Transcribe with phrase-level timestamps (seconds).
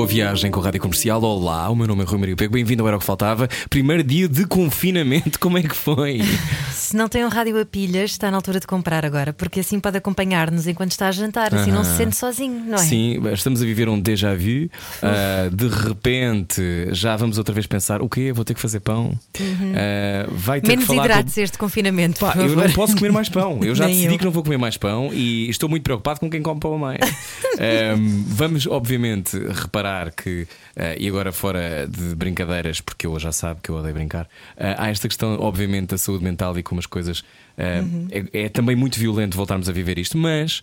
[0.00, 1.22] Boa viagem com a Rádio Comercial.
[1.22, 2.54] Olá, o meu nome é Rui Maria Pego.
[2.54, 3.46] Bem-vindo ao Era o que Faltava.
[3.68, 6.22] Primeiro dia de confinamento, como é que foi?
[6.72, 9.78] Se não tem um rádio a pilhas, está na altura de comprar agora, porque assim
[9.78, 12.78] pode acompanhar-nos enquanto está a jantar, assim não se sente sozinho, não é?
[12.78, 14.70] Sim, estamos a viver um déjà vu.
[15.02, 16.62] Uh, de repente,
[16.92, 18.32] já vamos outra vez pensar: o quê?
[18.32, 19.10] Vou ter que fazer pão?
[19.38, 21.40] Uh, vai ter Menos que falar hidratos com...
[21.42, 22.20] este confinamento.
[22.20, 23.60] Pá, eu não posso comer mais pão.
[23.62, 24.18] Eu já Nem decidi eu.
[24.18, 26.78] que não vou comer mais pão e estou muito preocupado com quem come pão a
[26.78, 27.00] mais.
[27.60, 33.60] Ahm, vamos, obviamente, reparar que, ah, e agora fora de brincadeiras, porque eu já sabe
[33.62, 36.86] que eu odeio brincar, ah, há esta questão, obviamente, da saúde mental e como as
[36.86, 37.22] coisas.
[37.58, 38.08] Uhum.
[38.10, 40.62] é, é também muito violento voltarmos a viver isto, mas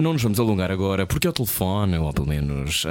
[0.00, 2.84] não nos vamos alongar agora, porque ao telefone, ou pelo menos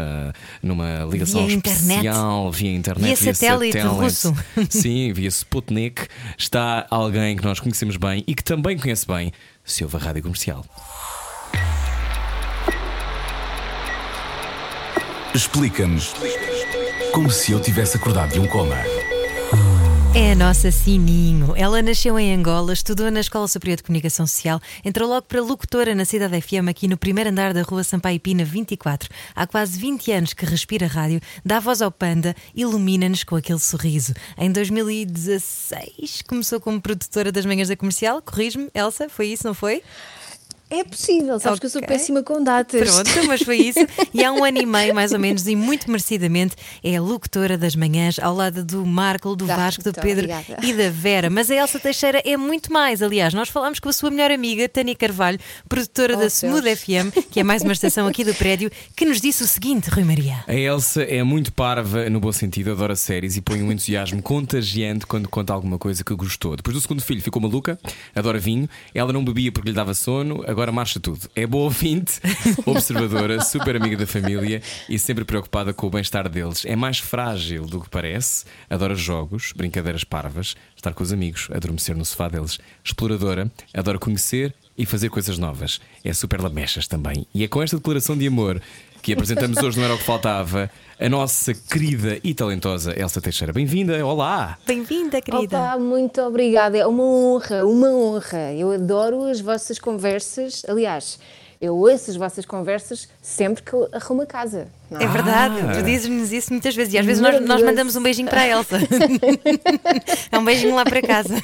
[0.63, 1.89] numa ligação Via internet.
[1.89, 4.33] especial, via internet, Via satélite russo.
[4.69, 6.07] Sim, via Sputnik
[6.38, 9.33] está alguém que nós conhecemos bem e que também conhece bem
[9.66, 10.63] se ouve a rádio comercial.
[15.36, 16.14] Explica-nos
[17.11, 18.78] como se eu tivesse acordado de um coma.
[20.16, 21.53] É a nossa Sininho.
[21.58, 25.94] Ela nasceu em Angola, estudou na Escola Superior de Comunicação Social, entrou logo para locutora
[25.94, 29.09] na Cidade FM, aqui no primeiro andar da Rua Sampaio Pina 24.
[29.36, 34.13] Há quase 20 anos que respira rádio, dá voz ao panda, ilumina-nos com aquele sorriso.
[34.38, 38.22] Em 2016 começou como produtora das manhãs da comercial.
[38.22, 39.83] Corrijo-me, Elsa, foi isso, não foi?
[40.79, 42.89] É possível, sabes que eu sou péssima com datas.
[42.89, 43.79] Pronto, mas foi isso.
[44.13, 47.57] E há um ano e meio, mais ou menos, e muito merecidamente, é a locutora
[47.57, 50.65] das manhãs, ao lado do Marco, do Tá, Vasco, do Pedro obrigada.
[50.65, 51.29] e da Vera.
[51.29, 53.01] Mas a Elsa Teixeira é muito mais.
[53.01, 56.25] Aliás, nós falámos com a sua melhor amiga, Tânia Carvalho, produtora Oh, da.
[56.27, 59.89] Smooth FM, que é mais uma estação aqui do prédio, que nos disse o seguinte,
[59.89, 60.43] Rui Maria.
[60.47, 65.05] A Elsa é muito parva, no bom sentido, adora séries e põe um entusiasmo contagiante
[65.05, 66.55] quando conta alguma coisa que gostou.
[66.55, 67.79] Depois do segundo filho ficou maluca,
[68.13, 71.29] adora vinho, ela não bebia porque lhe dava sono, agora marcha tudo.
[71.35, 72.19] É boa ouvinte,
[72.65, 76.65] observadora, super amiga da família e sempre preocupada com o bem-estar deles.
[76.65, 81.95] É mais frágil do que parece, adora jogos, brincadeiras parvas, estar com os amigos, adormecer
[81.95, 82.59] no sofá deles.
[82.83, 85.79] Exploradora, adora conhecer e fazer coisas novas.
[86.03, 87.25] É super lamechas também.
[87.33, 88.61] E é com esta declaração de amor
[89.05, 90.67] que apresentamos hoje, não era o que faltava,
[90.99, 93.53] a nossa querida e talentosa Elsa Teixeira.
[93.53, 94.57] Bem-vinda, olá!
[94.66, 95.59] Bem-vinda, querida.
[95.59, 96.75] Opa, muito obrigada.
[96.75, 98.51] É uma honra, uma honra.
[98.57, 100.63] Eu adoro as vossas conversas.
[100.67, 101.19] Aliás,
[101.65, 104.67] eu ouço as vossas conversas sempre que eu arrumo a casa.
[104.89, 105.73] não É verdade, Ah.
[105.77, 108.47] tu dizes-nos isso muitas vezes e às vezes nós, nós mandamos um beijinho para a
[108.47, 108.77] Elsa.
[110.31, 111.35] é um beijinho lá para casa.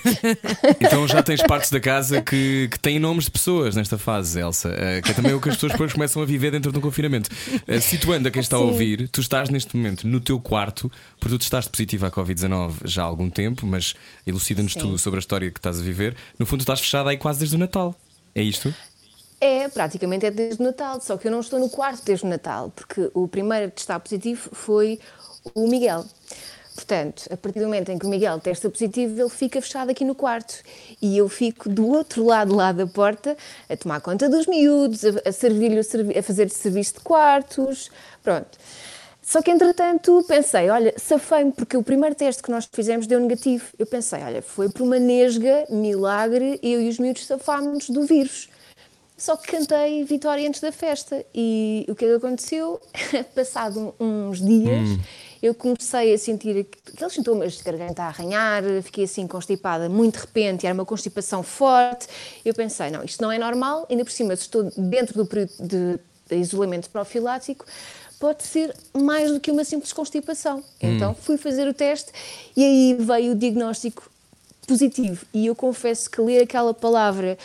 [0.80, 4.70] Então já tens partes da casa que, que têm nomes de pessoas nesta fase, Elsa,
[4.78, 7.30] eh, que é também o que as pessoas depois começam a viver dentro do confinamento.
[7.68, 11.36] Eh, Situando a quem está a ouvir, tu estás neste momento no teu quarto, porque
[11.36, 13.96] tu testaste positiva à Covid-19 já há algum tempo, mas
[14.26, 16.16] elucida-nos tu sobre a história que estás a viver.
[16.38, 17.96] No fundo, tu estás fechada aí quase desde o Natal.
[18.34, 18.74] É isto?
[19.44, 22.30] É, praticamente é desde o Natal, só que eu não estou no quarto desde o
[22.30, 25.00] Natal, porque o primeiro a testar positivo foi
[25.56, 26.06] o Miguel.
[26.76, 30.06] Portanto, a partir do momento em que o Miguel testa positivo, ele fica fechado aqui
[30.06, 30.54] no quarto.
[31.02, 33.36] E eu fico do outro lado lá da porta
[33.68, 37.90] a tomar conta dos miúdos, a, a servir-lhe o servi- a fazer serviço de quartos.
[38.24, 38.58] Pronto.
[39.24, 43.66] Só que entretanto pensei, olha, safei-me, porque o primeiro teste que nós fizemos deu negativo.
[43.78, 48.51] Eu pensei, olha, foi por uma nesga, milagre, eu e os miúdos safámos do vírus.
[49.22, 52.82] Só que cantei Vitória antes da festa e o que é aconteceu?
[53.36, 54.98] Passado uns dias,
[55.44, 60.16] eu comecei a sentir aqu- aqueles sintomas de garganta a arranhar, fiquei assim constipada muito
[60.16, 62.08] de repente, era uma constipação forte.
[62.44, 65.54] Eu pensei, não, isto não é normal, ainda por cima, se estou dentro do período
[65.60, 67.64] de, de isolamento profilático,
[68.20, 70.64] pode ser mais do que uma simples constipação.
[70.82, 72.12] Então fui fazer o teste
[72.58, 74.10] e aí veio o diagnóstico
[74.68, 75.24] positivo.
[75.32, 77.38] E eu confesso que ler aquela palavra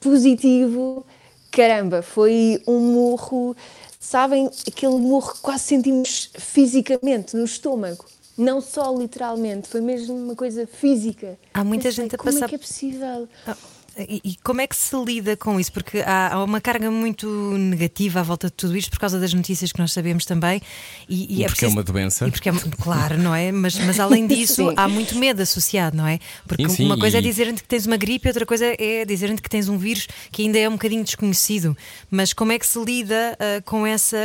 [0.00, 1.04] positivo,
[1.50, 3.56] caramba, foi um murro,
[3.98, 8.04] sabem, aquele murro que quase sentimos fisicamente no estômago.
[8.38, 11.38] Não só literalmente, foi mesmo uma coisa física.
[11.52, 13.28] Há muita Pensei, gente a como passar- é que é possível?
[13.46, 13.56] Ah,
[13.98, 15.72] E, e como é que se lida com isso?
[15.72, 17.28] Porque há, há uma carga muito
[17.58, 20.62] negativa à volta de tudo isto por causa das notícias que nós sabemos também.
[21.08, 22.26] E, E porque é uma doença.
[22.26, 23.50] E porque é, claro, não é?
[23.52, 26.18] Mas, mas além disso, há muito medo associado, não é?
[26.46, 29.42] Porque Sim, sim, uma coisa é dizer-te que tens uma gripe, outra coisa é dizer-te
[29.42, 31.76] que tens um vírus que ainda é um bocadinho desconhecido.
[32.10, 34.16] Mas como é que se lida ah, com, essa,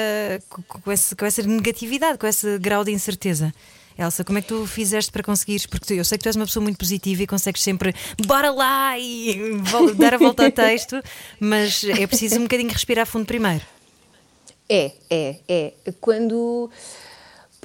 [0.49, 3.53] com, com essa, com essa negatividade, com esse grau de incerteza?
[3.97, 5.65] Elsa, como é que tu fizeste para conseguires?
[5.65, 7.93] Porque eu sei que tu és uma pessoa muito positiva e consegues sempre
[8.25, 9.57] bora lá e
[9.97, 11.01] dar a volta ao texto,
[11.39, 13.63] mas é preciso um bocadinho respirar fundo primeiro.
[14.69, 15.73] É, é, é.
[16.01, 16.69] Quando.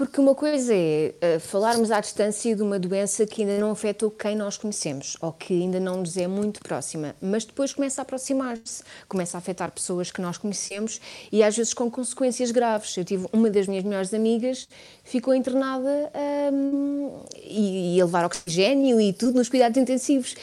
[0.01, 4.11] Porque uma coisa é uh, falarmos à distância de uma doença que ainda não afetou
[4.11, 8.03] quem nós conhecemos ou que ainda não nos é muito próxima, mas depois começa a
[8.05, 12.97] aproximar-se, começa a afetar pessoas que nós conhecemos e às vezes com consequências graves.
[12.97, 14.67] Eu tive uma das minhas melhores amigas,
[15.05, 16.11] ficou internada
[16.51, 20.35] um, e, e a levar oxigênio e tudo nos cuidados intensivos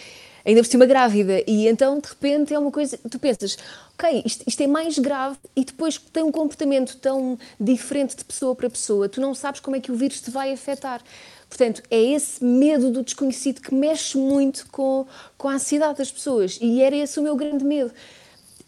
[0.48, 1.44] ainda por cima grávida.
[1.45, 2.98] E então, de repente, é uma coisa.
[2.98, 3.57] Tu pensas,
[3.97, 8.55] ok, isto, isto, é mais grave e depois tem um comportamento tão diferente de pessoa
[8.55, 11.01] para pessoa, tu não sabes como é que o vírus te vai afetar.
[11.49, 15.07] Portanto, é esse medo do desconhecido que mexe muito com,
[15.38, 16.59] com a ansiedade das pessoas.
[16.61, 17.91] E era esse o meu grande medo.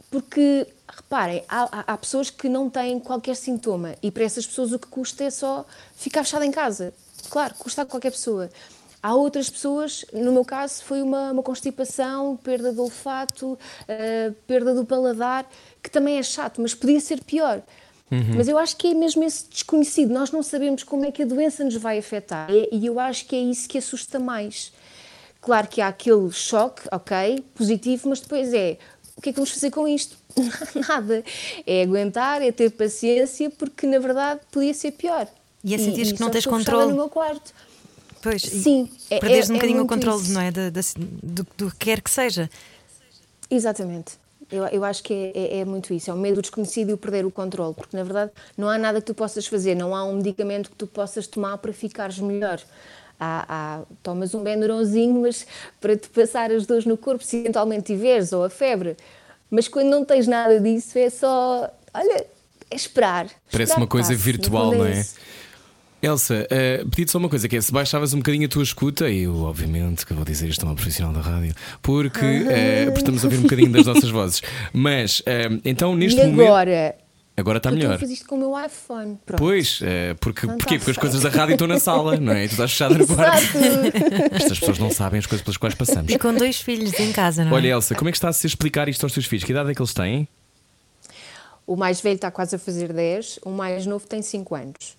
[0.09, 4.79] Porque, reparem, há, há pessoas que não têm qualquer sintoma e para essas pessoas o
[4.79, 6.93] que custa é só ficar fechada em casa.
[7.29, 8.49] Claro, custa a qualquer pessoa.
[9.01, 14.73] Há outras pessoas, no meu caso, foi uma, uma constipação, perda do olfato, uh, perda
[14.73, 15.49] do paladar,
[15.81, 17.61] que também é chato, mas podia ser pior.
[18.11, 18.35] Uhum.
[18.35, 20.11] Mas eu acho que é mesmo esse desconhecido.
[20.11, 22.49] Nós não sabemos como é que a doença nos vai afetar.
[22.49, 24.73] E eu acho que é isso que assusta mais.
[25.39, 28.77] Claro que há aquele choque, ok, positivo, mas depois é
[29.15, 30.17] o que é que vamos fazer com isto?
[30.87, 31.23] Nada.
[31.67, 35.27] É aguentar, é ter paciência, porque na verdade podia ser pior.
[35.61, 36.91] E é sentir que não tens controle.
[36.91, 37.53] no meu quarto.
[38.21, 40.33] Pois, Sim, é, perderes é, um bocadinho é o controle, isso.
[40.33, 40.51] não é?
[40.51, 42.49] De, de, do, do que quer que seja.
[43.49, 44.13] Exatamente.
[44.51, 46.93] Eu, eu acho que é, é, é, muito isso, é o medo do desconhecido e
[46.93, 49.95] o perder o controle, porque na verdade não há nada que tu possas fazer, não
[49.95, 52.59] há um medicamento que tu possas tomar para ficares melhor.
[53.19, 55.45] Há, há, tomas um Benuronzinho, mas
[55.79, 58.95] para te passar as dores no corpo, se eventualmente tiveres, ou a febre.
[59.51, 62.25] Mas quando não tens nada disso, é só, olha,
[62.71, 63.27] é esperar.
[63.51, 65.05] Parece esperar uma coisa passe, virtual, não é?
[66.01, 69.09] Elsa, uh, pedi-te só uma coisa, que é se baixavas um bocadinho a tua escuta,
[69.09, 72.99] e eu obviamente que vou dizer isto a uma profissional da rádio, porque, uh, porque
[72.99, 74.41] estamos a ouvir um bocadinho das nossas vozes.
[74.71, 76.47] Mas, uh, então neste e momento.
[76.47, 76.95] Agora?
[77.35, 77.93] Agora está melhor.
[77.93, 79.17] Eu fiz isto com o meu iPhone.
[79.25, 79.39] Pronto.
[79.39, 80.77] Pois, uh, porque, porquê?
[80.77, 82.45] Porque as coisas da rádio estão na sala, não é?
[82.45, 83.57] E tu estás fechada no quarto.
[84.31, 86.11] Estas pessoas não sabem as coisas pelas quais passamos.
[86.11, 87.55] E com dois filhos em casa, não é?
[87.55, 89.45] Olha, Elsa, como é que está a se explicar isto aos teus filhos?
[89.45, 90.27] Que idade é que eles têm?
[91.65, 94.98] O mais velho está quase a fazer 10, o mais novo tem 5 anos.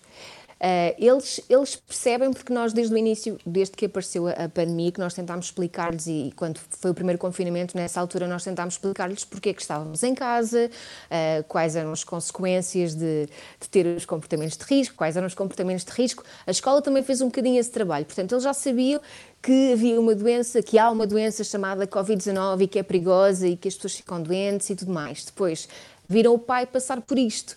[0.61, 4.93] Uh, eles, eles percebem porque nós desde o início, desde que apareceu a, a pandemia,
[4.93, 9.25] que nós tentámos explicar-lhes e quando foi o primeiro confinamento, nessa altura nós tentámos explicar-lhes
[9.25, 13.27] porque é que estávamos em casa, uh, quais eram as consequências de,
[13.59, 16.23] de, ter os comportamentos de risco, quais eram os comportamentos de risco.
[16.47, 19.01] A escola também fez um bocadinho esse trabalho, portanto eles já sabiam
[19.41, 23.57] que havia uma doença, que há uma doença chamada Covid-19 e que é perigosa e
[23.57, 25.25] que as pessoas ficam doentes e tudo mais.
[25.25, 25.67] Depois
[26.07, 27.57] viram o pai passar por isto.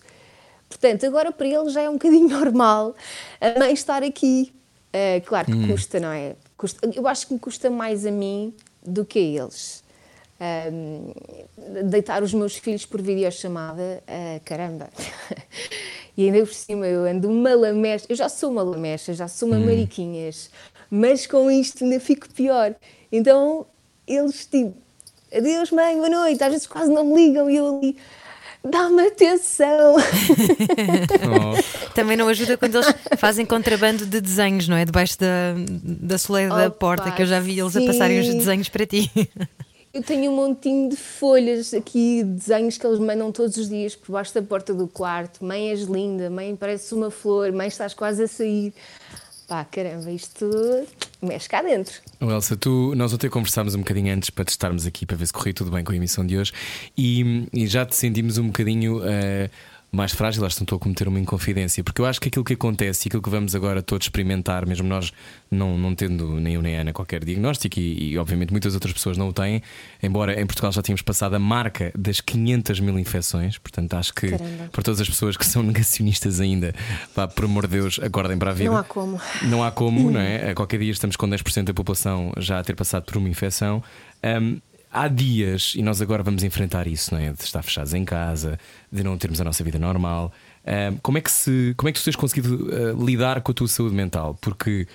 [0.74, 2.96] Portanto, agora para ele já é um bocadinho normal
[3.40, 4.52] a mãe estar aqui.
[4.88, 5.68] Uh, claro que hum.
[5.68, 6.36] custa, não é?
[6.56, 8.52] Custa, eu acho que me custa mais a mim
[8.84, 9.82] do que a eles.
[10.72, 11.12] Um,
[11.84, 14.88] deitar os meus filhos por videochamada, uh, caramba.
[16.16, 19.48] e ainda por cima eu ando uma lamecha, eu já sou uma lamecha, já sou
[19.48, 19.66] uma hum.
[19.66, 20.50] mariquinhas,
[20.90, 22.74] mas com isto ainda fico pior.
[23.10, 23.66] Então
[24.06, 24.74] eles tipo,
[25.32, 27.96] adeus mãe, boa noite, às vezes quase não me ligam e eu ali
[28.68, 29.96] dá-me atenção.
[29.96, 31.94] Oh.
[31.94, 34.84] Também não ajuda quando eles fazem contrabando de desenhos, não é?
[34.84, 37.84] Debaixo da, da soleira da porta, que eu já vi eles sim.
[37.84, 39.10] a passarem os desenhos para ti.
[39.92, 44.10] Eu tenho um montinho de folhas aqui, desenhos que eles mandam todos os dias por
[44.10, 45.44] baixo da porta do quarto.
[45.44, 48.74] Mãe, és linda, mãe, parece uma flor, mãe, estás quase a sair.
[49.46, 50.48] Pá, caramba, isto
[51.20, 52.00] mexe cá dentro.
[52.20, 55.52] Elsa, tu, nós ontem conversámos um bocadinho antes para testarmos aqui, para ver se corria
[55.52, 56.52] tudo bem com a emissão de hoje
[56.96, 58.98] e, e já te sentimos um bocadinho.
[58.98, 59.50] Uh,
[59.94, 62.54] mais frágil, acho que estou a cometer uma inconfidência, porque eu acho que aquilo que
[62.54, 65.12] acontece e aquilo que vamos agora todos experimentar, mesmo nós
[65.50, 68.92] não, não tendo nem eu nem a Ana qualquer diagnóstico e, e, obviamente muitas outras
[68.92, 69.62] pessoas não o têm,
[70.02, 74.30] embora em Portugal já tínhamos passado a marca das 500 mil infecções, portanto acho que
[74.30, 74.68] Caramba.
[74.70, 76.74] para todas as pessoas que são negacionistas ainda,
[77.14, 78.70] pá, por amor de Deus, acordem para a vida.
[78.70, 79.20] Não há como.
[79.42, 80.50] Não há como, não é?
[80.50, 83.82] A qualquer dia estamos com 10% da população já a ter passado por uma infecção.
[84.22, 84.60] Um,
[84.94, 87.32] há dias, e nós agora vamos enfrentar isso, não é?
[87.32, 88.58] De estar fechados em casa,
[88.90, 90.32] de não termos a nossa vida normal.
[91.02, 93.68] como, é que se, como é que tu tens conseguido uh, lidar com a tua
[93.68, 94.38] saúde mental?
[94.40, 94.86] Porque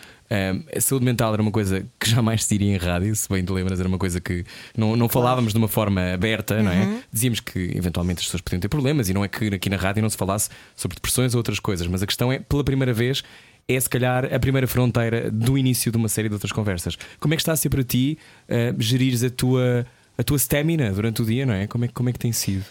[0.75, 3.51] a saúde mental era uma coisa que jamais se diria em rádio, se bem te
[3.51, 4.45] lembras, era uma coisa que
[4.77, 6.63] não, não falávamos de uma forma aberta, uhum.
[6.63, 6.85] não é?
[6.85, 7.01] Uhum.
[7.11, 10.03] Dizíamos que eventualmente as pessoas podiam ter problemas e não é que aqui na rádio
[10.03, 13.23] não se falasse sobre depressões ou outras coisas, mas a questão é, pela primeira vez,
[13.69, 16.97] é se calhar a primeira fronteira do início de uma série de outras conversas.
[17.19, 18.17] Como é que está a ser para ti
[18.49, 19.85] uh, gerires a tua,
[20.17, 21.67] a tua stamina durante o dia, não é?
[21.67, 22.65] Como é, como é que tem sido?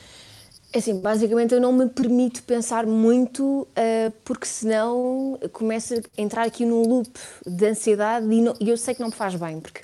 [0.72, 6.42] É assim, basicamente eu não me permito pensar muito, uh, porque senão começo a entrar
[6.42, 7.08] aqui num loop
[7.46, 9.80] de ansiedade e, não, e eu sei que não me faz bem, porque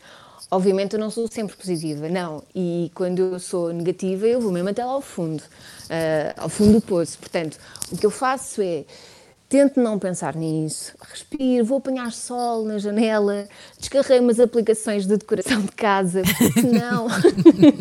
[0.51, 2.43] obviamente eu não sou sempre positiva, não.
[2.55, 6.73] E quando eu sou negativa, eu vou mesmo até lá ao fundo, uh, ao fundo
[6.73, 7.19] do poço.
[7.19, 7.57] Portanto,
[7.93, 8.85] o que eu faço é
[9.49, 10.95] Tente não pensar nisso.
[11.11, 13.47] Respire, vou apanhar sol na janela,
[13.79, 17.07] descarrei umas aplicações de decoração de casa, porque não.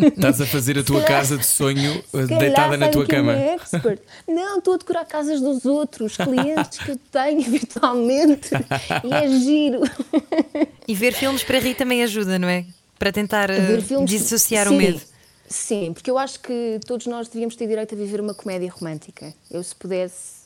[0.07, 2.03] Estás a fazer a tua casa de sonho
[2.39, 3.33] deitada na tua cama.
[3.33, 4.01] É expert.
[4.27, 8.49] Não, estou a decorar casas dos outros, clientes que eu tenho virtualmente.
[9.03, 9.81] e é giro.
[10.87, 12.65] E ver filmes para rir também ajuda, não é?
[12.99, 13.49] Para tentar
[13.81, 15.01] filmes, dissociar sim, o medo.
[15.47, 19.33] Sim, porque eu acho que todos nós devíamos ter direito a viver uma comédia romântica.
[19.51, 20.42] Eu, se pudesse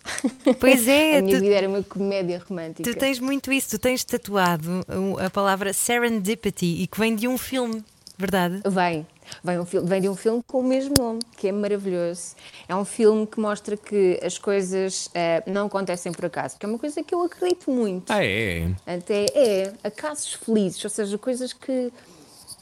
[0.60, 1.18] Pois é.
[1.20, 2.90] a minha tu, vida era uma comédia romântica.
[2.90, 4.86] Tu tens muito isso, tu tens tatuado
[5.24, 7.84] a palavra serendipity e que vem de um filme,
[8.18, 8.62] verdade?
[8.66, 9.06] Vem.
[9.44, 12.36] Vem, um, vem de um filme com o mesmo nome, que é maravilhoso.
[12.68, 16.70] É um filme que mostra que as coisas uh, não acontecem por acaso, que é
[16.70, 18.12] uma coisa que eu acredito muito.
[18.12, 18.70] Ah, é?
[18.86, 21.92] Até é, acasos felizes, ou seja, coisas que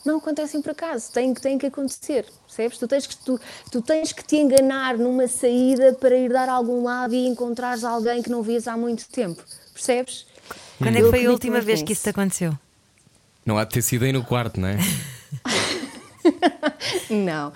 [0.05, 2.77] não acontecem por acaso, têm, têm que acontecer, percebes?
[2.77, 3.39] Tu tens, que, tu,
[3.71, 7.83] tu tens que te enganar numa saída para ir dar a algum lado e encontrares
[7.83, 9.43] alguém que não vias há muito tempo,
[9.73, 10.27] percebes?
[10.77, 12.53] Quando é que foi a última vez que isso te aconteceu?
[13.45, 14.77] Não há de ter sido aí no quarto, não é?
[17.09, 17.51] não.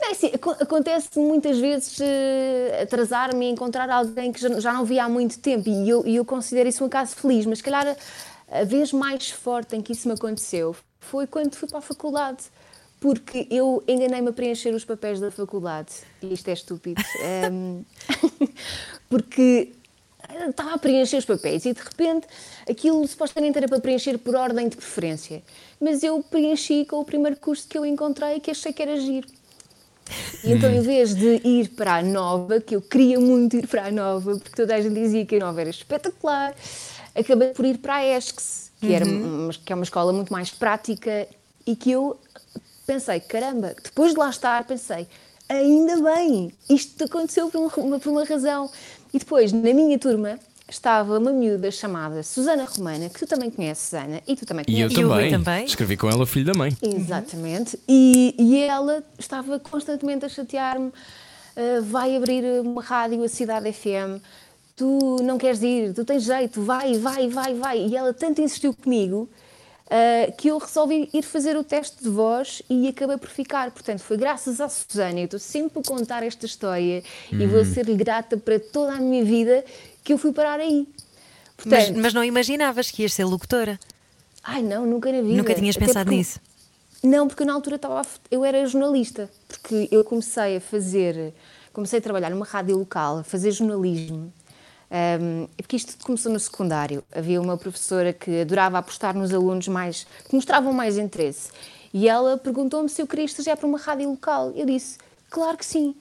[0.00, 0.30] não é assim,
[0.60, 5.38] acontece muitas vezes uh, atrasar-me e encontrar alguém que já, já, não via há muito
[5.38, 8.92] tempo e eu, eu considero isso um caso feliz, mas se calhar a, a vez
[8.92, 12.44] mais forte em que isso me aconteceu foi quando fui para a faculdade.
[13.00, 15.90] Porque eu enganei-me a preencher os papéis da faculdade.
[16.22, 17.02] Isto é estúpido.
[17.50, 17.84] Um,
[19.08, 19.72] porque
[20.48, 22.26] estava a preencher os papéis e de repente
[22.68, 25.42] aquilo supostamente era para preencher por ordem de preferência.
[25.80, 29.26] Mas eu preenchi com o primeiro curso que eu encontrei que achei que era giro.
[30.44, 33.86] E então, em vez de ir para a Nova, que eu queria muito ir para
[33.86, 36.54] a Nova, porque toda a gente dizia que a Nova era espetacular,
[37.14, 38.94] acabei por ir para a ESCS que, uhum.
[38.94, 41.28] era uma, que é uma escola muito mais prática
[41.66, 42.18] e que eu
[42.86, 45.06] pensei, caramba, depois de lá estar, pensei,
[45.48, 48.70] ainda bem, isto aconteceu por uma, por uma razão.
[49.12, 53.84] E depois, na minha turma, estava uma miúda chamada Susana Romana, que tu também conheces,
[53.84, 54.96] Susana, e tu também conheces.
[54.96, 55.30] E eu também.
[55.30, 55.64] também.
[55.64, 56.76] Escrevi com ela, filho da mãe.
[56.80, 57.78] Exatamente.
[57.88, 60.88] E, e ela estava constantemente a chatear-me.
[60.88, 64.22] Uh, vai abrir uma rádio, a Cidade FM,
[64.80, 67.86] tu não queres ir, tu tens jeito, vai, vai, vai, vai.
[67.86, 69.28] E ela tanto insistiu comigo
[69.84, 73.70] uh, que eu resolvi ir fazer o teste de voz e acabei por ficar.
[73.72, 77.74] Portanto, foi graças à Susana, eu estou sempre a contar esta história e vou uhum.
[77.74, 79.62] ser-lhe grata para toda a minha vida
[80.02, 80.88] que eu fui parar aí.
[81.58, 83.78] Portanto, mas, mas, não imaginavas que ias ser locutora?
[84.42, 85.36] Ai não, nunca na vida.
[85.36, 86.40] Nunca tinhas Até pensado porque, nisso?
[87.02, 91.34] Não, porque na altura estava, eu era jornalista, porque eu comecei a fazer,
[91.70, 94.32] comecei a trabalhar numa rádio local, a fazer jornalismo
[94.90, 97.04] um, porque isto começou no secundário.
[97.14, 101.50] Havia uma professora que adorava apostar nos alunos mais, que mostravam mais interesse.
[101.92, 104.52] E ela perguntou-me se eu queria estagiar para uma rádio local.
[104.54, 105.94] Eu disse, claro que sim.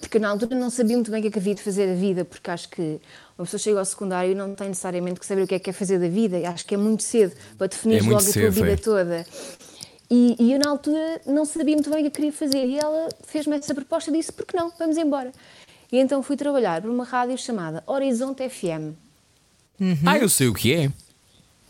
[0.00, 1.94] Porque na altura não sabia muito bem o que é que havia de fazer da
[1.94, 2.98] vida, porque acho que
[3.36, 5.68] uma pessoa chega ao secundário e não tem necessariamente que saber o que é que
[5.68, 6.38] é fazer da vida.
[6.48, 8.76] Acho que é muito cedo para definir é logo cedo, a tua vida é.
[8.76, 9.26] toda.
[10.10, 12.64] E, e, eu na altura não sabia muito bem o que eu queria fazer.
[12.64, 14.72] E ela fez-me essa proposta e disse: por que não?
[14.78, 15.32] Vamos embora.
[15.90, 18.94] E então fui trabalhar para uma rádio chamada Horizonte FM.
[19.80, 19.96] Uhum.
[20.06, 20.90] Ah, eu sei o que é.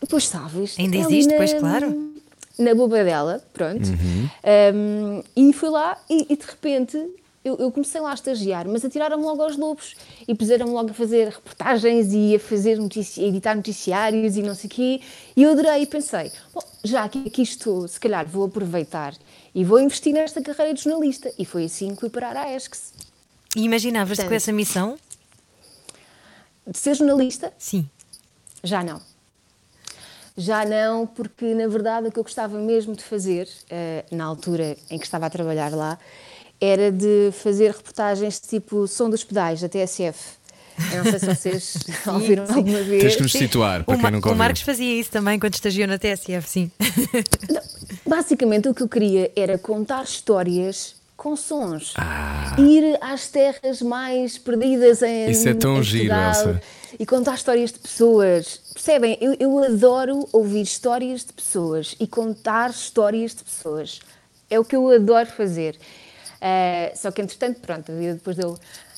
[0.09, 0.77] Pois sabes.
[0.77, 2.13] Ainda existe, na, pois claro.
[2.57, 3.87] Na boba dela, pronto.
[3.87, 4.29] Uhum.
[4.73, 6.97] Um, e fui lá e, e de repente
[7.45, 9.95] eu, eu, comecei lá a estagiar, mas atiraram-me logo aos lobos
[10.27, 14.55] e puseram-me logo a fazer reportagens e a fazer notici a editar noticiários e não
[14.55, 15.01] sei o quê.
[15.35, 19.13] E eu adorei e pensei, bom, já que aqui estou, se calhar vou aproveitar
[19.53, 21.31] e vou investir nesta carreira de jornalista.
[21.37, 22.93] E foi assim que fui parar à ESCS.
[23.55, 24.97] E imaginavas-te com essa missão?
[26.67, 27.53] De ser jornalista?
[27.57, 27.87] Sim.
[28.63, 28.99] Já não.
[30.37, 34.75] Já não, porque na verdade o que eu gostava mesmo de fazer, uh, na altura
[34.89, 35.97] em que estava a trabalhar lá,
[36.59, 40.35] era de fazer reportagens tipo Som dos Pedais, da TSF.
[40.91, 43.01] Eu não sei se vocês ouviram alguma vez.
[43.01, 44.33] Tens que nos situar, para quem nunca ouviu.
[44.33, 46.71] O Marcos fazia isso também quando estagiou na TSF, sim.
[47.49, 47.61] Não,
[48.05, 51.93] basicamente o que eu queria era contar histórias com sons.
[51.97, 52.55] Ah.
[52.59, 56.61] Ir às terras mais perdidas em Isso é tão giro, Elsa.
[56.97, 58.61] E contar histórias de pessoas.
[58.73, 59.17] Percebem?
[59.19, 63.99] Eu, eu adoro ouvir histórias de pessoas e contar histórias de pessoas.
[64.49, 65.77] É o que eu adoro fazer.
[66.35, 68.57] Uh, só que, entretanto, pronto, depois deu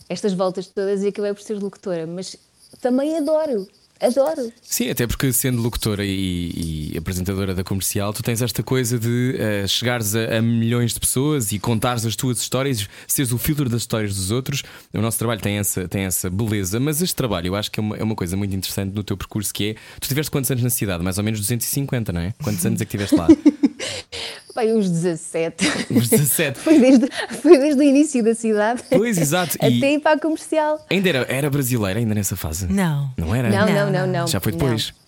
[0.10, 2.06] estas voltas todas e acabei por ser locutora.
[2.06, 2.36] Mas
[2.82, 3.68] também adoro
[4.02, 4.52] adoro.
[4.62, 9.36] Sim, até porque sendo locutora e, e apresentadora da comercial, tu tens esta coisa de
[9.36, 13.70] uh, chegares a, a, milhões de pessoas e contares as tuas histórias, seres o filtro
[13.70, 14.64] das histórias dos outros.
[14.94, 17.84] O nosso trabalho tem essa, tem essa beleza, mas este trabalho eu acho que é
[17.84, 19.76] uma, é uma coisa muito interessante no teu percurso que é.
[20.00, 21.04] Tu tiveste quantos anos na cidade?
[21.04, 22.34] Mais ou menos 250, não é?
[22.44, 23.28] Quantos anos é que tiveste lá?
[24.58, 25.68] Pai, uns 17.
[25.92, 26.58] Uns 17.
[26.62, 27.08] foi, desde,
[27.44, 28.82] foi desde o início da cidade.
[28.90, 29.56] Pois, exato.
[29.58, 30.84] Até ir para a comercial.
[30.90, 32.66] Ainda era, era brasileira, ainda nessa fase?
[32.66, 33.12] Não.
[33.16, 33.52] Não era?
[33.52, 34.08] Não, não, não.
[34.08, 34.88] não Já foi depois.
[35.00, 35.07] Não.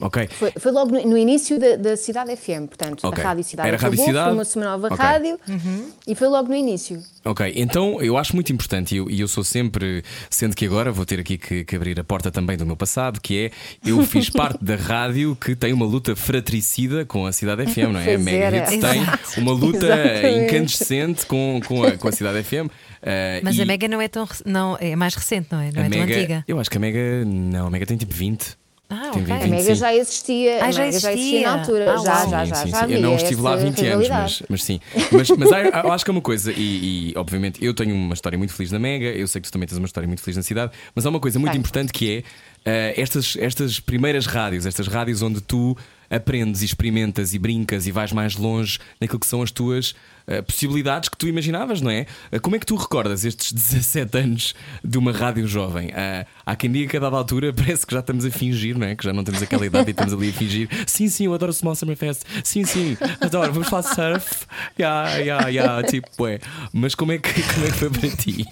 [0.00, 0.28] Ok.
[0.28, 3.22] Foi, foi logo no, no, início da, da, Cidade FM, portanto, okay.
[3.22, 4.50] a Rádio Cidade Era acabou, Rádio Cidade?
[4.50, 4.98] foi uma nova okay.
[4.98, 5.90] rádio uhum.
[6.06, 7.02] e foi logo no início.
[7.24, 11.04] Ok, então eu acho muito importante e eu, eu, sou sempre, sendo que agora vou
[11.04, 13.50] ter aqui que, que, abrir a porta também do meu passado, que é
[13.88, 18.00] eu fiz parte da rádio que tem uma luta fratricida com a Cidade FM, não
[18.00, 18.14] é?
[18.14, 20.44] A Mega Hits tem uma luta Exatamente.
[20.44, 22.70] incandescente com, com, a, com a Cidade FM.
[23.00, 24.28] Uh, Mas e a Mega não é tão.
[24.44, 25.70] Não, é mais recente, não é?
[25.72, 26.44] Não a é Mega, tão antiga.
[26.46, 27.24] Eu acho que a Mega.
[27.24, 28.59] Não, a Mega tem tipo 20.
[28.90, 29.22] Ah, ok.
[29.22, 29.74] 20, A Mega 25.
[29.76, 31.40] já existia, Ah, a já Mega já existia existia.
[31.52, 31.84] na altura.
[31.84, 32.30] Ah, já, uau.
[32.30, 32.92] já, Sim, já, sim, já sim.
[32.94, 34.80] Eu não estive lá há essa 20 anos, mas, mas sim.
[35.12, 38.14] Mas, mas há- eu acho que é uma coisa, e, e, obviamente eu tenho uma
[38.14, 40.36] história muito feliz na Mega, eu sei que tu também tens uma história muito feliz
[40.36, 42.22] na cidade, mas há uma coisa muito importante que é
[42.64, 45.76] eh, estas, estas primeiras rádios, estas rádios onde tu
[46.10, 49.94] aprendes e experimentas e brincas e vais mais longe naquilo que são as tuas
[50.42, 52.06] possibilidades que tu imaginavas, não é?
[52.30, 55.90] Eh, como é que tu recordas estes 17 anos de uma rádio jovem?
[55.94, 58.86] Ah, há quem diga que a dada altura parece que já estamos a fingir, não
[58.86, 58.94] é?
[58.94, 60.68] Que já não temos aquela idade e estamos ali a fingir.
[60.86, 62.22] Sim, sim, eu adoro Small Summer Fest.
[62.44, 63.52] Sim, sim, adoro.
[63.52, 64.46] Vamos falar surf.
[64.78, 65.82] Ya, ya, ya.
[65.82, 66.38] Tipo, é.
[66.72, 68.46] Mas como é, que, como é que foi para ti?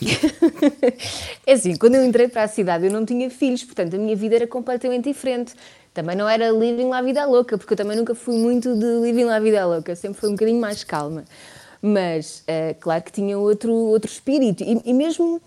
[1.47, 4.17] É assim, quando eu entrei para a cidade eu não tinha filhos, portanto a minha
[4.17, 5.55] vida era completamente diferente.
[5.95, 9.25] Também não era living la vida louca, porque eu também nunca fui muito de living
[9.25, 11.25] la vida louca, sempre fui um bocadinho mais calma.
[11.81, 14.63] Mas, eh, claro que tinha outro, outro espírito.
[14.63, 15.41] E, e mesmo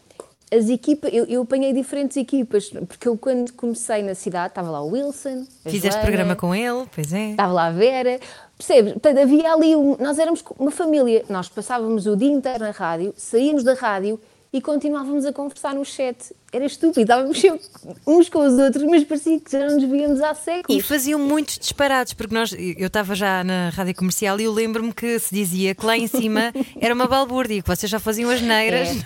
[0.51, 4.81] as equipas, eu, eu apanhei diferentes equipas, porque eu quando comecei na cidade, estava lá
[4.81, 7.31] o Wilson, Fizeste Joana, programa com ele, pois é.
[7.31, 8.19] Estava lá a Vera,
[8.57, 8.91] percebes?
[8.91, 13.13] Portanto, havia ali, um, nós éramos uma família, nós passávamos o dia inteiro na rádio,
[13.15, 14.19] saíamos da rádio
[14.51, 16.35] e continuávamos a conversar no chat.
[16.53, 17.62] Era estúpido, estávamos sempre
[18.05, 20.77] uns com os outros, mas parecia que já não nos víamos há séculos.
[20.77, 24.91] E faziam muitos disparados, porque nós, eu estava já na rádio comercial e eu lembro-me
[24.93, 28.29] que se dizia que lá em cima era uma balbúrdia, e que vocês já faziam
[28.29, 28.89] as neiras.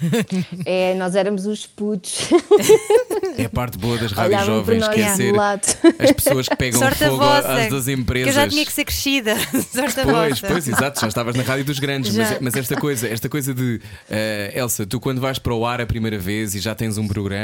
[0.66, 2.30] É, nós éramos os putos.
[3.38, 5.62] É a parte boa das rádios Olhavam jovens, que é lado.
[6.00, 7.53] as pessoas que pegam Sorte a fogo vossa.
[7.53, 8.27] às das Que empresas.
[8.36, 9.36] eu já tinha que ser crescida.
[9.74, 10.48] Sorte a Pois, vossa.
[10.48, 13.79] pois, exato, já estavas na rádio dos grandes, mas, mas esta coisa, esta coisa de
[14.10, 17.08] eh, Elsa, tu quando vais para o ar a primeira vez e já tens um
[17.08, 17.35] programa,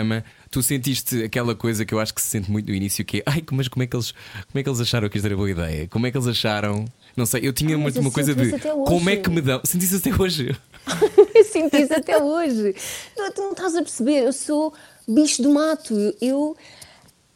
[0.50, 3.24] tu sentiste aquela coisa que eu acho que se sente muito no início, que é
[3.26, 5.50] ai, mas como é que eles, como é que eles acharam que isto era boa
[5.50, 5.88] ideia?
[5.88, 6.86] Como é que eles acharam?
[7.16, 8.52] Não sei, eu tinha Ah, muito eu uma coisa de
[8.86, 9.62] como é que me dão.
[9.66, 10.56] Sentiste até hoje?
[11.36, 12.76] Eu sinto isso até hoje.
[13.16, 14.74] Tu, tu não estás a perceber, eu sou
[15.08, 15.94] bicho do mato.
[16.22, 16.56] Eu,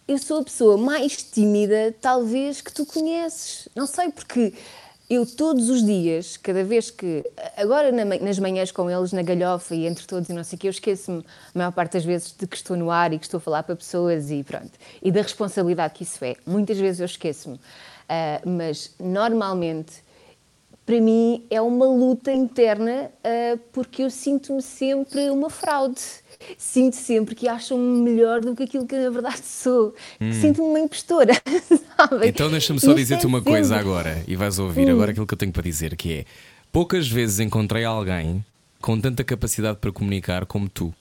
[0.08, 3.68] eu sou a pessoa mais tímida, talvez, que tu conheces.
[3.76, 4.54] Não sei, porque
[5.10, 7.24] eu todos os dias, cada vez que.
[7.56, 10.72] Agora nas manhãs com eles, na galhofa e entre todos e não sei o eu
[10.72, 13.42] esqueço-me a maior parte das vezes de que estou no ar e que estou a
[13.42, 14.72] falar para pessoas e pronto.
[15.02, 16.36] E da responsabilidade que isso é.
[16.46, 17.60] Muitas vezes eu esqueço-me.
[18.10, 20.04] Ah, mas normalmente
[20.86, 26.02] para mim é uma luta interna ah, porque eu sinto-me sempre uma fraude.
[26.58, 29.94] Sinto sempre que acham-me melhor do que aquilo que na verdade sou.
[30.42, 31.34] Sinto-me uma impostora,
[31.98, 32.30] sabem?
[32.30, 35.38] Então deixa-me só dizer-te é uma coisa agora e vais ouvir agora aquilo que eu
[35.38, 36.26] tenho para dizer, que é
[36.72, 38.44] poucas vezes encontrei alguém
[38.82, 40.94] com tanta capacidade para comunicar como tu.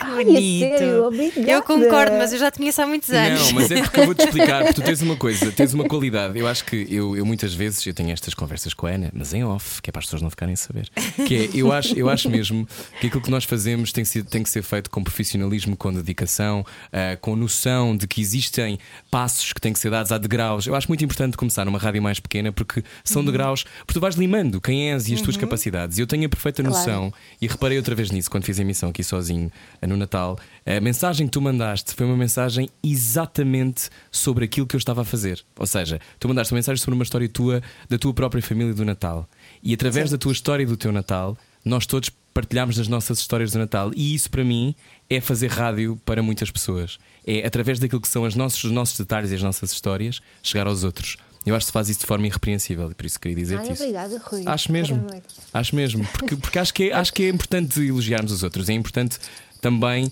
[0.00, 0.60] Ai, Bonito.
[0.60, 1.50] sério, obrigada.
[1.50, 3.46] Eu concordo, mas eu já tinha isso há muitos anos.
[3.48, 6.38] Não, mas é porque eu vou-te explicar, porque tu tens uma coisa, tens uma qualidade.
[6.38, 9.34] Eu acho que eu, eu muitas vezes eu tenho estas conversas com a Ana, mas
[9.34, 10.88] em off, que é para as pessoas não ficarem a saber.
[11.26, 12.66] Que é, eu acho, eu acho mesmo
[13.00, 16.64] que aquilo que nós fazemos tem, sido, tem que ser feito com profissionalismo, com dedicação,
[16.92, 18.78] ah, com noção de que existem
[19.10, 20.66] passos que têm que ser dados a degraus.
[20.66, 24.14] Eu acho muito importante começar numa rádio mais pequena porque são degraus, porque tu vais
[24.14, 25.98] limando quem és e as tuas capacidades.
[25.98, 26.76] E eu tenho a perfeita Claro.
[26.76, 29.50] noção, e reparei outra vez nisso quando fiz a emissão aqui sozinho
[29.88, 30.38] no Natal.
[30.64, 35.04] A mensagem que tu mandaste foi uma mensagem exatamente sobre aquilo que eu estava a
[35.04, 35.42] fazer.
[35.56, 38.84] Ou seja, tu mandaste uma mensagem sobre uma história tua, da tua própria família do
[38.84, 39.28] Natal.
[39.62, 43.50] E através da tua história e do teu Natal, nós todos partilhamos as nossas histórias
[43.50, 43.90] do Natal.
[43.96, 44.74] E isso para mim
[45.10, 46.98] é fazer rádio para muitas pessoas.
[47.26, 50.66] É através daquilo que são as nossas, os nossos detalhes e as nossas histórias chegar
[50.66, 51.16] aos outros.
[51.44, 53.72] Eu acho que se faz isso de forma irrepreensível e por isso queria dizer-te Ai,
[53.72, 53.82] isso.
[53.82, 54.42] obrigada, Rui.
[54.44, 55.06] Acho mesmo.
[55.54, 56.06] Acho mesmo.
[56.12, 58.68] Porque, porque acho, que é, acho que é importante elogiarmos os outros.
[58.68, 59.18] É importante
[59.60, 60.10] também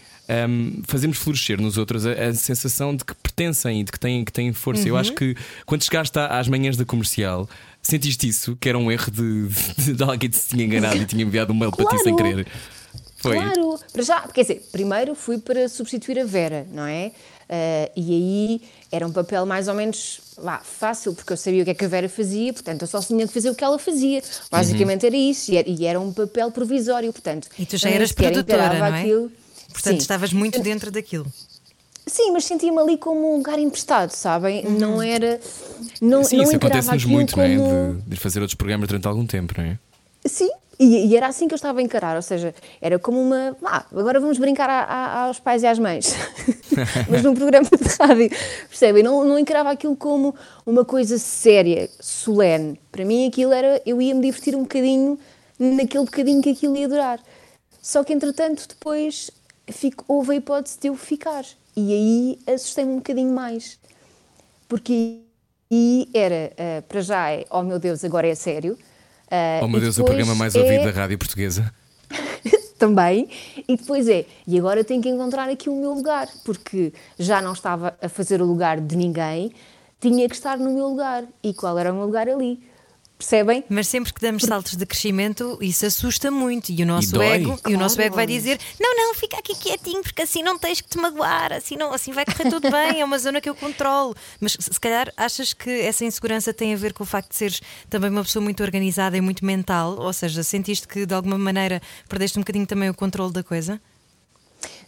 [0.49, 4.25] hum, fazermos florescer nos outros a, a sensação de que pertencem e de que têm,
[4.25, 4.89] que têm força.
[4.89, 7.49] Eu acho que quando chegaste às manhãs da comercial,
[7.83, 8.57] sentiste isso?
[8.61, 9.49] Que era um erro de,
[9.85, 12.15] de, de alguém que se tinha enganado e tinha enviado um mail para ti sem
[12.17, 12.31] Claro.
[12.37, 12.47] querer.
[13.19, 13.37] Foi.
[13.37, 17.13] Claro, para já, quer dizer, primeiro fui para substituir a Vera, não é?
[17.49, 21.65] Uh, e aí era um papel mais ou menos vá, fácil, porque eu sabia o
[21.65, 23.79] que é que a Vera fazia, portanto eu só tinha de fazer o que ela
[23.79, 24.23] fazia.
[24.51, 25.09] Basicamente Uhum.
[25.09, 27.49] era isso, e era, e era um papel provisório, portanto.
[27.59, 29.01] E tu já nem eras produtora, não é?
[29.01, 29.31] aquilo.
[29.73, 29.99] Portanto, Sim.
[29.99, 31.27] estavas muito dentro daquilo.
[32.07, 34.65] Sim, mas sentia-me ali como um lugar emprestado, sabem?
[34.65, 35.41] Não era.
[36.01, 37.47] Não, Sim, não isso acontece-nos muito, como...
[37.47, 37.93] não é?
[37.95, 39.79] De, de fazer outros programas durante algum tempo, não é?
[40.25, 43.57] Sim, e, e era assim que eu estava a encarar, ou seja, era como uma.
[43.65, 46.15] Ah, agora vamos brincar a- a- aos pais e às mães,
[47.09, 48.31] mas num programa de rádio,
[48.69, 49.03] percebem?
[49.03, 50.35] Não, não encarava aquilo como
[50.67, 52.79] uma coisa séria, solene.
[52.93, 53.81] Para mim, aquilo era.
[53.87, 55.19] Eu ia me divertir um bocadinho
[55.59, 57.21] naquele bocadinho que aquilo ia durar.
[57.81, 59.31] Só que, entretanto, depois
[59.69, 61.45] fico, houve a hipótese de eu ficar.
[61.77, 63.79] E aí assustei-me um bocadinho mais.
[64.69, 65.21] Porque
[65.71, 68.77] aí era, ah, para já, é, oh meu Deus, agora é sério.
[69.37, 71.73] Ah, Oh meu Deus, o programa mais é- ouvido da rádio portuguesa.
[72.79, 73.29] também.
[73.69, 77.53] E depois é, e agora tenho que encontrar aqui o meu lugar, porque já não
[77.53, 79.53] estava a fazer o lugar de ninguém,
[80.01, 81.25] tinha que estar no meu lugar.
[81.43, 82.61] E qual era o meu lugar ali?
[83.19, 83.65] Percebem?
[83.67, 86.71] Mas sempre que damos saltos de crescimento, isso assusta muito.
[86.71, 87.27] E o nosso dói.
[87.27, 90.59] ego, e o nosso ego vai dizer: Não, não, fica aqui quietinho, porque assim não
[90.59, 93.49] tens que te magoar, assim, não, assim vai correr tudo bem, é uma zona que
[93.49, 94.15] eu controlo.
[94.39, 97.37] Mas se se calhar achas que essa insegurança tem a ver com o facto de
[97.37, 99.97] seres também uma pessoa muito organizada e muito mental?
[99.99, 103.81] Ou seja, sentiste que de alguma maneira perdeste um bocadinho também o controle da coisa?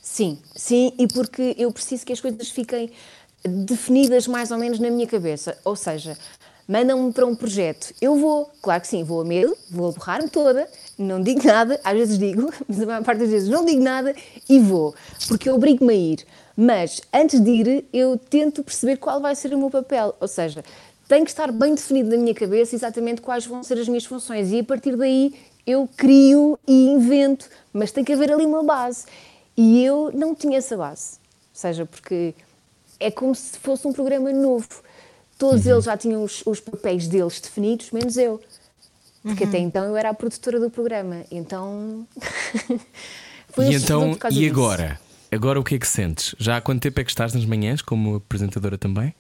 [0.02, 2.90] Sim, sim, e porque eu preciso que as coisas fiquem
[3.44, 5.58] definidas mais ou menos na minha cabeça.
[5.64, 6.18] Ou seja,
[6.68, 10.28] mandam-me para um projeto, eu vou, claro que sim, vou a medo, vou a borrar-me
[10.28, 13.82] toda, não digo nada, às vezes digo, mas a maior parte das vezes não digo
[13.82, 14.14] nada
[14.46, 14.94] e vou,
[15.26, 16.26] porque eu obrigo-me a ir.
[16.54, 20.16] Mas antes de ir, eu tento perceber qual vai ser o meu papel.
[20.20, 20.64] Ou seja,
[21.06, 24.50] tem que estar bem definido na minha cabeça exatamente quais vão ser as minhas funções
[24.50, 25.32] e a partir daí
[25.64, 29.06] eu crio e invento, mas tem que haver ali uma base.
[29.56, 31.18] E eu não tinha essa base.
[31.54, 32.34] Ou seja, porque
[32.98, 34.68] é como se fosse um programa novo.
[35.38, 35.72] Todos Uhum.
[35.72, 38.40] eles já tinham os, os papéis deles definidos, menos eu.
[39.22, 39.48] Porque Uhum.
[39.48, 41.24] até então eu era a produtora do programa.
[41.30, 42.06] Então.
[43.50, 45.00] foi e então, e agora?
[45.30, 46.34] Agora o que é que sentes?
[46.38, 49.14] Já há quanto tempo é que estás nas manhãs como apresentadora também?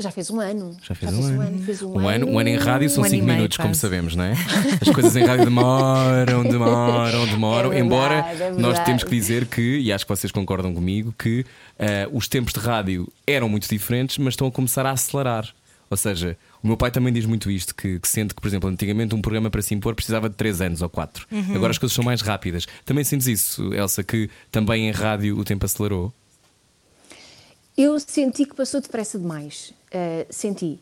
[0.00, 0.76] Já fez um ano.
[0.82, 1.62] Já fez um ano.
[1.62, 3.56] Fez um, Um ano, um ano em rádio são Um ano e 5 meio, minutos,
[3.56, 4.32] como sabemos, não é?
[4.80, 7.72] As coisas em rádio demoram, demoram, demoram.
[7.72, 11.14] É verdade, embora é nós temos que dizer que, e acho que vocês concordam comigo,
[11.18, 11.44] que
[11.78, 15.48] eh, os tempos de rádio eram muito diferentes, mas estão a começar a acelerar.
[15.90, 18.70] Ou seja, o meu pai também diz muito isto: que, que sente que, por exemplo,
[18.70, 21.26] antigamente um programa para se impor precisava de 3 anos ou 4.
[21.30, 21.56] Uhum.
[21.56, 22.66] Agora as coisas são mais rápidas.
[22.84, 26.14] Também sentes isso, Elsa, que também em rádio o tempo acelerou?
[27.82, 29.72] Eu senti que passou depressa demais.
[29.86, 30.78] Uh, senti.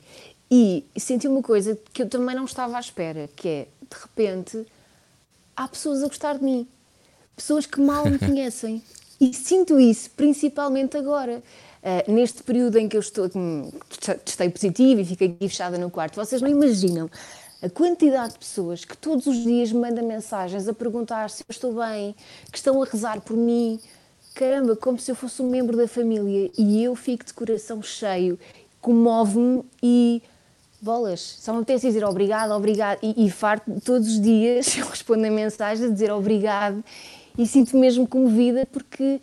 [0.51, 4.67] E senti uma coisa que eu também não estava à espera, que é, de repente,
[5.57, 6.67] há pessoas a gostar de mim.
[7.37, 8.83] Pessoas que mal me conhecem.
[9.21, 11.41] E sinto isso, principalmente agora.
[11.81, 13.31] Uh, neste período em que eu estou,
[14.25, 17.09] testei positivo e fiquei aqui fechada no quarto, vocês não imaginam
[17.63, 21.53] a quantidade de pessoas que todos os dias me mandam mensagens a perguntar se eu
[21.53, 22.17] estou bem,
[22.51, 23.81] que estão a rezar por mim,
[24.39, 26.49] caramba, como se eu fosse um membro da família.
[26.57, 28.39] E eu fico de coração cheio,
[28.81, 30.23] comove-me e
[30.81, 35.27] bolas, só me apetece dizer obrigado, obrigado e, e farto todos os dias eu respondo
[35.27, 36.85] a mensagem a dizer obrigado
[37.37, 39.21] e sinto mesmo comovida porque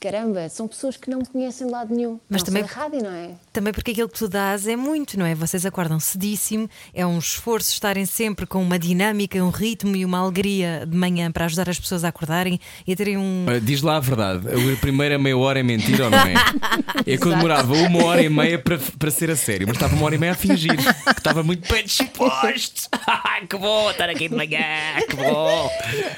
[0.00, 2.18] caramba, são pessoas que não me conhecem de lado nenhum.
[2.28, 3.30] Mas não também- rádio, não é?
[3.52, 5.34] Também porque aquilo que tu dás é muito, não é?
[5.34, 10.18] Vocês acordam cedíssimo, é um esforço estarem sempre com uma dinâmica, um ritmo e uma
[10.18, 13.44] alegria de manhã para ajudar as pessoas a acordarem e a terem um.
[13.46, 16.34] Olha, Diz lá a verdade, a primeira meia hora é mentira ou não é?
[17.06, 19.94] É que eu demorava uma hora e meia para, para ser a sério, mas estava
[19.94, 22.88] uma hora e meia a fingir que estava muito bem disposto.
[23.48, 24.60] que bom estar aqui de manhã,
[25.08, 25.70] que bom.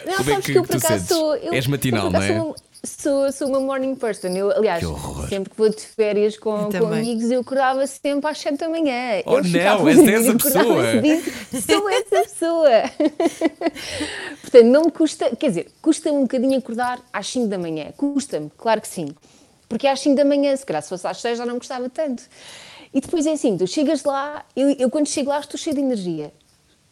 [0.07, 1.37] Não, Como é sabes que, que, eu por acaso sou.
[1.37, 2.72] Eu, És matinal, eu, não é?
[2.85, 4.29] Sou, uma- sou, uma morning person.
[4.29, 8.29] Eu, aliás, Que sempre que vou de férias com, Eu com amigos, eu acordava sempre
[8.29, 9.23] às 7 da manhã.
[9.25, 10.91] Oh, Eles não, és a dizer, essa eu pessoa.
[10.91, 11.23] cedinho.
[11.63, 12.71] Sou essa pessoa.
[14.43, 17.93] Portanto, não me custa, quer dizer, custa-me um bocadinho acordar às 5 da manhã.
[17.97, 19.15] Custa-me, claro que sim.
[19.69, 21.89] Porque às 5 da manhã, se calhar se fosse às 6 já não me gostava
[21.89, 22.25] tanto.
[22.93, 25.81] E depois é assim, tu chegas lá, eu, eu quando chego lá estou cheia de
[25.81, 26.33] energia.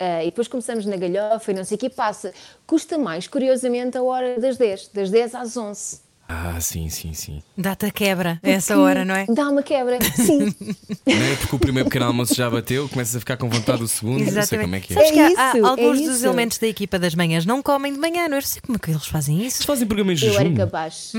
[0.03, 2.33] Ah, e depois começamos na galhofa e não sei o que passa.
[2.67, 6.01] Custa mais, curiosamente, a hora das 10, das 10 às 11.
[6.27, 7.43] Ah, sim, sim, sim.
[7.59, 9.27] Data a quebra a essa hora, não é?
[9.29, 10.39] Dá uma quebra, sim.
[11.05, 13.89] Não é porque o primeiro pequeno almoço já bateu, começas a ficar com vontade do
[13.89, 14.97] segundo, não sei como é que é.
[14.97, 16.27] Sabes que há- É há é alguns dos isso.
[16.27, 18.39] elementos da equipa das manhãs não comem de manhã, não é?
[18.39, 19.57] Eu não sei como é que eles fazem isso.
[19.57, 20.55] Vocês fazem programa em Eu era jejum?
[20.57, 21.13] capaz.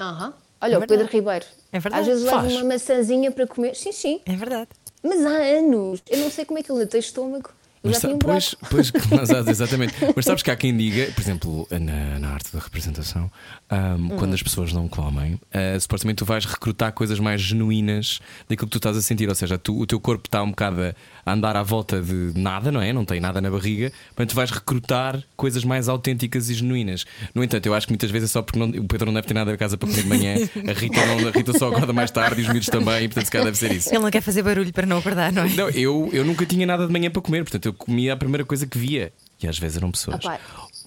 [0.00, 0.34] Aham.
[0.60, 0.86] Olha, o verdade.
[0.88, 1.46] Pedro Ribeiro.
[1.72, 2.00] É verdade.
[2.02, 2.52] Às vezes leva Faz.
[2.54, 3.76] uma maçãzinha para comer.
[3.76, 4.20] Sim, sim.
[4.26, 4.68] É verdade.
[5.02, 6.02] Mas há anos.
[6.10, 7.50] Eu não sei como é que ele tem estômago.
[7.94, 8.18] Sa- tinha um
[8.70, 9.94] pois, exato, exatamente.
[10.14, 13.30] Mas sabes que há quem diga, por exemplo, na, na arte da representação,
[13.70, 14.16] ahm, Hum.
[14.16, 18.72] quando as pessoas não comem, ah, supostamente tu vais recrutar coisas mais genuínas daquilo que
[18.72, 19.28] tu estás a sentir.
[19.28, 20.94] Ou seja, tu- o teu corpo está um bocado a
[21.26, 22.92] a andar à volta de nada, não é?
[22.92, 27.04] Não tem nada na barriga, portanto vais recrutar coisas mais autênticas e genuínas.
[27.34, 29.26] No entanto, eu acho que muitas vezes é só porque não- o Pedro não deve
[29.26, 31.92] ter nada em casa para comer de manhã, a Rita, não, a Rita só acorda
[31.92, 33.90] mais tarde e os miúdos também, e portanto se calhar deve ser isso.
[33.90, 35.48] Ele não quer fazer barulho para não acordar, não é?
[35.48, 38.44] Não, eu, eu nunca tinha nada de manhã para comer, portanto eu comia a primeira
[38.44, 39.12] coisa que via.
[39.42, 40.20] E às vezes eram pessoas.
[40.22, 40.38] Pá,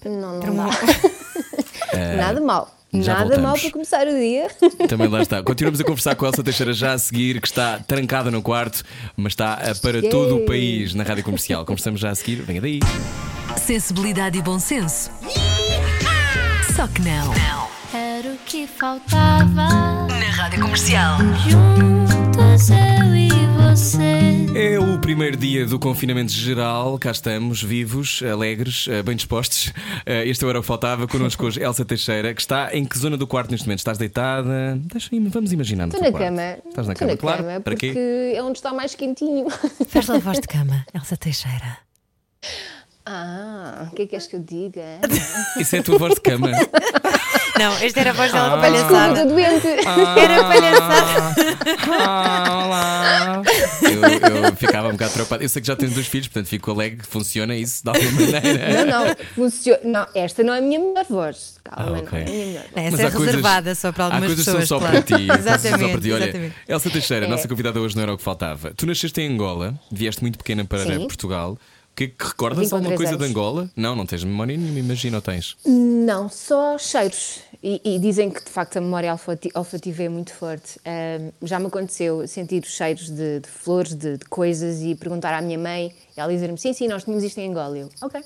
[0.04, 0.70] não, não.
[2.16, 2.79] Nada mal.
[2.92, 3.60] Já Nada mal voltamos.
[3.60, 4.48] para começar o dia.
[4.88, 5.42] Também lá está.
[5.44, 8.82] Continuamos a conversar com a Elsa Teixeira já a seguir, que está trancada no quarto,
[9.16, 10.10] mas está ah, para Yay.
[10.10, 11.64] todo o país na rádio comercial.
[11.64, 12.36] Conversamos já a seguir.
[12.42, 12.80] Venha daí.
[13.56, 15.10] Sensibilidade e bom senso.
[16.74, 17.32] Só que não.
[17.92, 20.06] Era o que faltava.
[20.06, 21.18] Na rádio comercial.
[21.48, 24.00] Juntos eu e você.
[24.54, 26.98] É o primeiro dia do confinamento geral.
[26.98, 29.72] Cá estamos, vivos, alegres, ah, bem dispostos.
[30.06, 31.06] Ah, Este era o que faltava.
[31.06, 33.78] Connosco hoje Elsa Teixeira, que está em que zona do quarto neste momento?
[33.80, 34.78] Estás deitada?
[34.92, 35.86] Deixa vamos imaginar.
[35.88, 36.24] Estou na quarto.
[36.24, 36.58] cama.
[36.68, 37.44] Estás na Estou cama, na claro.
[37.44, 38.32] cama Para porque quê?
[38.34, 39.46] é onde está mais quentinho.
[39.88, 41.78] Faz lá a voz de cama, Elsa Teixeira.
[43.06, 45.00] Ah, o que é que queres que eu diga?
[45.58, 46.50] Isso é a tua voz de cama.
[47.58, 48.70] Não, esta era a voz dela Ah.
[48.70, 49.20] Desculpa, palhaçada.
[49.20, 50.20] estou doente.
[50.20, 51.34] Era palhaçada.
[51.98, 53.42] Ah, olá.
[53.82, 55.42] Eu, eu ficava um bocado preocupado.
[55.42, 58.12] Eu sei que já tens dois filhos, portanto fico alegre que funciona isso de alguma
[58.32, 58.84] maneira.
[58.86, 59.80] Não, não, funciona.
[59.84, 61.58] Não, esta não é a minha melhor voz.
[61.64, 62.10] Calma, Ah, ok.
[62.12, 62.72] não é a minha melhor voz.
[62.76, 64.62] Essa Mas é há coisas- reservada só para algumas há coisas pessoas.
[64.62, 65.02] que são só claro.
[65.02, 65.26] para ti.
[65.26, 65.92] são só Exatamente.
[65.92, 66.12] para ti.
[66.12, 66.54] Olha, exatamente.
[66.68, 67.28] Elsa Teixeira, É.
[67.28, 68.72] nossa convidada hoje não era o que faltava.
[68.76, 70.98] Tu nasceste em Angola, vieste muito pequena para Sim.
[71.00, 71.58] Portugal.
[72.00, 73.30] Que que recordas alguma coisa de anos.
[73.36, 73.70] Angola?
[73.76, 75.54] Não, não tens memória nenhuma, imagino, ou tens?
[75.66, 77.40] Não, só cheiros.
[77.62, 80.80] E, e dizem que de facto a memória olfati- olfativa é muito forte.
[80.86, 85.34] Ahm, já me aconteceu sentir os cheiros de, de flores, de, de coisas e perguntar
[85.36, 87.76] à minha mãe, e ela dizer-me: sim, sim, nós tínhamos isto em Angola.
[87.76, 88.18] Eu, ok.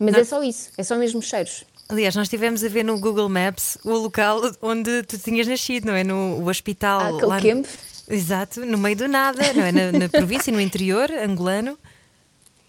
[0.00, 1.64] Mas é só isso, é só mesmo cheiros.
[1.86, 5.92] Aliás, nós estivemos a ver no Google Maps o local onde tu tinhas nascido, não
[5.92, 6.02] é?
[6.02, 7.00] No o hospital.
[7.00, 7.64] Ah, lá no-.
[8.08, 9.70] Exato, no meio do nada, não é?
[9.70, 11.78] Na, na província, no interior angolano.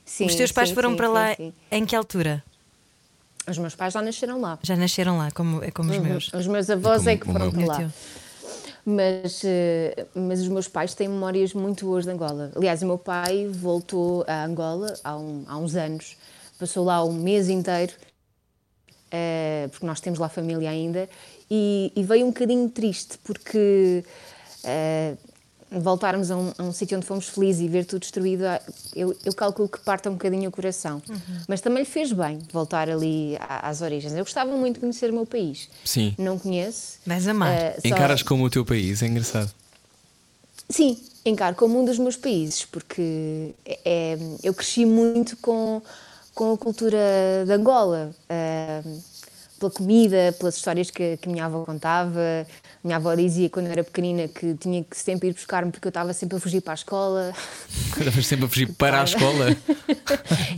[0.10, 1.54] Sim, Os teus pais sim, foram sim, para sim, lá sim.
[1.72, 2.44] em que altura?
[3.48, 4.58] Os meus pais já nasceram lá.
[4.64, 6.34] Já nasceram lá, como, é como os meus.
[6.34, 7.94] Os meus avós como é que foram para lá.
[8.84, 12.52] Mas, eh, mas os meus pais têm memórias muito boas de Angola.
[12.56, 16.18] Aliás, o meu pai voltou a Angola há, um- há uns anos,
[16.58, 17.94] passou lá um mês inteiro,
[19.12, 21.08] eh, porque nós temos lá família ainda,
[21.50, 24.04] e, e veio um bocadinho triste, porque
[24.64, 25.16] eh,
[25.72, 28.60] voltarmos a um, a um sítio onde fomos felizes e ver tudo destruído, ah,
[28.96, 31.02] eu, eu calculo que parta um bocadinho o coração.
[31.48, 34.14] Mas também lhe fez bem voltar ali às origens.
[34.14, 35.70] Eu gostava muito de conhecer o meu país.
[35.86, 36.16] Sim.
[36.18, 36.98] Não conheço.
[37.06, 37.56] Vais amar.
[37.82, 39.52] Só- Encaras como o teu país, é engraçado.
[40.70, 45.82] Sim, encaro como um dos meus países, porque é- é- eu cresci muito com,
[46.36, 46.98] com a cultura
[47.46, 48.82] de Angola, ah,
[49.60, 52.20] pela comida, pelas histórias que, que a minha avó contava.
[52.20, 55.88] A minha avó dizia quando eu era pequenina que tinha que sempre ir buscar-me porque
[55.88, 57.34] eu estava sempre a fugir para a escola.
[57.98, 59.56] Estavas sempre a fugir para a escola.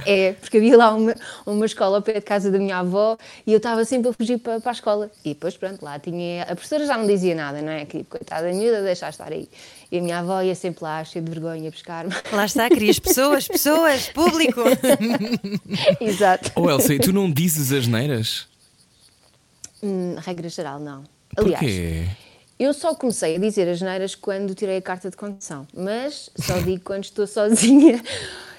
[0.05, 3.51] É, porque havia lá uma, uma escola ao pé de casa da minha avó e
[3.51, 5.11] eu estava sempre a fugir para, para a escola.
[5.23, 6.43] E depois, pronto, lá tinha.
[6.43, 7.85] A professora já não dizia nada, não é?
[7.85, 9.47] Que coitada da miúda, deixa estar aí.
[9.91, 12.13] E a minha avó ia sempre lá, cheia de vergonha, buscar-me.
[12.31, 14.61] Lá está, querias pessoas, pessoas, público.
[16.01, 16.51] Exato.
[16.55, 18.50] Oh Elsa, e tu não dizes as neiras?
[19.83, 21.03] Hum, regra geral, não.
[21.35, 22.07] Aliás, Porquê?
[22.59, 26.59] eu só comecei a dizer as neiras quando tirei a carta de condução, mas só
[26.61, 28.03] digo quando estou sozinha.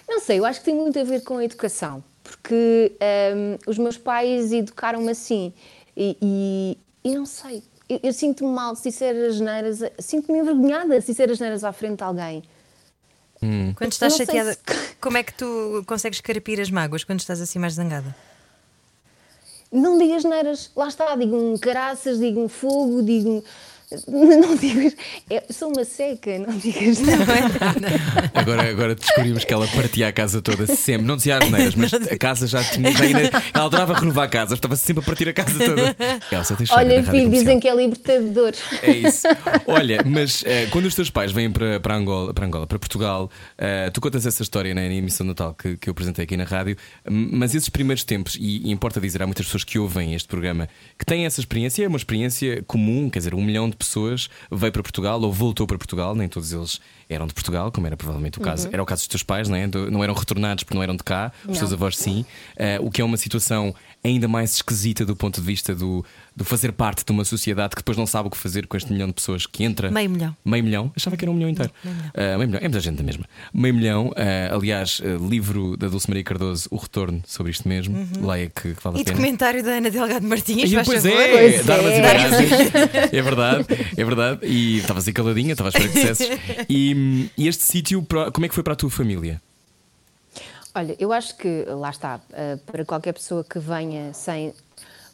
[0.08, 2.92] Não sei, eu acho que tem muito a ver com a educação, porque
[3.36, 5.52] hum, os meus pais educaram-me assim
[5.96, 6.78] e, e,
[7.10, 11.30] e não sei, eu, eu sinto-me mal se disser as neiras, sinto-me envergonhada se disser
[11.30, 12.42] as neiras à frente de alguém.
[13.76, 14.60] Quando estás chateada, se-
[15.00, 18.14] como é que tu consegues carpir as mágoas quando estás assim mais zangada?
[19.72, 23.42] Não digo as neiras, lá está, digo um caraças, digo um fogo, digo.
[24.08, 24.92] Não digo.
[25.30, 27.28] É, sou uma seca, não digo as neiras.
[28.34, 31.92] Agora, agora descobrimos que ela partia a casa toda sempre, não dizia as neiras, mas
[31.92, 32.92] a casa já tinha.
[32.92, 35.96] já ainda- ela adorava renovar a casa, estava sempre a partir a casa toda.
[36.30, 38.52] Elsa, tens Olha, filho, dizem que é libertador.
[38.82, 39.26] É isso.
[39.66, 43.30] Olha, mas eh, quando os teus pais vêm para, para, Angola, para Angola, para Portugal,
[43.58, 46.44] eh, tu contas essa história né, na emissão Natal que, que eu apresentei aqui na
[46.44, 46.76] rádio,
[47.08, 50.68] mas esses primeiros tempos, e, e importa dizer, há muitas pessoas que ouvem este programa
[50.98, 54.72] que têm essa experiência, é uma experiência comum, quer dizer, um milhão de pessoas veio
[54.72, 56.80] para Portugal ou voltou para Portugal, nem todos eles
[57.12, 58.68] eram de Portugal, como era provavelmente o caso.
[58.72, 59.66] Era o caso dos teus pais, não, é?
[59.90, 62.24] Não eram retornados porque não eram de cá, os teus avós sim.
[62.56, 66.44] Eh, o que é uma situação ainda mais esquisita do ponto de vista do, do
[66.44, 69.06] fazer parte de uma sociedade que depois não sabe o que fazer com este milhão
[69.08, 69.90] de pessoas que entra.
[69.90, 70.36] Meio milhão.
[70.44, 70.92] Meio milhão?
[70.96, 71.72] Achava que era um milhão inteiro.
[71.84, 72.10] meio milhão.
[72.14, 72.58] Ah, meio milhão.
[72.58, 73.24] É muita gente da mesma.
[73.54, 74.12] Meio milhão.
[74.16, 77.96] ah, aliás, ah, livro da Dulce Maria Cardoso, O Retorno, sobre isto mesmo.
[78.20, 78.98] Leia que, que vale Uhum.
[78.98, 79.16] E a pena.
[79.16, 81.20] documentário da Ana Delgado Martins, E faz pois favor.
[81.20, 83.10] é, Pois armas e é.
[83.18, 84.46] É verdade, é verdade.
[84.46, 86.28] E estava assim caladinha, estava à espera que dissesses.
[86.68, 86.94] E,
[87.36, 89.40] e este sítio, como é que foi para a tua família?
[90.74, 94.54] Olha, eu acho que, lá está, eh, para qualquer pessoa que venha sem,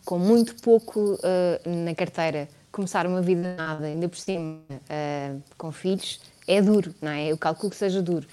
[0.05, 5.73] com muito pouco eh, na carteira, começar uma vida nada, ainda por cima, eh, com
[5.73, 7.27] filhos, é duro, não é?
[7.27, 8.27] Eu calculo que seja duro.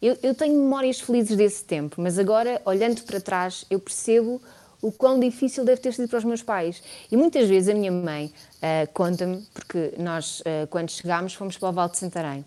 [0.00, 4.42] Eu, eu tenho memórias felizes desse tempo, mas agora, olhando para trás, eu percebo
[4.82, 6.82] o quão difícil deve ter sido para os meus pais.
[7.10, 11.68] E muitas vezes a minha mãe eh, conta-me, porque nós, eh, quando chegámos, fomos para
[11.68, 12.44] o Val de Santarém.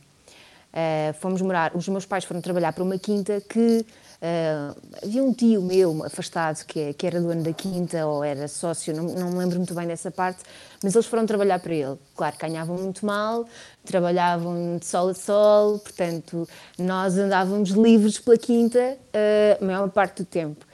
[0.75, 3.85] Uh, fomos morar, os meus pais foram trabalhar para uma quinta que
[4.21, 8.93] uh, havia um tio meu afastado que, que era dono da quinta ou era sócio,
[8.93, 10.43] não, não me lembro muito bem dessa parte,
[10.83, 11.97] mas eles foram trabalhar para ele.
[12.13, 13.45] Claro, ganhavam muito mal,
[13.85, 16.45] trabalhavam de sol a sol, portanto,
[16.77, 20.65] nós andávamos livres pela quinta uh, a maior parte do tempo.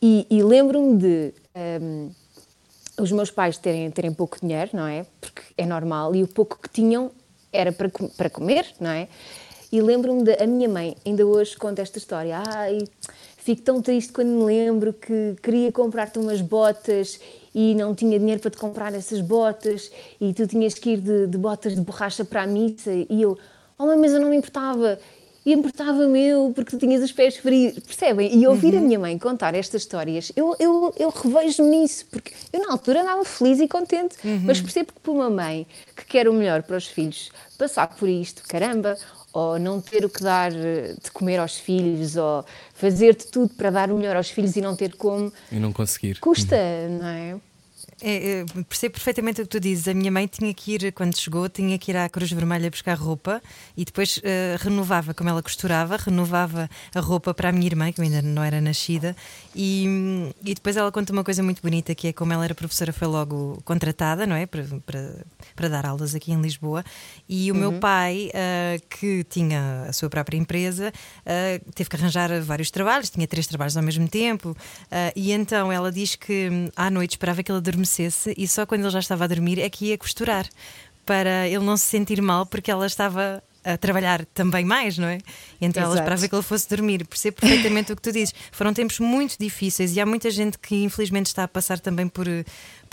[0.00, 1.34] E, e lembro-me de.
[1.82, 2.10] um,
[2.98, 5.04] os meus pais terem, terem pouco dinheiro, não é?
[5.20, 7.10] Porque é normal, e o pouco que tinham
[7.54, 9.08] era para, para comer, não é?
[9.72, 12.42] E lembro-me da minha mãe, ainda hoje conta esta história.
[12.46, 12.78] Ai,
[13.38, 17.18] fico tão triste quando me lembro que queria comprar-te umas botas
[17.54, 19.90] e não tinha dinheiro para te comprar essas botas
[20.20, 22.92] e tu tinhas que ir de, de botas de borracha para a missa.
[22.92, 23.38] E eu,
[23.78, 24.98] oh mãe, mas eu não me importava.
[25.46, 28.34] E importava-me eu, porque tu tinhas os pés frios, percebem?
[28.34, 32.60] E ouvir a minha mãe contar estas histórias, eu, eu, eu revejo-me nisso, porque eu
[32.66, 36.32] na altura andava feliz e contente, mas percebo que para uma mãe que quer o
[36.32, 38.96] melhor para os filhos, passar por isto, caramba,
[39.34, 43.52] ou não ter o que dar eh, de comer aos filhos, ou fazer de tudo
[43.54, 46.20] para dar o melhor aos filhos e não ter como, E não conseguir.
[46.20, 46.56] custa,
[46.88, 47.36] não é?
[48.02, 49.88] É, é, percebo perfeitamente o que tu dizes.
[49.88, 52.96] A minha mãe tinha que ir, quando chegou, tinha que ir à Cruz Vermelha buscar
[52.96, 53.42] roupa
[53.76, 58.00] e depois eh, renovava, como ela costurava, renovava a roupa para a minha irmã, que
[58.00, 59.16] ainda não era nascida.
[59.54, 59.86] E,
[60.44, 63.08] e depois ela conta uma coisa muito bonita, que é como ela era professora, foi
[63.08, 64.46] logo contratada, não é?
[64.46, 65.14] Para, para,
[65.54, 66.84] para dar aulas aqui em Lisboa.
[67.28, 70.92] E o meu pai, ah, que tinha a sua própria empresa,
[71.24, 74.56] ah, teve que arranjar vários trabalhos, tinha três trabalhos ao mesmo tempo.
[75.14, 78.82] e então ela diz que hum, à noite esperava que ele adormecesse e só quando
[78.82, 80.48] ele já estava a dormir é que ia costurar
[81.06, 85.18] para ele não se sentir mal porque ela estava a trabalhar também mais, não é?
[85.58, 86.02] Então ela Exato.
[86.02, 87.06] esperava que ele fosse dormir.
[87.06, 88.34] Percebo perfeitamente o que tu dizes.
[88.52, 92.28] Foram tempos muito difíceis e há muita gente que infelizmente está a passar também por,
[92.28, 92.44] eh,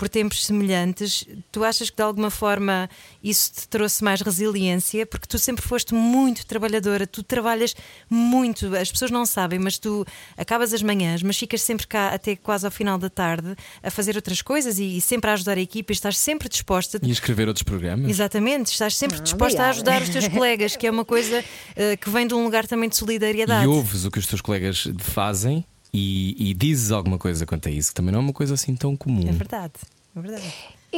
[0.02, 1.24] por tempos semelhantes.
[1.52, 2.90] Tu achas que de alguma forma
[3.22, 5.06] isso te trouxe mais resiliência?
[5.06, 7.72] Porque tu sempre foste muito trabalhadora, tu trabalhas
[8.10, 10.04] muito, as pessoas não sabem, mas tu
[10.36, 14.16] acabas as manhãs, mas ficas sempre cá até quase ao final da tarde a fazer
[14.16, 16.98] outras coisas e, e sempre a ajudar a equipa e estás sempre disposta.
[17.00, 18.10] E escrever outros programas?
[18.10, 19.70] Exatamente, estás sempre Ah, disposta a obrigada.
[19.98, 21.44] ajudar os teus colegas, que é uma coisa
[21.76, 23.66] eh, que vem de um lugar também de solidariedade.
[23.66, 27.70] E ouves o que os teus colegas fazem e, e dizes alguma coisa quanto a
[27.70, 29.28] isso, que também não é uma coisa assim tão comum.
[29.28, 29.74] É verdade,
[30.16, 30.54] é verdade.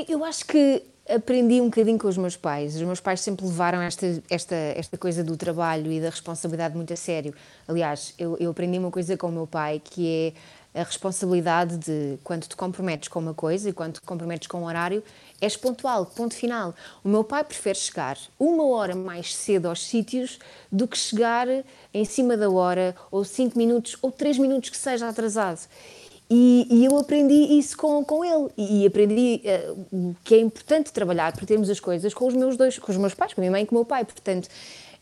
[0.09, 2.75] Eu- acho que aprendi um bocadinho com os meus pais.
[2.77, 6.93] Os meus pais sempre levaram esta, esta, esta coisa do trabalho e da responsabilidade muito
[6.93, 7.35] a sério.
[7.69, 10.33] Aliás, eu, eu aprendi uma coisa com o meu pai que é
[10.75, 14.65] a responsabilidade de quando te comprometes com uma coisa e quando te comprometes com um
[14.65, 15.03] horário,
[15.41, 16.75] és pontual, ponto final.
[17.05, 20.39] O meu pai prefere chegar uma hora mais cedo aos sítios
[20.73, 21.47] do que chegar
[21.93, 25.61] em cima da hora, ou cinco minutos, ou três minutos que seja atrasado.
[26.29, 29.43] E, e eu aprendi isso com, com ele e, aprendi
[29.93, 32.97] o que é importante trabalhar para termos as coisas com os meus dois, com os
[32.97, 34.05] meus pais, com a minha mãe e com o meu pai.
[34.05, 34.49] Portanto,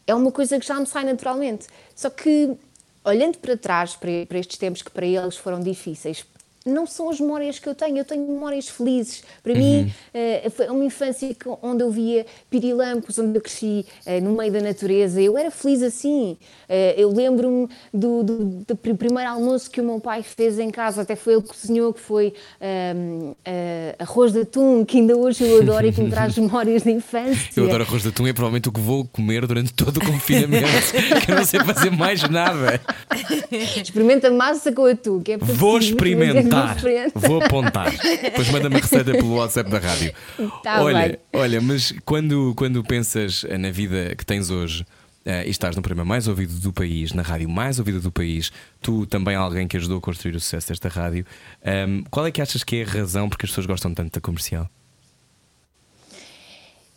[0.06, 1.66] é uma coisa que já me sai naturalmente.
[1.94, 2.56] Só que,
[3.04, 6.24] olhando para trás, para, para estes tempos que para eles foram difíceis,
[6.64, 9.22] não são as memórias que eu tenho, eu tenho memórias felizes.
[9.42, 14.20] Para mim, eh, foi uma infância que- onde eu via pirilampos, onde eu cresci eh,
[14.20, 15.20] no meio da natureza.
[15.20, 16.36] Eu era feliz assim.
[16.68, 20.70] Eh, eu lembro-me do, do, do pr- primeiro almoço que o meu pai fez em
[20.70, 25.16] casa, até foi ele que cozinhou, que foi ahm, eh, arroz de atum, que ainda
[25.16, 27.50] hoje eu adoro e que me traz memórias de infância.
[27.56, 30.66] Eu adoro arroz de atum, é provavelmente o que vou comer durante todo o confinamento,
[31.24, 32.80] que eu não sei fazer mais nada.
[33.50, 37.12] Experimenta massa com atum, que é Vou é experimentar, diferente.
[37.14, 37.90] vou apontar.
[38.22, 40.12] Depois manda-me a receita pelo WhatsApp da rádio.
[40.62, 41.18] Tá olha, bem.
[41.32, 44.84] olha, mas quando, quando pensas na vida que tens hoje.
[45.24, 48.50] eh, e estás no programa mais ouvido do país, na rádio mais ouvida do país,
[48.80, 51.24] tu também alguém que ajudou a construir o sucesso desta rádio.
[51.64, 54.20] Ahm, qual é que achas que é a razão porque as pessoas gostam tanto da
[54.20, 54.68] comercial?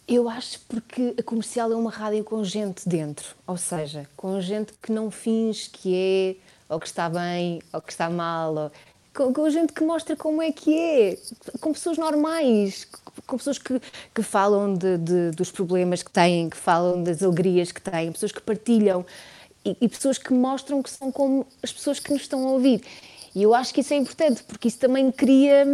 [0.07, 4.71] Eu acho porque a comercial é uma rádio com gente dentro, ou seja, com gente
[4.81, 6.35] que não finge que é,
[6.71, 8.71] ou que está bem, ou que está mal, ou...
[9.15, 11.17] com, com gente que mostra como é que é,
[11.61, 12.85] com pessoas normais,
[13.25, 13.81] com pessoas que,
[14.13, 18.33] que falam de, de, dos problemas que têm, que falam das alegrias que têm, pessoas
[18.33, 19.05] que partilham
[19.63, 22.83] e, e pessoas que mostram que são como as pessoas que nos estão a ouvir.
[23.33, 25.65] E eu acho que isso é importante, porque isso também cria,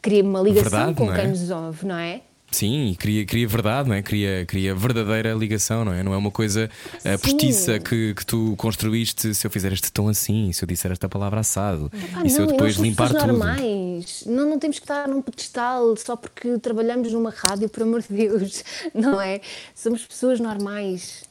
[0.00, 1.20] cria uma ligação Verdade, com é?
[1.20, 2.20] quem nos ouve, não é?
[2.52, 4.02] Sim, cria, cria verdade, não é?
[4.02, 6.02] Cria, cria verdadeira ligação, não é?
[6.02, 10.08] Não é uma coisa uh, postiça que, que tu construíste se eu fizer este tom
[10.08, 13.08] assim, se eu disser esta palavra assado, Ah, e se eu não, depois somos limpar
[13.08, 13.26] tudo.
[13.26, 14.24] normais.
[14.26, 18.14] Não, não temos que estar num pedestal só porque trabalhamos numa rádio, por amor de
[18.14, 18.62] Deus,
[18.94, 19.40] não é?
[19.74, 21.24] Somos pessoas normais.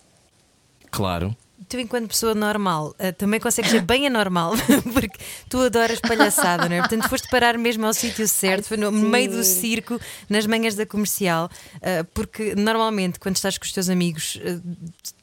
[0.89, 1.36] Claro.
[1.70, 4.53] Tu, enquanto pessoa normal, eh, também consegues ser bem anormal,
[4.93, 5.18] porque
[5.49, 6.80] tu adoras palhaçada, não é?
[6.80, 10.86] Portanto, foste parar mesmo ao sítio certo, foi no meio do circo, nas manhãs da
[10.86, 11.49] comercial,
[11.82, 14.39] eh, porque normalmente, quando estás com os teus amigos.
[14.43, 14.59] eh,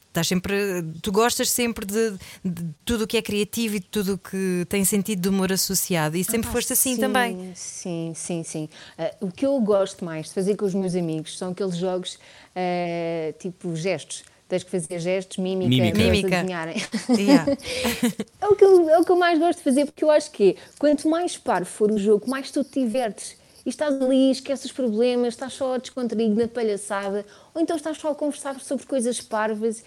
[0.09, 0.55] Estás sempre,
[1.03, 2.13] tu gostas sempre de,
[2.43, 5.51] de tudo o que é criativo e de tudo o que tem sentido de humor
[5.53, 7.51] associado, e sempre Ah, foste assim sim, também.
[7.53, 8.69] Sim, sim, sim.
[8.97, 12.17] Ah, o que eu gosto mais de fazer com os meus amigos são aqueles jogos
[12.55, 14.23] ah, tipo gestos.
[14.49, 15.97] Tens que fazer gestos, mímica, Mímica.
[15.99, 16.37] Mímica.
[16.39, 16.75] adivinharem.
[17.09, 17.45] Yeah.
[18.41, 20.31] É o, que eu, é o que eu mais gosto de fazer, porque eu acho
[20.31, 23.37] que é, quanto mais par for o jogo, mais tu te divertes.
[23.63, 27.23] E estás ali, esqueces os problemas, estás só descontraído na palhaçada,
[27.53, 29.83] ou então estás só a conversar sobre coisas parvas.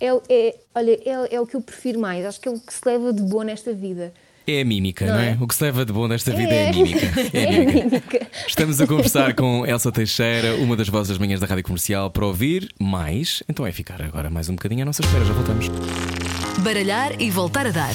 [0.00, 2.72] É, é, olha, é, é o que eu prefiro mais, acho que é o que
[2.72, 4.14] se leva de boa nesta vida.
[4.48, 5.30] É a mímica, não, Não é?
[5.30, 5.38] é?
[5.40, 7.06] O que se leva de bom desta vida é, a mímica.
[7.32, 7.82] É a É a mímica.
[7.88, 8.26] mímica.
[8.46, 12.24] Estamos a conversar com Elsa Teixeira, uma das vozes das manhãs da Rádio Comercial, para
[12.24, 13.42] ouvir mais.
[13.48, 15.66] Então é ficar agora mais um bocadinho à nossa espera, já voltamos.
[16.60, 17.94] Baralhar e voltar a dar.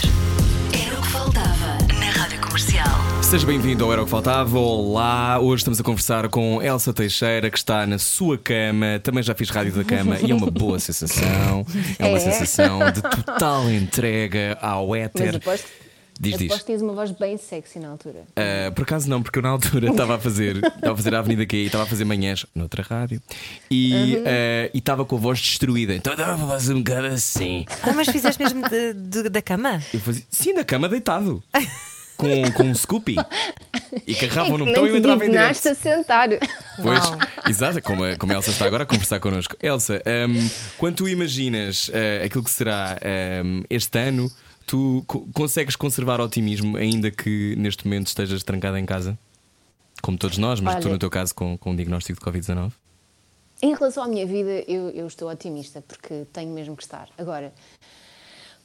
[0.74, 3.00] Era o que faltava na Rádio Comercial.
[3.24, 4.60] Seja bem-vindo ao Era o que Faltava.
[4.60, 9.00] Olá, hoje estamos a conversar com Elsa Teixeira, que está na sua cama.
[9.02, 11.66] Também já fiz rádio da cama e é uma boa sensação.
[11.98, 12.20] É uma É.
[12.20, 15.42] sensação de total entrega ao Mas éter.
[16.22, 16.52] Diz, diz.
[16.52, 18.20] aposto que tinhas uma voz bem sexy na altura.
[18.38, 21.20] Uh, por acaso não, porque eu na altura estava a fazer estava a fazer a
[21.20, 23.20] Avenida QI, estava a fazer manhãs noutra rádio
[23.72, 27.66] e uh, e estava com a voz destruída, então estava a fazer um bocado assim.
[27.82, 29.82] Ah, mas fizeste mesmo de- de- da cama?
[29.94, 31.42] Eu fazia, sim, na cama deitado,
[32.18, 33.16] com, com um Scoopy
[34.06, 35.68] e carregavam no Nem botão e eu entrava em direto.
[35.70, 36.30] a sentar.
[36.82, 37.18] Pois, Uau.
[37.50, 39.56] exato, como a, como a Elsa está agora a conversar connosco.
[39.62, 42.98] Elsa, um, quando tu imaginas uh, aquilo que será
[43.44, 44.32] um, este ano,
[44.66, 49.18] tu co- consegues conservar otimismo, ainda que neste momento estejas trancada em casa?
[50.02, 52.72] Como todos nós, mas tu Olha- no teu caso com, com um diagnóstico de Covid-19?
[53.62, 57.08] Em relação à minha vida, eu, eu estou otimista, porque tenho mesmo que estar.
[57.18, 57.54] Agora,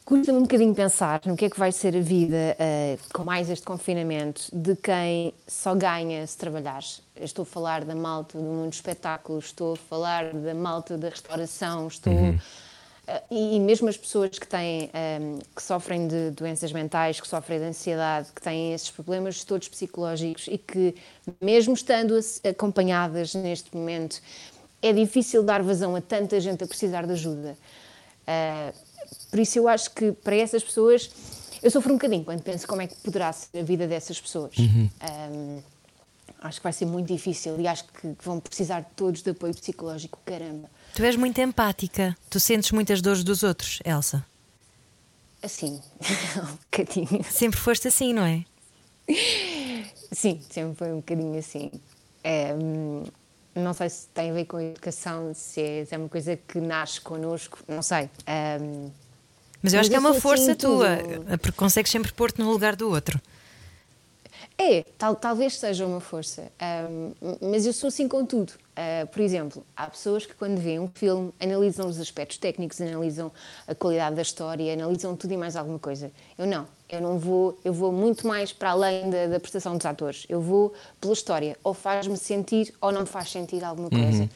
[0.06, 3.50] custa-me um bocadinho pensar no que é que vai ser a vida eh, com mais
[3.50, 6.80] este confinamento de quem só ganha se trabalhar.
[7.20, 11.08] Estou a falar da malta do mundo dos espetáculos, estou a falar da malta da
[11.10, 12.12] restauração, estou.
[12.14, 12.38] eh,
[13.30, 17.58] e, e mesmo as pessoas que têm, ehm, que sofrem de doenças mentais, que sofrem
[17.58, 20.94] de ansiedade, que têm esses problemas todos psicológicos e que,
[21.40, 24.20] mesmo estando as- acompanhadas neste momento,
[24.82, 27.56] é difícil dar vazão a tanta gente a precisar de ajuda.
[28.26, 28.72] Ah,
[29.30, 31.10] por isso eu acho que para essas pessoas
[31.62, 34.54] eu sofro um bocadinho quando penso como é que poderá ser a vida dessas pessoas.
[35.00, 35.60] Ah,
[36.42, 40.18] acho que vai ser muito difícil e acho que vão precisar todos de apoio psicológico,
[40.24, 40.68] caramba.
[40.96, 42.16] Tu és muito empática.
[42.30, 44.24] Tu sentes muitas dores dos outros, Elsa.
[45.42, 45.78] Assim,
[46.40, 47.22] um bocadinho.
[47.30, 48.42] Sempre foste assim, não é?
[50.10, 51.70] Sim, sempre foi um bocadinho assim.
[52.24, 52.54] É,
[53.54, 56.34] não sei se tem a ver com a educação, se é, se é uma coisa
[56.34, 58.08] que nasce connosco, não sei.
[58.58, 58.90] Hum,
[59.62, 61.38] Mas eu acho Mas que é uma força assim tua, tudo.
[61.38, 63.20] porque consegues sempre pôr-te no lugar do outro.
[64.56, 68.54] É, tal, talvez seja uma força, ahm, mas eu sou assim com tudo.
[68.76, 73.32] Ah, por exemplo, há pessoas que quando veem um filme analisam os aspectos técnicos, analisam
[73.66, 76.12] a qualidade da história, analisam tudo e mais alguma coisa.
[76.36, 79.86] Eu não, eu não vou, eu vou muito mais para além da, da prestação dos
[79.86, 80.26] atores.
[80.28, 84.28] Eu vou pela história, ou faz-me sentir ou não me faz sentir alguma coisa.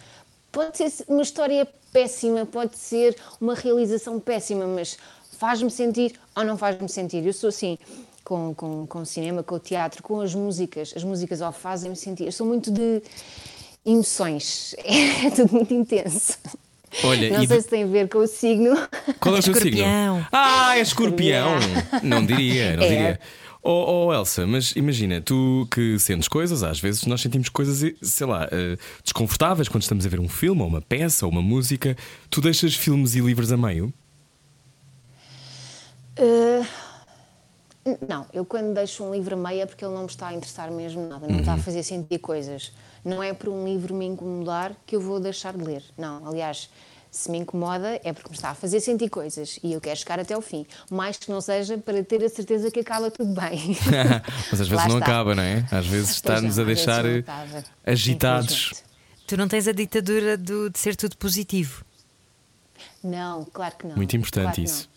[0.50, 4.96] Pode ser uma história péssima, pode ser uma realização péssima, mas
[5.32, 7.26] faz-me sentir ou não faz-me sentir.
[7.26, 7.78] Eu sou assim
[8.24, 10.94] com, com, com o cinema, com o teatro, com as músicas.
[10.96, 12.24] As músicas ou fazem-me sentir.
[12.24, 13.02] Eu sou muito de
[13.84, 14.74] emoções.
[14.84, 16.38] É tudo muito intenso.
[17.04, 18.74] Olha, não e sei de- se tem a ver com o signo.
[19.20, 19.68] Qual é o teu signo?
[19.70, 20.26] Escorpião.
[20.32, 21.50] Ah, é escorpião!
[22.02, 22.88] Não diria, não É.
[22.88, 23.20] diria.
[23.62, 28.26] Oh, oh, Elsa, mas imagina, tu que sentes coisas, às vezes nós sentimos coisas, sei
[28.26, 31.94] lá, eh, desconfortáveis quando estamos a ver um filme, ou uma peça, ou uma música.
[32.30, 33.92] Tu deixas filmes e livros a meio?
[36.18, 36.66] Uh,
[38.08, 40.34] Não, eu quando deixo um livro a meio é porque ele não me está a
[40.34, 42.72] interessar mesmo nada, não está a fazer sentir coisas.
[43.04, 45.82] Não é por um livro me incomodar que eu vou deixar de ler.
[45.96, 46.68] Não, aliás,
[47.10, 50.20] se me incomoda é porque me está a fazer sentir coisas e eu quero chegar
[50.20, 50.64] até ao fim.
[50.90, 53.76] Mais que não seja para ter a certeza que acaba tudo bem.
[54.50, 55.06] Mas às vezes Lá não está.
[55.06, 55.66] acaba, não é?
[55.70, 57.04] Às vezes está-nos a deixar
[57.84, 58.82] agitados.
[59.26, 61.84] Tu não tens a ditadura do- de ser tudo positivo.
[63.02, 63.96] Não, claro que não.
[63.96, 64.88] Muito importante Claro isso.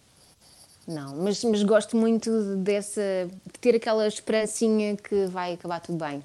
[0.87, 3.01] Não, Não, mas, mas gosto muito dessa,
[3.45, 6.21] de ter aquela esperancinha que vai acabar tudo bem.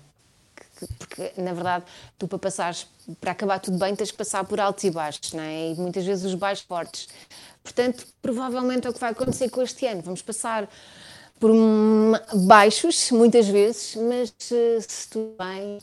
[0.79, 1.85] Que- que- Porque, na verdade,
[2.19, 2.87] tu para passares,
[3.21, 5.73] para acabar tudo bem, tens que passar por altos e baixos, não é?
[5.73, 7.09] E muitas vezes os baixos fortes.
[7.63, 10.03] Portanto, provavelmente é o que vai acontecer com este ano.
[10.03, 10.69] Vamos passar
[11.41, 11.51] por
[12.47, 15.79] baixos, muitas vezes, mas eh, se tudo bem,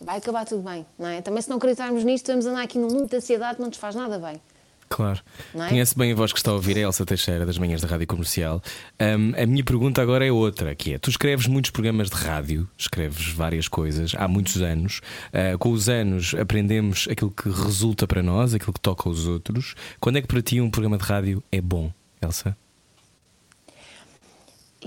[0.00, 1.20] vai acabar tudo bem, não é?
[1.22, 3.94] Também se não acreditarmos nisto, vamos andar aqui num mundo de ansiedade não nos faz
[3.94, 4.40] nada bem.
[4.88, 5.20] Claro.
[5.54, 5.68] É?
[5.68, 8.06] Conhece bem a voz que está a ouvir, é Elsa Teixeira, das manhãs da Rádio
[8.06, 8.62] Comercial.
[8.98, 12.68] Ahm, a minha pergunta agora é outra, que é: tu escreves muitos programas de rádio,
[12.78, 15.00] escreves várias coisas há muitos anos.
[15.32, 19.74] Ah, com os anos aprendemos aquilo que resulta para nós, aquilo que toca aos outros.
[20.00, 22.56] Quando é que para ti um programa de rádio é bom, Elsa?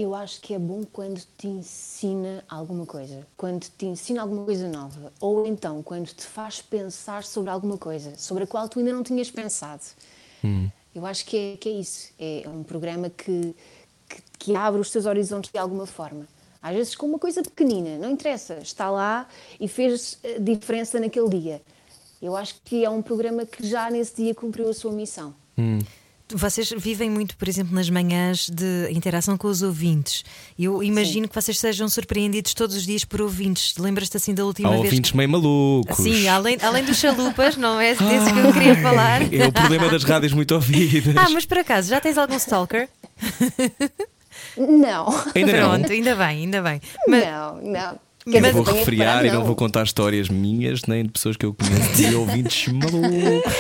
[0.01, 4.69] Eu acho que é bom quando te ensina alguma coisa, quando te ensina alguma coisa
[4.69, 8.93] nova, ou então quando te faz pensar sobre alguma coisa, sobre a qual tu ainda
[8.93, 9.83] não tinhas pensado.
[10.95, 12.13] Eu acho que é, que é isso.
[12.17, 13.53] É um programa que,
[14.07, 16.25] que, que abre os teus horizontes de alguma forma.
[16.61, 19.27] Às vezes com uma coisa pequenina, não interessa, está lá
[19.59, 21.61] e fez eh, diferença naquele dia.
[22.21, 25.35] Eu acho que é um programa que já nesse dia cumpriu a sua missão.
[26.33, 30.23] Vocês vivem muito, por exemplo, nas manhãs de interação com os ouvintes.
[30.57, 33.75] Eu imagino que vocês sejam surpreendidos todos os dias por ouvintes.
[33.77, 34.83] Lembras-te assim da última Há vez?
[34.85, 35.97] ouvintes meio malucos.
[35.97, 39.21] Sim, além, além dos chalupas, não é desse que eu queria falar.
[39.33, 41.15] É o problema das rádios muito ouvidas.
[41.17, 42.87] Ah, mas por acaso, já tens algum stalker?
[44.57, 45.69] Não, Ainda não.
[45.69, 46.81] Pronto, ainda bem, ainda bem.
[47.07, 47.99] Mas, não, não.
[48.29, 51.45] Eu Quer não vou refriar e não vou contar histórias minhas nem de pessoas que
[51.45, 53.53] eu conheço de ouvintes malucos.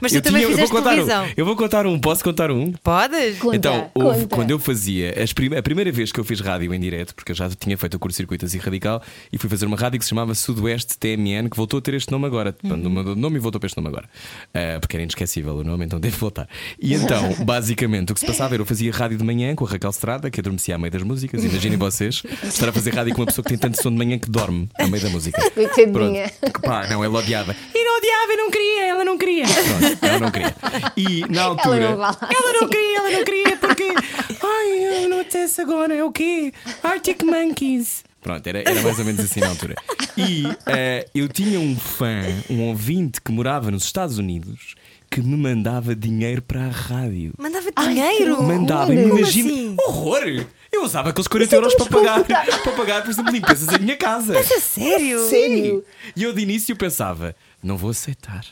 [0.00, 1.24] mas tu Eu também tinha- eu vou fizeste contar televisão.
[1.24, 1.28] um.
[1.36, 2.72] Eu vou contar um, posso contar um?
[2.72, 3.38] Podes?
[3.38, 6.72] Conta, então, houve- quando eu fazia as prime- a primeira vez que eu fiz rádio
[6.74, 9.02] em direto, porque eu já tinha feito o curso de circuito assim radical
[9.32, 12.10] e fui fazer uma rádio que se chamava Sudoeste TMN, que voltou a ter este
[12.10, 12.54] nome agora.
[12.62, 12.88] Uhum.
[12.90, 14.08] Mudou de nome e voltou para este nome agora.
[14.54, 16.48] Ah, porque era inesquecível o nome, então devo voltar.
[16.80, 19.68] E então, basicamente, o que se passava era eu fazia rádio de manhã com a
[19.68, 21.42] Raquel Estrada, que adormecia à meio das músicas.
[21.44, 24.18] Imaginem vocês estar a fazer rádio com uma pessoa que tem tanto sono de manhã
[24.18, 25.40] que dorme a meio da música.
[25.50, 26.30] Coitadinha.
[26.62, 27.54] Pá, não, ela odiava.
[27.74, 29.44] E não odiava, eu não queria, ela não queria.
[29.46, 30.54] Pronto, ela não queria.
[30.96, 31.76] E na altura.
[31.76, 32.68] Ela não lá ela não assim.
[32.68, 33.94] queria, ela não queria, porque.
[34.42, 36.52] Ai, eu não apetece agora, é o quê?
[36.82, 38.04] Arctic Monkeys.
[38.20, 39.74] Pronto, era, era mais ou menos assim na altura.
[40.16, 44.76] E eh, eu tinha um fã, um ouvinte que morava nos Estados Unidos
[45.10, 47.34] que me mandava dinheiro para a rádio.
[47.36, 48.42] Mandava dinheiro?
[48.42, 49.50] Mandava, imagina.
[49.50, 49.76] assim?
[49.86, 50.46] Horror!
[50.72, 54.38] Eu usava aqueles 40 euros para pagar, para pagar, por exemplo, limpezas da minha casa.
[54.38, 55.28] A sério?
[55.28, 55.84] Sério?
[56.16, 58.44] E eu de início pensava, não vou aceitar.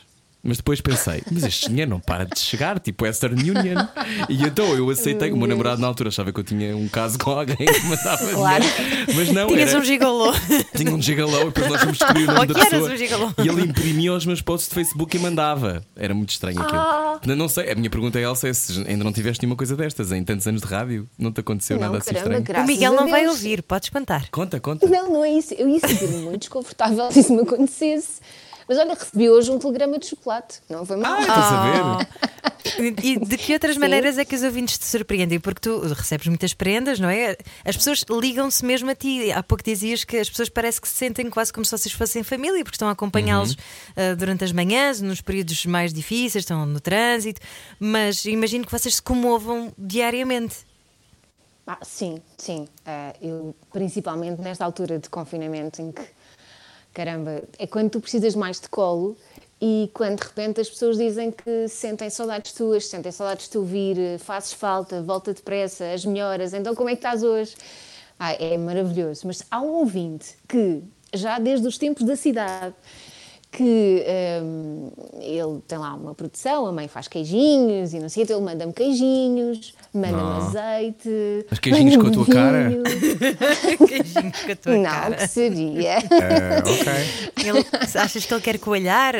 [0.43, 3.85] Mas depois pensei, mas este dinheiro não para de chegar, tipo Western Union.
[4.27, 5.31] E então eu aceitei.
[5.31, 7.95] O meu namorado na altura achava que eu tinha um caso com alguém que me
[8.03, 8.63] dava Claro.
[8.63, 9.13] dinheiro.
[9.15, 10.33] Mas não, Tinhas era, um gigolô.
[10.75, 12.91] tinha um gigalão e depois nós fomos descobrir o nome da que eras pessoa.
[12.91, 13.31] um gigolô.
[13.37, 15.83] E ele imprimia os meus posts de Facebook e mandava.
[15.95, 16.79] Era muito estranho aquilo.
[16.79, 17.19] Ah.
[17.25, 19.75] Não, não sei, a minha pergunta é, Elsa, é se ainda não tiveste nenhuma coisa
[19.75, 22.63] destas em tantos anos de rádio, não te aconteceu Não, nada assim caramba, estranho?
[22.63, 24.27] O Miguel não vai ouvir, podes contar.
[24.31, 24.87] Conta, conta.
[24.87, 25.53] Não, não é isso.
[25.53, 28.19] Eu ia sentir-me muito desconfortável se isso me acontecesse.
[28.71, 30.61] Mas olha, recebi hoje um telegrama de chocolate.
[30.69, 31.15] Não foi mal.
[31.15, 32.07] Ah, estás a ver?
[33.03, 35.41] E de que outras maneiras é que os ouvintes te surpreendem?
[35.41, 37.35] Porque tu recebes muitas prendas, não é?
[37.65, 39.29] As pessoas ligam-se mesmo a ti.
[39.29, 42.23] Há pouco dizias que as pessoas parece que se sentem quase como se vocês fossem
[42.23, 43.57] família, porque estão a acompanhá-los
[43.97, 47.41] ah, durante as manhãs, nos períodos mais difíceis, estão no trânsito.
[47.77, 50.59] Mas imagino que vocês se comovam diariamente.
[51.67, 52.69] Ah, sim, sim.
[52.85, 56.03] Ah, eu, principalmente nesta altura de confinamento em que,
[56.93, 59.17] caramba, é quando tu precisas mais de colo
[59.59, 63.57] e quando de repente as pessoas dizem que sentem saudades tuas, sentem saudades de te
[63.57, 67.55] ouvir, fazes falta, volta depressa, as melhoras, então como é que estás hoje?
[68.19, 69.25] Ah, é maravilhoso.
[69.25, 70.83] Mas há um ouvinte que,
[71.13, 72.75] já desde os tempos da cidade,
[73.51, 74.05] que
[74.41, 78.31] hum, ele tem lá uma produção, a mãe faz queijinhos e não sei o que,
[78.31, 80.37] ele manda-me queijinhos, manda-me Não.
[80.37, 81.45] azeite.
[81.49, 82.69] Mas queijinhos com a tua cara?
[82.69, 82.83] vinho.
[83.87, 85.15] Queijinho com a tua Não, cara.
[85.17, 85.89] que seria.
[85.97, 87.45] É, ok.
[87.45, 87.65] Ele-
[87.99, 89.15] achas que ele quer coalhar?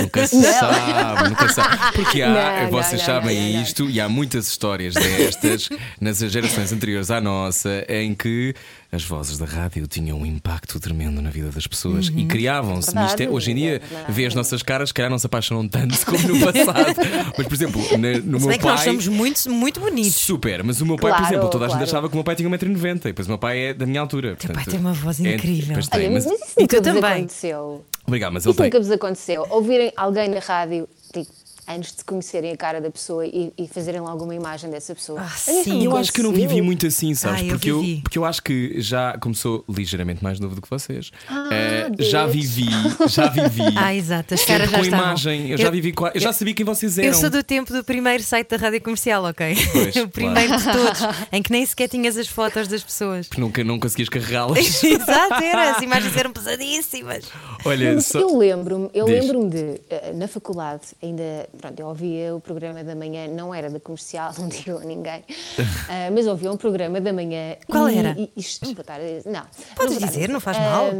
[0.00, 1.76] Nunca se sabe, nunca se sabe.
[1.96, 3.62] Porque há, Não, vocês não, não, sabem não, não.
[3.62, 5.68] isto, e há muitas histórias destas
[6.00, 8.54] nas gerações anteriores à nossa, em que
[8.94, 12.18] as vozes da rádio tinham um impacto tremendo na vida das pessoas Uhum.
[12.18, 13.32] e criavam-se É mistério.
[13.32, 14.12] Hoje em dia, é verdade.
[14.12, 16.94] vê as nossas caras, se calhar não se apaixonam tanto como no passado.
[17.38, 18.72] Mas, por exemplo, na- no Se meu bem que pai.
[18.74, 20.14] nós somos muito, muito bonitos.
[20.16, 22.24] Super, mas o meu pai, por Claro, exemplo, toda a gente achava que o meu
[22.24, 24.36] pai tinha 1,90m e depois o meu pai é da minha altura.
[24.36, 25.72] Teu pai portanto, tem uma voz é- incrível.
[25.72, 27.04] pois tem, Olha, mas, mas- isso E nunca tu também.
[27.12, 27.84] aconteceu.
[28.06, 28.66] Obrigado, mas ele Isso tem.
[28.66, 29.46] nunca vos aconteceu.
[29.48, 31.26] Ouvirem alguém na rádio, tipo,
[31.66, 35.20] antes de conhecerem a cara da pessoa e, e fazerem logo uma imagem dessa pessoa.
[35.20, 35.84] Ah, isso sim.
[35.84, 37.40] Eu acho que eu não vivi muito assim, sabes?
[37.40, 40.68] Ah, eu porque, eu, porque eu acho que já começou ligeiramente mais novo do que
[40.68, 41.10] vocês.
[41.28, 42.10] Ah, Deus.
[42.10, 42.68] já vivi,
[43.08, 43.62] já vivi.
[43.82, 45.06] Ah, exato, as caras já com estavam.
[45.06, 45.50] imagem.
[45.50, 47.08] Eu já vivi, eu já sabia quem vocês eram.
[47.08, 49.56] Eu sou do tempo do primeiro site da rádio comercial, ok?
[49.72, 51.00] Pois, o primeiro de todos,
[51.32, 53.26] em que nem sequer tinhas as fotos das pessoas.
[53.28, 54.82] Porque nunca não conseguias carregá-las.
[54.84, 55.72] Exato, era.
[55.72, 57.24] As imagens eram pesadíssimas.
[57.64, 58.20] Olha, Mas só...
[58.20, 62.94] eu lembro-me, eu lembro-me de, eh, na faculdade, ainda, pronto, eu ouvia o programa da
[62.94, 65.22] manhã, não era da comercial, não digo a ninguém,
[65.88, 67.56] ah, mas ouvia um programa da manhã.
[67.68, 68.14] Qual e, era?
[68.18, 69.42] E, isto, não vou estar a dizer, não.
[69.76, 70.90] Podes não dizer, não faz Ah, mal.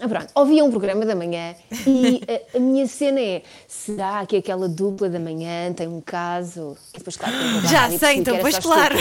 [0.00, 1.54] ah, pronto, ouvia um programa da manhã
[1.86, 2.20] e
[2.54, 6.76] a, a minha cena é: será que aquela dupla da manhã tem um caso?
[6.94, 8.96] E depois, claro, que eu vou Já e sei, então, que pois claro.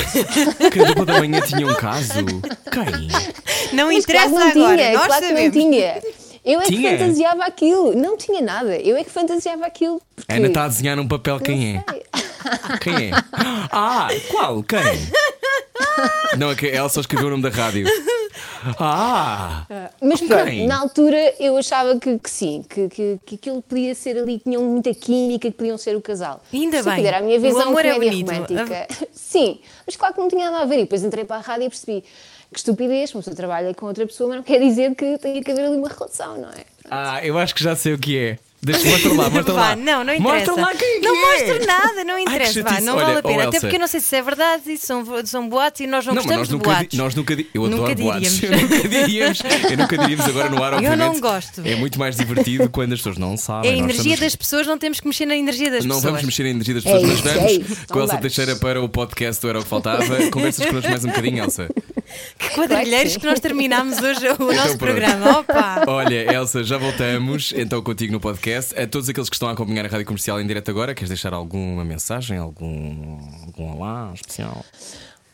[0.72, 2.14] que a dupla da manhã tinha um caso.
[2.72, 3.74] Quem?
[3.78, 5.56] Não Mas interessa claro que não agora, tinha, nós claro que sabemos.
[5.56, 6.02] não tinha.
[6.44, 6.92] Eu é Tinha?
[6.92, 7.96] que fantasiava aquilo.
[7.96, 8.76] Não tinha nada.
[8.78, 10.02] Eu é que fantasiava aquilo.
[10.16, 10.34] Porque...
[10.34, 11.84] Ana está a desenhar num papel Não quem é?
[11.90, 12.02] sei.
[12.82, 13.12] Quem é?
[13.72, 14.64] Ah, qual?
[14.64, 14.80] Quem?
[16.40, 17.86] Não, é que ela só escreveu o nome da rádio.
[18.80, 19.66] Ah!
[20.02, 20.68] Mas pronto, Quem?
[20.68, 24.46] na altura eu achava que, que sim, que, que, que aquilo podia ser ali, que
[24.46, 26.42] tinham muita química, que podiam ser o casal.
[26.54, 27.08] Ainda Estúpida, bem.
[27.08, 28.32] Era a minha O visão amor de é bonito.
[28.32, 28.88] romântica.
[29.14, 30.76] Sim, mas claro que não tinha nada a ver.
[30.78, 32.04] E depois entrei para a rádio e percebi
[32.54, 35.52] que estupidez, uma pessoa trabalha com outra pessoa, mas não quer dizer que tenha que
[35.52, 36.66] haver ali uma relação, não é?
[36.90, 38.38] Ah, eu acho que já sei o que é.
[38.64, 39.76] Deixa, mostra lá, mostra Vá, lá.
[39.76, 40.52] não, não interessa.
[40.52, 41.32] Mostra lá quem é que não é.
[41.48, 42.62] mostro nada, não Ai, interessa.
[42.62, 42.86] Vá, chatice.
[42.86, 43.46] não Olha, vale a pena.
[43.46, 46.06] oh, Até porque eu não sei se é verdade, isso são, são boatos e nós
[46.06, 46.98] não, Não, mas gostamos nós de boatos.
[47.00, 48.30] nós nunca Eu Nunca adoro boatos.
[48.40, 48.62] diríamos.
[48.62, 49.40] Eu nunca diríamos.
[49.72, 51.00] Eu nunca diríamos agora no ar, Eu obviamente.
[51.00, 51.62] não gosto.
[51.66, 53.72] É muito mais divertido quando as pessoas não sabem.
[53.72, 56.04] É a energia estamos- das pessoas, não temos que mexer na energia das Não pessoas.
[56.04, 57.88] vamos mexer na energia das É pessoas, mas isso, é vamos isso.
[57.88, 58.18] com a Elsa.
[58.18, 60.04] Teixeira para o podcast do Era o que Faltava.
[60.30, 61.68] Conversas connosco mais um bocadinho, Elsa.
[62.38, 64.78] Que quadrilheiros que nós terminámos hoje o nosso Então pronto.
[64.78, 65.40] programa.
[65.40, 65.84] Opa!
[65.88, 68.78] Olha, Elsa, já voltamos então contigo no podcast.
[68.80, 71.34] A todos aqueles que estão a acompanhar a Rádio Comercial em direto agora, queres deixar
[71.34, 74.64] alguma mensagem, algum, algum olá especial?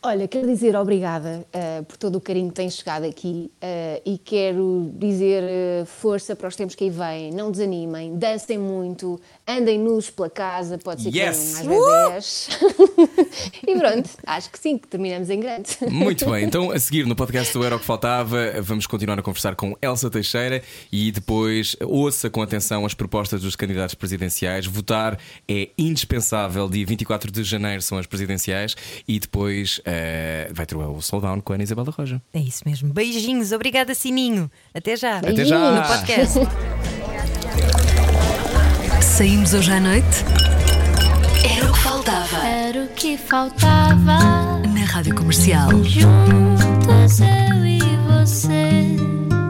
[0.03, 4.17] Olha, quero dizer obrigada eh, por todo o carinho que tem chegado aqui eh, e
[4.17, 7.32] quero dizer eh, força para os tempos que aí vêm.
[7.34, 11.59] Não desanimem, dancem muito, andem nus pela casa, pode ser Yes!
[11.59, 12.49] que tenham mais bebés.
[13.65, 15.69] e pronto, acho que sim, que terminamos em grande.
[15.89, 19.21] Muito bem, então a seguir no podcast do Era o que Faltava, vamos continuar a
[19.21, 24.65] conversar com Elsa Teixeira e depois ouça com atenção as propostas dos candidatos presidenciais.
[24.65, 25.17] Votar
[25.47, 28.75] é indispensável, dia 24 de janeiro são as presidenciais
[29.07, 32.21] e depois eh, vai ter o Slowdown com a Ana Isabel da Roja.
[32.33, 32.93] É isso mesmo.
[32.93, 34.51] Beijinhos, obrigada Sininho.
[34.73, 35.17] Até já.
[35.19, 35.71] Até já!
[35.71, 36.39] No podcast.
[39.18, 40.05] Saímos hoje à noite?
[41.43, 44.59] Era o que faltava Era o que faltava.
[44.68, 45.72] na Rádio Comercial.
[45.84, 48.84] Juntos eu e você.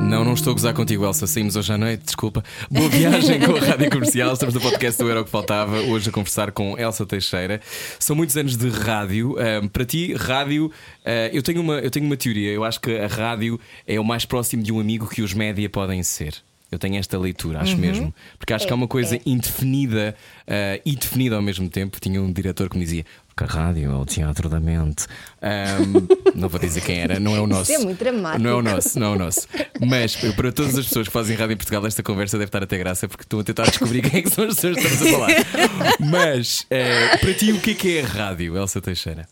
[0.01, 1.28] Não, não estou a gozar contigo, Elsa.
[1.28, 2.45] Saímos hoje à noite, desculpa.
[2.72, 4.32] Boa viagem com a Rádio Comercial.
[4.32, 5.82] Estamos no podcast do Era o que Faltava.
[5.82, 7.59] Hoje a conversar com Elsa Teixeira.
[7.99, 9.36] São muitos anos de rádio.
[9.38, 10.72] Ahm, para ti, rádio,
[11.05, 12.53] ah, eu, tenho uma, eu tenho uma teoria.
[12.53, 15.70] Eu acho que a rádio é o mais próximo de um amigo que os média
[15.70, 16.46] podem ser.
[16.72, 18.13] Eu tenho esta leitura, acho mesmo.
[18.38, 20.15] Porque acho que é uma coisa indefinida
[20.47, 21.99] ah, e definida ao mesmo tempo.
[21.99, 23.05] Tinha um diretor que me dizia:
[23.38, 25.05] que a rádio é o teatro da mente.
[25.41, 27.72] Ahm, não vou dizer quem era, não é o nosso.
[27.72, 28.43] é muito dramático.
[28.43, 29.47] Não é o nosso, não é o nosso.
[29.80, 32.78] Mas para todas as pessoas que fazem rádio em Portugal, esta conversa deve estar até
[32.78, 35.18] graça porque estão a tentar descobrir quem é que são as pessoas que estamos a
[35.18, 35.99] falar.
[35.99, 39.28] Mas eh, para ti, o que é que é rádio, Elsa Teixeira?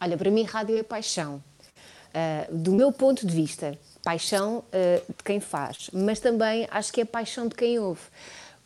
[0.00, 1.42] Olha, para mim, rádio é paixão.
[2.14, 7.00] Ah, do meu ponto de vista, paixão ah, de quem faz, mas também acho que
[7.00, 8.02] é paixão de quem ouve.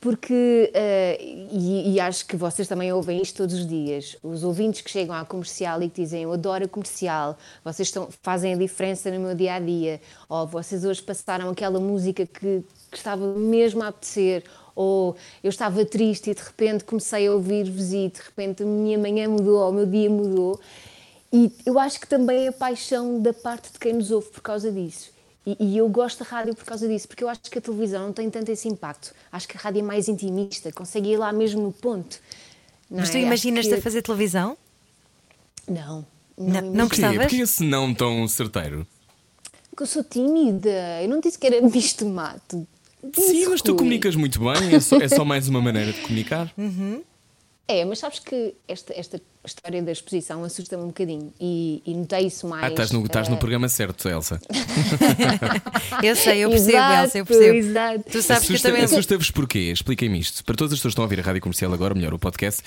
[0.01, 4.83] Porque, ah, e, e acho que vocês também ouvem isto todos os dias, os ouvintes
[4.83, 8.57] que chegam à comercial e que dizem eu adoro a comercial, vocês estão, fazem a
[8.57, 13.27] diferença no meu dia a dia, ou vocês hoje passaram aquela música que, que estava
[13.35, 14.45] mesmo a apetecer,
[14.77, 18.99] ou eu estava triste e de repente comecei a ouvir-vos e de repente a minha
[18.99, 20.61] manhã mudou, ou o meu dia mudou.
[21.33, 24.71] E eu acho que também é paixão da parte de quem nos ouve por causa
[24.71, 25.14] disso.
[25.47, 28.07] E, e eu gosto da rádio por causa disso, porque eu acho que a televisão
[28.07, 29.13] não tem tanto esse impacto.
[29.31, 32.19] Acho que a rádio é mais intimista, consegue ir lá mesmo no ponto.
[32.91, 33.19] Não Mas tu é?
[33.21, 34.57] Acho imaginas-te que- a fazer televisão?
[35.69, 36.07] Não.
[36.37, 36.89] Não- Não, não?
[36.89, 37.17] Gostavas?
[37.19, 38.87] Porquê esse não tão certeiro?
[39.71, 41.03] Porque eu sou tímida.
[41.03, 42.67] Eu não disse que era de mato.
[43.15, 46.51] Sim, mas tu comunicas muito bem, é só, é só mais uma maneira de comunicar.
[47.67, 52.27] É, mas sabes que esta, esta história da exposição assusta-me um bocadinho e, e notei
[52.27, 52.63] isso mais.
[52.65, 54.39] Ah, estás no, estás no eh, programa certo, Elsa.
[56.03, 57.57] Eu sei, eu percebo, Exato, Elsa, eu percebo.
[57.57, 58.05] exato.
[58.11, 58.85] Tu sabes que eu Assusta- também.
[58.85, 59.59] Assusta-vos porquê?
[59.73, 60.45] Expliquem-me isto.
[60.45, 62.63] Para todas as pessoas que estão a ouvir a rádio comercial agora, melhor, o podcast,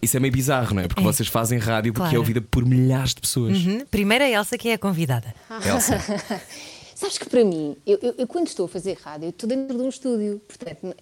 [0.00, 0.88] isso é meio bizarro, não é?
[0.88, 1.04] Porque É.
[1.04, 2.16] vocês fazem rádio porque Claro.
[2.16, 3.58] é ouvida por milhares de pessoas.
[3.64, 3.84] Uhum.
[3.90, 5.32] Primeiro a Elsa que é a convidada.
[5.64, 5.98] Elsa,
[6.94, 9.82] Sabes que para mim, eu, eu- eu quando estou a fazer rádio, estou dentro de
[9.82, 10.40] um estúdio.
[10.46, 10.94] Portanto,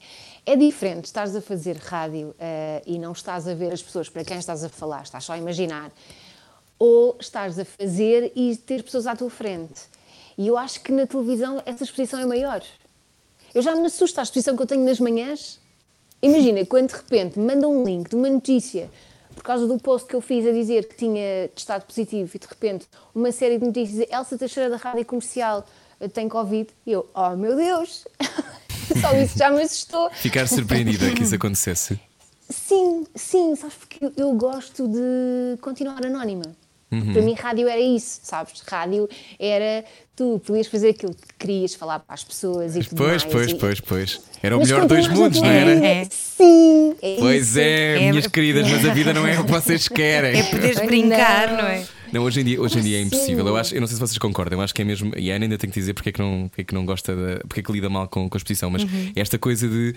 [0.47, 4.25] é diferente estares a fazer rádio eh, e não estás a ver as pessoas para
[4.25, 5.91] quem estás a falar, estás só a imaginar.
[6.79, 9.83] Ou estás a fazer e ter pessoas à tua frente.
[10.39, 12.63] E eu acho que na televisão essa exposição é maior.
[13.55, 15.61] Eu já me assusto à exposição que eu tenho nas manhãs.
[16.23, 18.91] Imagina, quando de repente me mandam um link de uma notícia
[19.35, 22.47] por causa do post que eu fiz a dizer que tinha testado positivo e de
[22.47, 25.65] repente uma série de notícias, Elsa Teixeira da Rádio Comercial
[26.13, 28.07] tem Covid, e eu, oh meu Deus,
[29.01, 30.11] só isso já me assustou.
[30.15, 31.99] ficar surpreendida que isso acontecesse.
[32.49, 36.43] Sim, sim, sabes porque eu- gosto de continuar anónima.
[36.93, 37.13] Uhum.
[37.13, 38.61] Para mim, rádio era isso, sabes?
[38.67, 39.85] Rádio era
[40.17, 43.25] tu podias fazer aquilo que querias, falar para as pessoas e tudo Pois, mais.
[43.25, 44.21] pois, e- pois, pois.
[44.43, 45.71] Era o Mas melhor dois mundos, não era?
[45.87, 46.05] É.
[46.11, 47.59] Sim, é Pois isso.
[47.61, 50.41] é, É- minhas queridas, mas a vida não é o que vocês querem.
[50.41, 50.87] É poderes Não.
[50.87, 51.87] brincar, não é?
[52.13, 53.47] Não, hoje em dia, hoje em dia é Como impossível.
[53.47, 55.13] Eu, acho, eu não sei se vocês concordam, eu acho que é mesmo.
[55.17, 56.85] E a Ana ainda tem que dizer porque é que não, porque é que não
[56.85, 59.13] gosta, de, porque é que lida mal com, com a exposição, mas Uhum.
[59.15, 59.95] esta coisa de.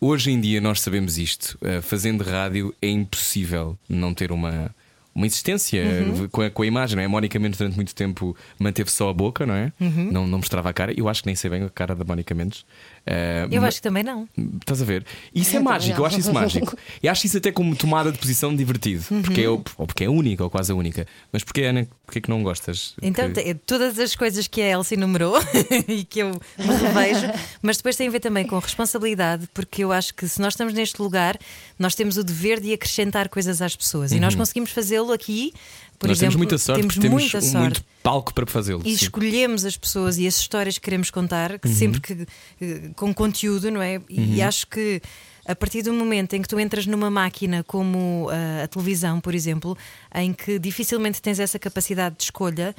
[0.00, 1.56] Hoje em dia nós sabemos isto.
[1.62, 4.74] eh, fazendo rádio é impossível não ter uma.
[5.14, 6.28] Uma existência Uhum.
[6.28, 7.06] com, a, com a imagem, não é?
[7.06, 9.72] A Mónica Mendes durante muito tempo manteve só a boca, não é?
[9.80, 10.10] Uhum.
[10.10, 10.92] Não, não mostrava a cara.
[10.96, 12.64] Eu acho que nem sei bem a cara da Mónica Mendes.
[13.06, 14.26] Eh, Eu acho que também não.
[14.60, 15.04] Estás a ver?
[15.34, 16.06] Isso é também mágico, eu não.
[16.06, 16.78] acho isso mágico.
[17.02, 19.04] E acho isso até como tomada de posição divertido.
[19.22, 21.06] Porque é, ou porque é única, ou quase a única.
[21.32, 22.94] Mas porquê, Ana, porquê que não gostas?
[23.02, 23.26] Então,
[23.66, 25.36] todas as coisas que a Elsie enumerou
[25.86, 27.26] e que eu me revejo,
[27.60, 30.72] mas depois tem a ver também com responsabilidade, porque eu acho que se nós estamos
[30.72, 31.38] neste lugar,
[31.78, 35.52] nós temos o dever de acrescentar coisas às pessoas e nós conseguimos fazê-lo aqui.
[35.98, 36.10] Por Uhum.
[36.10, 37.56] Nós exemplo, temos muita sorte, temos porque temos muita sorte.
[37.56, 38.82] muito palco para fazê-lo.
[38.84, 39.04] E sim.
[39.04, 41.74] escolhemos as pessoas e as histórias que queremos contar, que Uhum.
[41.74, 42.26] sempre que
[42.60, 44.00] eh, com conteúdo, não é?
[44.08, 45.00] E acho que
[45.46, 49.34] a partir do momento em que tu entras numa máquina como ah, a televisão, por
[49.34, 49.76] exemplo,
[50.14, 52.74] em que dificilmente tens essa capacidade de escolha,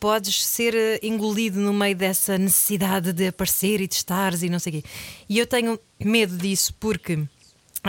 [0.00, 4.58] podes ser eh, engolido no meio dessa necessidade de aparecer e de estares e não
[4.58, 4.88] sei o quê.
[5.28, 7.24] E eu tenho medo disso porque.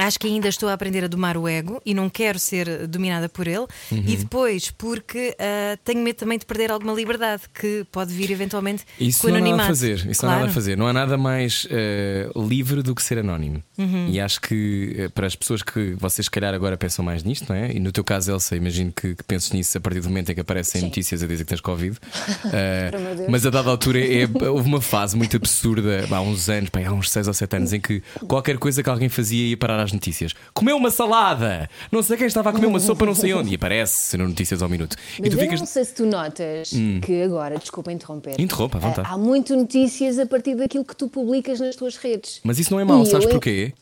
[0.05, 3.27] Acho que ainda estou a aprender a domar o ego e não quero ser dominada
[3.29, 3.65] por ele.
[3.91, 4.03] Uhum.
[4.05, 8.83] E depois, porque ah, tenho medo também de perder alguma liberdade que pode vir eventualmente
[8.99, 9.69] Isso com o não há nada a anonimato.
[9.69, 10.09] fazer.
[10.09, 10.77] Isso não há nada a fazer.
[10.77, 13.63] Não há nada mais eh, livre do que ser anónimo.
[13.77, 14.07] Uhum.
[14.09, 17.45] E acho que eh, para as pessoas que vocês, se calhar, agora pensam mais nisto,
[17.49, 17.71] não é?
[17.71, 20.35] E no teu caso, Elsa, imagino que, que penses nisso a partir do momento em
[20.35, 20.87] que aparecem Sim.
[20.87, 21.97] notícias a dizer que tens Covid.
[23.29, 26.91] Mas a dada altura é, houve uma fase muito absurda, há uns anos, pá, há
[26.91, 29.88] uns 6 ou 7 anos, em que qualquer coisa que alguém fazia ia parar às
[29.93, 30.33] notícias.
[30.53, 31.69] Comeu uma salada!
[31.91, 33.51] Não sei quem estava a comer uma sopa, não sei onde.
[33.51, 34.95] E aparece nas notícias ao minuto.
[35.17, 35.59] e Mas tu eu ficas.
[35.59, 36.71] não sei se tu notas
[37.05, 39.07] que agora, desculpa interromper, Interrompa, à vontade.
[39.11, 42.39] há muito notícias a partir daquilo que tu publicas nas tuas redes.
[42.43, 43.73] Mas isso não é mau, E sabes eu- porquê?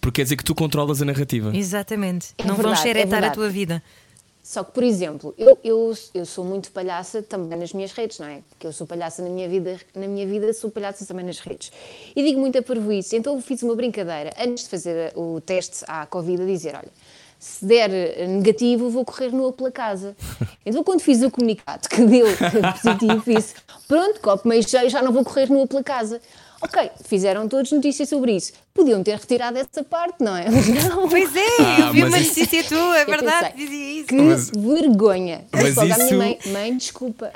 [0.00, 1.54] Porque quer dizer que tu controlas a narrativa.
[1.54, 2.28] Exatamente.
[2.38, 3.34] É não vão verdade, é xeretar a verdade.
[3.34, 3.82] tua vida.
[4.50, 8.26] Só que, por exemplo, eu, eu, eu sou muito palhaça também nas minhas redes, não
[8.26, 8.42] é?
[8.48, 11.70] Porque eu sou palhaça na minha vida, na minha vida sou palhaça também nas redes.
[12.16, 13.14] E digo muito a parvoíce.
[13.14, 16.88] Então eu fiz uma brincadeira antes de fazer o teste à Covid a dizer, olha,
[17.38, 20.16] se der negativo vou correr nua pela casa.
[20.66, 22.26] Então quando fiz o comunicado que deu
[22.82, 23.54] positivo, disse,
[23.86, 26.20] pronto, copo meio cheio, já não vou correr nua pela casa.
[26.62, 28.52] Ok, fizeram todos notícias sobre isso.
[28.74, 30.46] Podiam ter retirado essa parte, não é?
[30.50, 31.08] Mas não.
[31.08, 34.06] Pois é, Ah, eu vi uma isso- notícia tua, é verdade, dizia isso.
[34.08, 35.44] Que Mas- vergonha.
[35.52, 37.30] mas à isso- minha mãe, mãe, desculpa.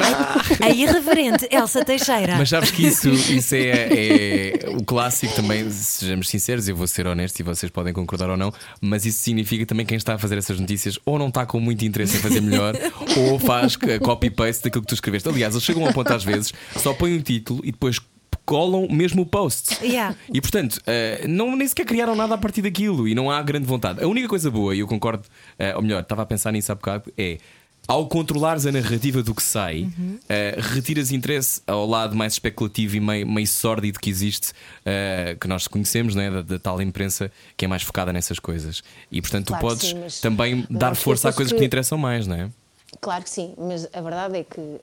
[0.61, 2.37] A irreverente Elsa Teixeira.
[2.37, 7.07] Mas sabes que isso, isso é, é o clássico também, sejamos sinceros, eu vou ser
[7.07, 10.37] honesto e vocês podem concordar ou não, mas isso significa também quem está a fazer
[10.39, 12.75] essas notícias ou não está com muito interesse em fazer melhor
[13.19, 15.29] ou faz copy-paste daquilo que tu escreveste.
[15.29, 17.99] Aliás, eles chegam a ponto às vezes, só põem o título e depois
[18.45, 19.79] colam mesmo o post.
[19.85, 20.15] Yeah.
[20.33, 23.67] E portanto, eh, não, nem sequer criaram nada a partir daquilo e não há grande
[23.67, 24.03] vontade.
[24.03, 25.25] A única coisa boa, e eu concordo,
[25.59, 27.39] eh, ou melhor, estava a pensar nisso há bocado, é.
[27.87, 29.87] Ao controlares a narrativa do que sai,
[30.27, 34.53] eh, retiras interesse ao lado mais especulativo e meio, meio sórdido que existe,
[34.87, 38.83] eh, que nós conhecemos, né, da, da tal imprensa que é mais focada nessas coisas.
[39.13, 41.57] E portanto, Claro tu podes sim, mas também dar força a coisas que...
[41.59, 42.49] que- te interessam mais, não é?
[43.01, 44.81] Claro que sim, mas a verdade é que uh,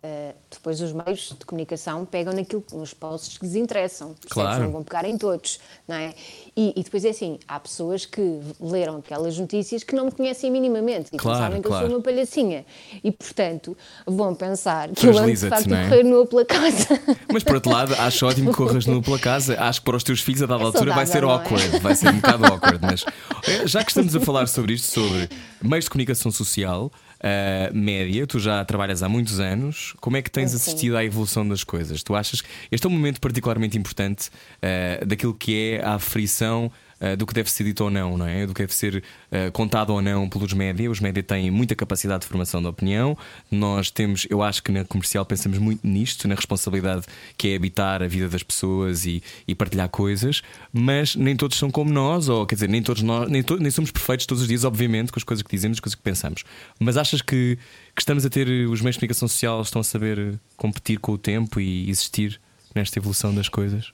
[0.49, 4.15] depois os meios de comunicação pegam naquilo, nos posts que lhes interessam.
[4.29, 4.63] Claro.
[4.63, 6.13] Não vão pegar em todos, não é?
[6.55, 10.51] E, e depois é assim, há pessoas que leram aquelas notícias que não me conhecem
[10.51, 11.85] minimamente e que Claro, não sabem que claro.
[11.85, 12.65] eu sou uma palhacinha.
[13.03, 15.83] E, portanto, vão pensar que eu ando de facto é?
[15.89, 16.87] correr nua pela casa.
[17.31, 19.59] Mas por outro lado, acho ótimo que corras nu pela casa.
[19.59, 21.25] Acho que para os teus filhos a dada É altura vai ser é?
[21.25, 22.79] awkward, vai ser um bocado awkward.
[22.81, 23.05] Mas
[23.47, 25.29] eh, já que estamos a falar sobre isto, sobre
[25.61, 26.91] meios de comunicação social,
[27.23, 29.93] eh, média, tu já trabalhas há muitos anos.
[29.99, 30.55] Como é que tens Sim.
[30.57, 32.01] assistido à evolução das coisas?
[32.03, 34.29] Tu achas que este é um momento particularmente importante
[34.61, 38.27] eh, daquilo que é a aflição uh, do que deve ser dito ou não, não
[38.27, 38.45] é?
[38.45, 40.89] Do que deve ser uh, contado ou não pelos média.
[40.89, 43.17] Os média têm muita capacidade de formação de opinião.
[43.49, 47.05] Nós temos, eu acho que na comercial pensamos muito nisto, na responsabilidade
[47.37, 50.41] que é habitar a vida das pessoas e, e partilhar coisas,
[50.71, 53.71] mas nem todos são como nós, ou quer dizer, nem todos nós, nem, to- nem
[53.71, 56.43] somos perfeitos todos os dias, obviamente, com as coisas que dizemos, as coisas que pensamos.
[56.79, 57.57] Mas achas que,
[57.95, 61.17] que estamos a ter os meios de comunicação social estão a saber competir com o
[61.17, 62.39] tempo e existir
[62.75, 63.91] nesta evolução das coisas?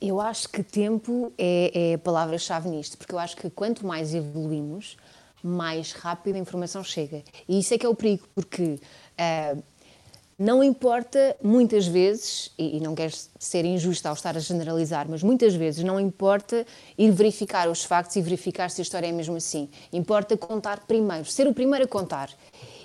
[0.00, 4.14] Eu acho que tempo é, é a palavra-chave nisto, porque eu acho que quanto mais
[4.14, 4.96] evoluímos,
[5.42, 7.22] mais rápido a informação chega.
[7.48, 8.78] E isso é que é o perigo, porque
[9.18, 9.56] ah,
[10.38, 15.22] não importa muitas vezes, e, e não quero ser injusta ao estar a generalizar, mas
[15.22, 19.36] muitas vezes não importa ir verificar os factos e verificar se a história é mesmo
[19.36, 19.68] assim.
[19.92, 22.30] Importa contar primeiro, ser o primeiro a contar.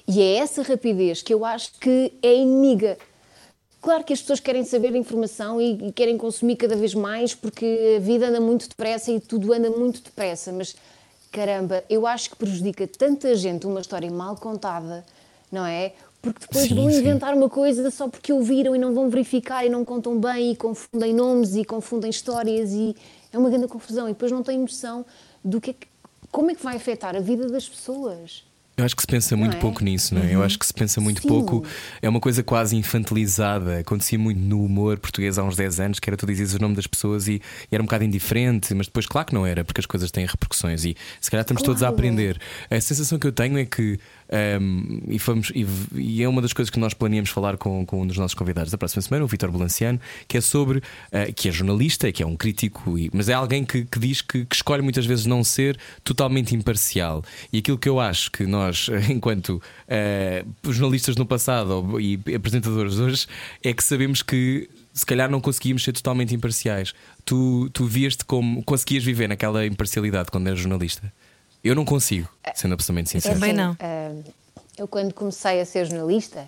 [0.06, 2.98] E é essa rapidez que eu acho que é inimiga.
[3.86, 7.36] Claro que as pessoas querem saber a informação e, e querem consumir cada vez mais
[7.36, 10.76] porque a vida anda muito depressa e tudo anda muito depressa, mas
[11.32, 15.06] caramba, eu acho que prejudica tanta gente uma história mal contada,
[15.52, 15.94] não é?
[16.20, 16.98] Porque depois Sim, vão sim.
[16.98, 20.56] inventar uma coisa só porque ouviram e não vão verificar e não contam bem e
[20.56, 22.96] confundem nomes e confundem histórias e
[23.32, 25.06] é uma grande confusão e depois não têm noção
[25.44, 25.88] do que é que,
[26.32, 28.46] como é que vai afetar a vida das pessoas.
[28.78, 29.60] Eu acho que se pensa muito é?
[29.60, 30.36] pouco nisso, não é?
[30.36, 31.30] Eu acho que se pensa muito Sim.
[31.30, 31.64] pouco.
[32.02, 33.80] É uma coisa quase infantilizada.
[33.80, 36.76] Acontecia muito no humor português há uns 10 anos, que era tu dizes o nome
[36.76, 39.80] das pessoas e, e era um bocado indiferente, mas depois, claro que não era, porque
[39.80, 41.96] as coisas têm repercussões e se calhar estamos todos a Claro.
[41.96, 42.38] aprender.
[42.70, 43.98] A sensação que eu tenho é que.
[44.62, 45.66] Hum, e, fomos, e,
[45.96, 48.72] e é uma das coisas que nós planeamos falar com, com um dos nossos convidados
[48.72, 50.82] da próxima semana, o Vitor Balanciano, que é sobre.
[51.12, 54.22] ah, que é jornalista, que é um crítico, e- mas é alguém que, que diz
[54.22, 57.24] que, que escolhe muitas vezes não ser totalmente imparcial.
[57.52, 63.28] E aquilo que eu acho que nós, enquanto ah, jornalistas no passado e apresentadores hoje,
[63.64, 66.94] é que sabemos que se calhar não conseguíamos ser totalmente imparciais.
[67.26, 68.64] Tu, tu vias-te como.
[68.64, 71.12] conseguias viver naquela imparcialidade quando eras jornalista?
[71.66, 73.34] Eu não consigo, sendo absolutamente sincero.
[73.34, 73.76] Também não.
[73.80, 74.12] ah,
[74.78, 76.48] eu, quando comecei a ser jornalista,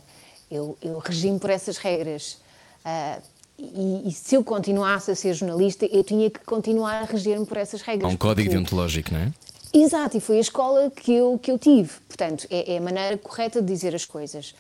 [0.50, 2.38] eu, eu regi-me por essas regras.
[2.86, 3.20] Ah,
[3.58, 7.58] e, e se eu continuasse a ser jornalista, eu tinha que continuar a reger-me por
[7.58, 8.14] essas Há regras.
[8.14, 9.34] um código porque- deontológico, não é?
[9.74, 11.92] Exato, e foi a escola que eu, que eu tive.
[12.08, 14.54] Portanto, é, é a maneira correta de dizer as coisas.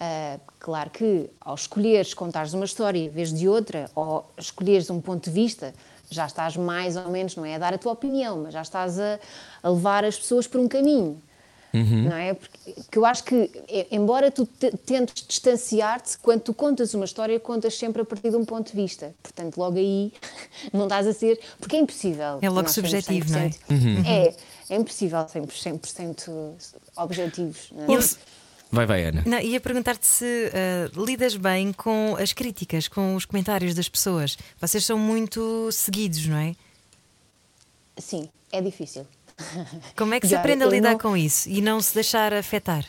[0.00, 5.00] Ah, claro que ao escolheres contares uma história em vez de outra, ou escolheres um
[5.00, 5.74] ponto de vista,
[6.10, 8.98] já estás mais ou menos, não é a dar a tua opinião, mas já estás
[8.98, 9.18] a,
[9.62, 11.20] a levar as pessoas por um caminho.
[12.08, 12.32] Não é?
[12.32, 13.50] Porque que eu acho que,
[13.90, 18.36] embora tu te- tentes distanciar-te, quando tu contas uma história, contas sempre a partir de
[18.36, 19.14] um ponto de vista.
[19.22, 20.10] Portanto, logo aí
[20.72, 21.38] não estás a ser.
[21.60, 22.38] Porque é impossível.
[22.40, 23.48] É logo subjetivo, não é?
[23.50, 24.06] 100%.
[24.06, 24.34] É,
[24.74, 26.52] é impossível sermos 100%
[26.96, 27.68] objetivos.
[27.72, 27.86] Não é?
[28.70, 29.22] Vai, vai, Ana.
[29.24, 34.36] Não, ia perguntar-te se ah, lidas bem com as críticas, com os comentários das pessoas.
[34.60, 36.54] Vocês são muito seguidos, não é?
[37.96, 39.06] Sim, é difícil.
[39.96, 42.84] Como é que se aprende a lidar não- com isso e não se deixar afetar?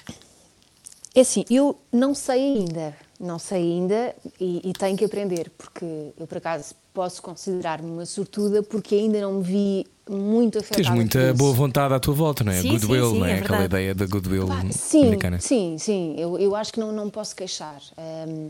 [1.16, 6.12] É assim, eu não sei ainda, não sei ainda e, e tenho que aprender, porque
[6.18, 10.84] eu por acaso posso considerar-me uma sortuda porque ainda não me vi muito afetada.
[10.84, 11.34] Tens muita por isso.
[11.36, 12.60] boa vontade à tua volta, não é?
[12.62, 13.32] Sim, goodwill, sim, sim, não é?
[13.32, 15.40] é Aquela ideia da goodwill Pá, sim, americana.
[15.40, 17.82] sim, sim, eu, eu acho que não, não posso queixar.
[18.28, 18.50] Hum,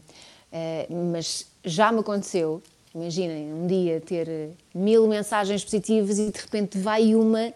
[0.52, 2.60] eh, mas já me aconteceu,
[2.95, 7.54] imaginem, um dia ter eh, mil mensagens positivas e de repente vai uma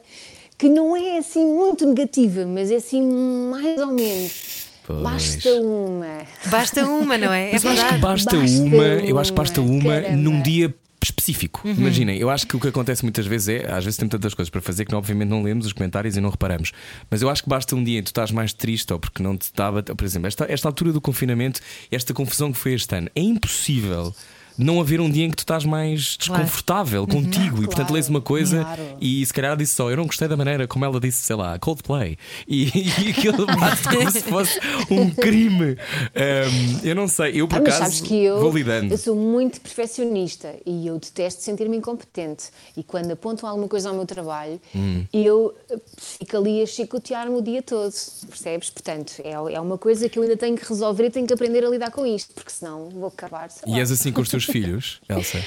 [0.60, 4.63] que não é assim muito negativa, mas é assim mais ou menos.
[4.86, 5.02] Pois.
[5.02, 6.18] Basta uma.
[6.48, 7.50] Basta uma, não é?
[7.50, 8.02] É Mas eu acho que verdade.
[8.02, 10.18] basta, Basta uma, eu acho que basta uma, uma caramba.
[10.18, 10.74] num dia
[11.04, 11.62] específico.
[11.66, 11.74] Uhum.
[11.74, 14.50] Imaginem, eu acho que o que acontece muitas vezes é, às vezes tem tantas coisas
[14.50, 16.72] para fazer que obviamente não lemos os comentários e não reparamos.
[17.10, 19.22] Mas eu acho que basta um dia em que tu estás mais triste ou porque
[19.22, 21.60] não te estava, por exemplo, esta, esta altura do confinamento,
[21.92, 24.14] esta confusão que foi este ano, é impossível
[24.58, 26.42] não haver um dia em que tu estás mais Claro.
[26.44, 28.82] desconfortável contigo e portanto Claro, lês uma coisa claro.
[29.02, 31.58] e se calhar disse só, eu não gostei da maneira como ela disse, sei lá,
[31.60, 32.66] Coldplay e,
[33.06, 35.78] e aquilo bate como se fosse um crime.
[36.16, 38.94] Ahm, eu não sei, eu por Ah, acaso sabes que eu, vou lidando.
[38.94, 42.46] eu sou muito perfeccionista e eu detesto sentir-me incompetente.
[42.78, 45.06] E quando apontam alguma coisa ao meu trabalho, Hum.
[45.14, 45.54] eu
[45.98, 47.94] fico ali a chicotear-me o dia todo,
[48.30, 48.70] percebes?
[48.70, 51.64] Portanto, é, é uma coisa que eu ainda tenho que resolver e tenho que aprender
[51.66, 53.50] a lidar com isto, porque senão vou acabar.
[53.68, 55.44] E és assim com os teus filhos, Elsa?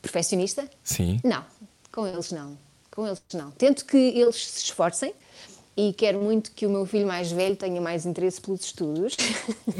[0.00, 0.68] Perfeccionista?
[0.82, 1.20] Sim.
[1.24, 1.44] Não,
[1.92, 2.58] com eles não.
[2.90, 3.50] Com eles não.
[3.52, 5.14] Tento que eles se esforcem
[5.76, 9.16] e quero muito que o meu filho mais velho tenha mais interesse pelos estudos,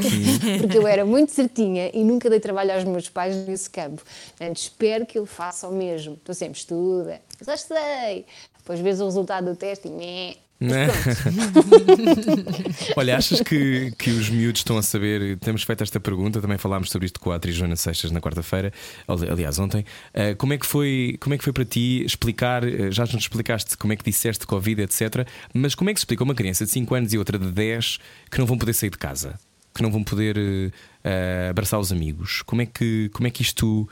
[0.61, 4.03] porque eu era muito certinha e nunca dei trabalho aos meus pais nesse campo.
[4.37, 6.15] Portanto, espero que ele faça o mesmo.
[6.15, 8.27] Estou sempre, estuda, já estudei.
[8.59, 10.37] Depois vês o resultado do teste e meh.
[10.61, 10.87] Né?
[12.97, 15.37] Olha, achas que, que os miúdos estão a saber?
[15.39, 18.73] Temos feito esta pergunta, também falámos sobre isto com a atriz Joana Seixas na quarta-feira,
[19.07, 19.85] ali- aliás, ontem.
[20.15, 22.65] Ah, como, é que foi, como é que foi para ti explicar?
[22.65, 25.27] ah, Já nos explicaste como é que disseste Covid, etc.
[25.53, 27.99] Mas como é que se explica uma criança de 5 anos e outra de 10
[28.31, 29.39] que não vão poder sair de casa?
[29.75, 30.37] Que não vão poder
[31.05, 32.43] ah, abraçar os amigos?
[32.43, 33.89] Como é que, como é que isto.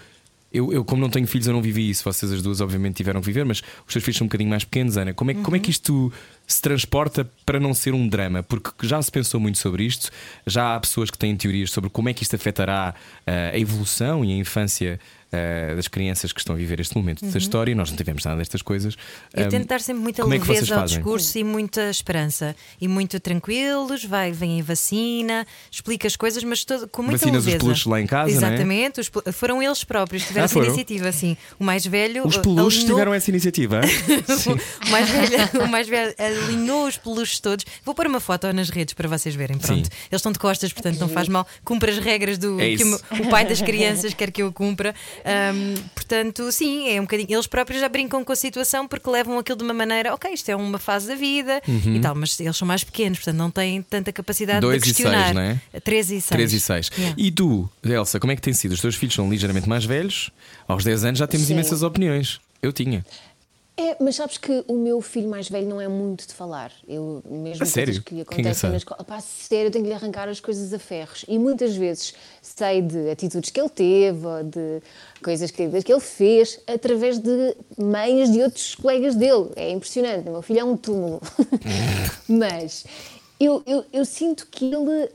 [0.54, 2.04] Eu, eu, como não tenho filhos, eu não vivi isso.
[2.04, 4.64] Vocês as duas, obviamente, tiveram que viver, mas os teus filhos são um bocadinho mais
[4.64, 5.14] pequenos, Ana.
[5.14, 6.12] Como é, como é que isto
[6.52, 8.42] se transporta para não ser um drama?
[8.42, 10.10] Porque já se pensou muito sobre isto,
[10.46, 12.94] já há pessoas que têm teorias sobre como é que isto afetará
[13.26, 15.00] ah, a evolução e a infância
[15.32, 17.74] ah, das crianças que estão a viver este momento da história.
[17.74, 18.94] Nós não tivemos nada destas coisas.
[19.34, 20.98] Eu Ah, tento dar sempre muita é leveza ao fazem?
[20.98, 22.54] discurso e muita esperança.
[22.80, 27.40] E muito tranquilos, vai, vem a vacina, explica as coisas, mas todo, com muita Vacinas
[27.40, 27.64] os leveza.
[27.64, 28.34] peluches lá em casa, é?
[28.36, 31.08] Exatamente, os pel- foram eles próprios que tiveram Ah, essa iniciativa.
[31.08, 31.36] Assim.
[31.58, 32.26] O mais velho.
[32.26, 33.80] Os uh, peluches alinhou- tiveram essa iniciativa.
[34.86, 37.64] o, mais velho, o mais velho alinhou os peluches todos.
[37.84, 39.58] Vou pôr uma foto nas redes para vocês verem.
[39.58, 39.86] Pronto.
[39.86, 39.90] Sim.
[40.10, 41.46] Eles estão de costas, portanto não faz mal.
[41.64, 44.94] Cumpre as regras do É que o pai das crianças quer que eu cumpra.
[45.24, 47.28] Ahm, portanto, sim, é um bocadinho.
[47.32, 50.48] Eles próprios já brincam com a situação porque levam aquilo de uma maneira, ok, isto
[50.50, 53.82] é uma fase da vida e tal, mas eles são mais pequenos, portanto não têm
[53.82, 54.70] tanta capacidade Uhum.
[54.72, 55.34] Dois de e seis, questionar.
[55.34, 55.60] não é?
[55.80, 56.28] 13 e 6.
[56.28, 56.90] 3 e 6.
[56.98, 57.14] Yeah.
[57.18, 58.72] E tu, Elsa, como é que tem sido?
[58.72, 60.30] Os teus filhos são ligeiramente mais velhos.
[60.66, 61.54] Aos 10 anos já temos Sim.
[61.54, 62.40] imensas opiniões.
[62.60, 63.04] Eu tinha.
[63.74, 66.70] É, mas sabes que o meu filho mais velho não é muito de falar.
[66.86, 70.28] Eu, mesmo coisas que lhe acontecem na escola, pá, sério, eu tenho que lhe arrancar
[70.28, 71.24] as coisas a ferros.
[71.26, 74.82] E muitas vezes sei de atitudes que ele teve, ou de
[75.22, 79.50] coisas que, que ele fez, através de meios de outros colegas dele.
[79.56, 80.28] É impressionante.
[80.28, 81.22] O meu filho é um túmulo.
[82.28, 82.84] mas
[83.40, 85.08] eu, eu, eu sinto que ele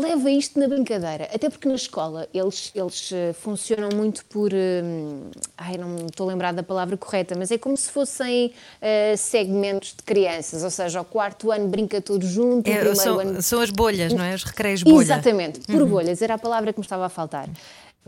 [0.00, 4.50] leva isto na brincadeira, até porque na escola eles, eles eh, funcionam muito por.
[4.52, 9.14] hum, ai, não estou a lembrar da palavra correta, mas é como se fossem eh,
[9.16, 13.18] segmentos de crianças, ou seja, ao quarto ano brinca todos junto, o É, primeiro são,
[13.20, 13.42] ano.
[13.42, 14.34] são as bolhas, não é?
[14.34, 15.02] Os recreios bolha.
[15.02, 17.48] Exatamente, por bolhas, era a palavra que me estava a faltar.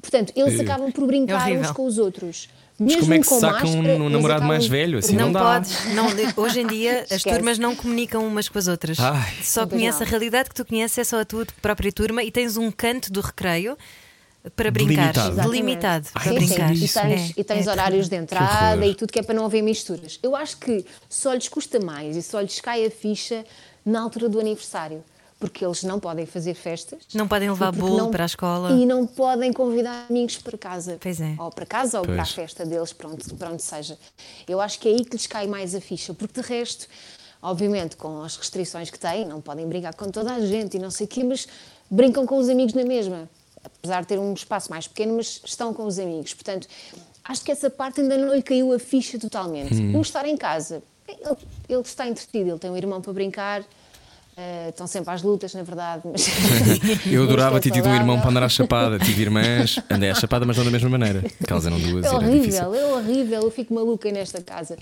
[0.01, 1.63] Portanto, eles acabam por brincar horrível.
[1.63, 2.49] uns com os outros.
[2.79, 4.99] Mas Mesmo como é que se saca um- máscara, um namorado mais velho?
[4.99, 5.95] Assim não não podes.
[5.95, 6.07] Não,
[6.45, 8.99] hoje em dia as turmas não comunicam umas com as outras.
[9.01, 9.33] Ai.
[9.43, 12.57] Só conhece a realidade que tu conheces, é só a tua própria turma e tens
[12.59, 13.79] um canto do recreio
[14.55, 15.13] para brincar.
[15.35, 16.07] Delimitado.
[16.13, 16.69] Para Sim, brincar.
[16.77, 16.85] sim.
[16.85, 19.47] E tens, É, e tens é horários de entrada e tudo que é para não
[19.47, 20.21] haver misturas.
[20.23, 23.45] Eu acho que só lhes custa mais e só lhes cai a ficha
[23.85, 25.03] na altura do aniversário.
[25.39, 27.03] Porque eles não podem fazer festas.
[27.15, 28.71] Não podem levar bolo não- para a escola.
[28.73, 30.97] E não podem convidar amigos para casa.
[30.99, 31.35] Pois é.
[31.39, 32.31] Ou para casa ou para a Pois.
[32.31, 33.99] festa deles, pronto, para onde seja.
[34.49, 36.15] Eu acho que é aí que lhes cai mais a ficha.
[36.15, 36.87] Porque de resto,
[37.43, 40.91] obviamente, com as restrições que têm, não podem brincar com toda a gente e não
[40.91, 41.47] sei o quê, mas
[41.91, 43.29] brincam com os amigos na mesma.
[43.63, 46.33] Apesar de ter um espaço mais pequeno, mas estão com os amigos.
[46.33, 46.67] Portanto,
[47.25, 49.75] acho que essa parte ainda não lhe caiu a ficha totalmente.
[49.75, 49.99] Hum.
[49.99, 51.37] Um estar em casa, ele,
[51.69, 53.63] ele está entretido, ele tem um irmão para brincar.
[54.37, 56.03] Eh, estão sempre às lutas, na verdade.
[56.05, 56.27] Mas
[57.11, 58.99] Eu adorava ter tido um irmão para andar à chapada.
[58.99, 61.25] Tive irmãs, andei à chapada, mas não da mesma maneira.
[61.49, 64.77] Eram duas É e horrível, é horrível, eu fico maluca nesta casa.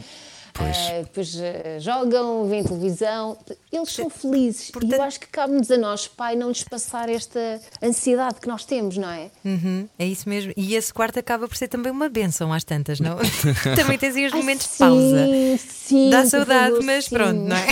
[0.57, 0.76] Pois.
[0.76, 3.36] Eh, depois eh, jogam, veem televisão,
[3.72, 4.68] eles são felizes.
[4.68, 8.46] E Portanto- eu acho que cabe-nos a nós, pai, não lhes passar esta ansiedade que
[8.46, 9.30] nós temos, não é?
[9.44, 10.52] Uhum, é isso mesmo.
[10.57, 13.16] E esse quarto acaba por ser também uma benção às tantas, não?
[13.74, 15.26] também tens aí os Ai, momentos de sim, pausa.
[15.26, 15.59] Sim,
[16.11, 17.14] Dá por saudade, favor, mas sim.
[17.14, 17.66] pronto, não é?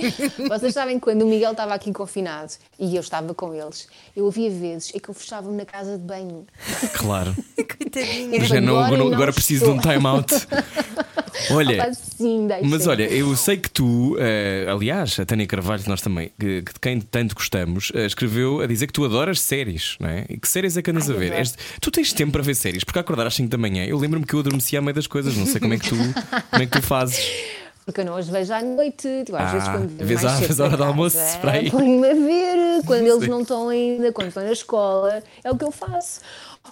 [0.48, 4.26] Vocês sabem que quando o Miguel estava aqui confinado e eu estava com eles, eu
[4.26, 6.46] havia vezes em que eu fechava-me na casa de banho.
[6.94, 7.34] Claro.
[7.56, 8.44] Coitadinha.
[8.44, 10.32] Já não, Agora não agora preciso de um time-out.
[11.52, 11.82] Olha.
[11.84, 12.48] Opa, sim.
[12.64, 16.72] Mas olha, eu sei que tu, eh, aliás, a Tânia Carvalho, nós também, que, que
[16.72, 20.26] de quem tanto gostamos, eh, escreveu a dizer que tu adoras séries, não é?
[20.28, 21.32] E que séries é que andas Ai, a ver?
[21.32, 23.96] És- tu tens tempo para ver séries, porque a acordar às 5 da manhã, eu
[23.98, 25.96] lembro-me que eu adormecia à meio das coisas, não sei como é que tu,
[26.50, 27.18] como é que tu fazes.
[27.88, 30.62] Porque eu não os vejo à noite, tipo, às Ah, vezes quando vês mais cedo
[30.62, 31.16] hora do almoço,
[31.50, 31.70] aí.
[31.70, 35.64] Ponho-me a ver quando eles não estão ainda, quando estão na escola, é o que
[35.64, 36.20] eu faço.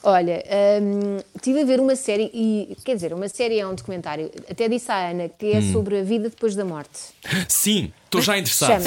[0.03, 0.45] Olha,
[0.83, 4.69] hum, estive a ver uma série, e quer dizer, uma série é um documentário, até
[4.69, 5.57] disse à Ana, que Hum.
[5.59, 7.15] é sobre a vida depois da morte.
[7.49, 8.83] Sim, estou já interessado.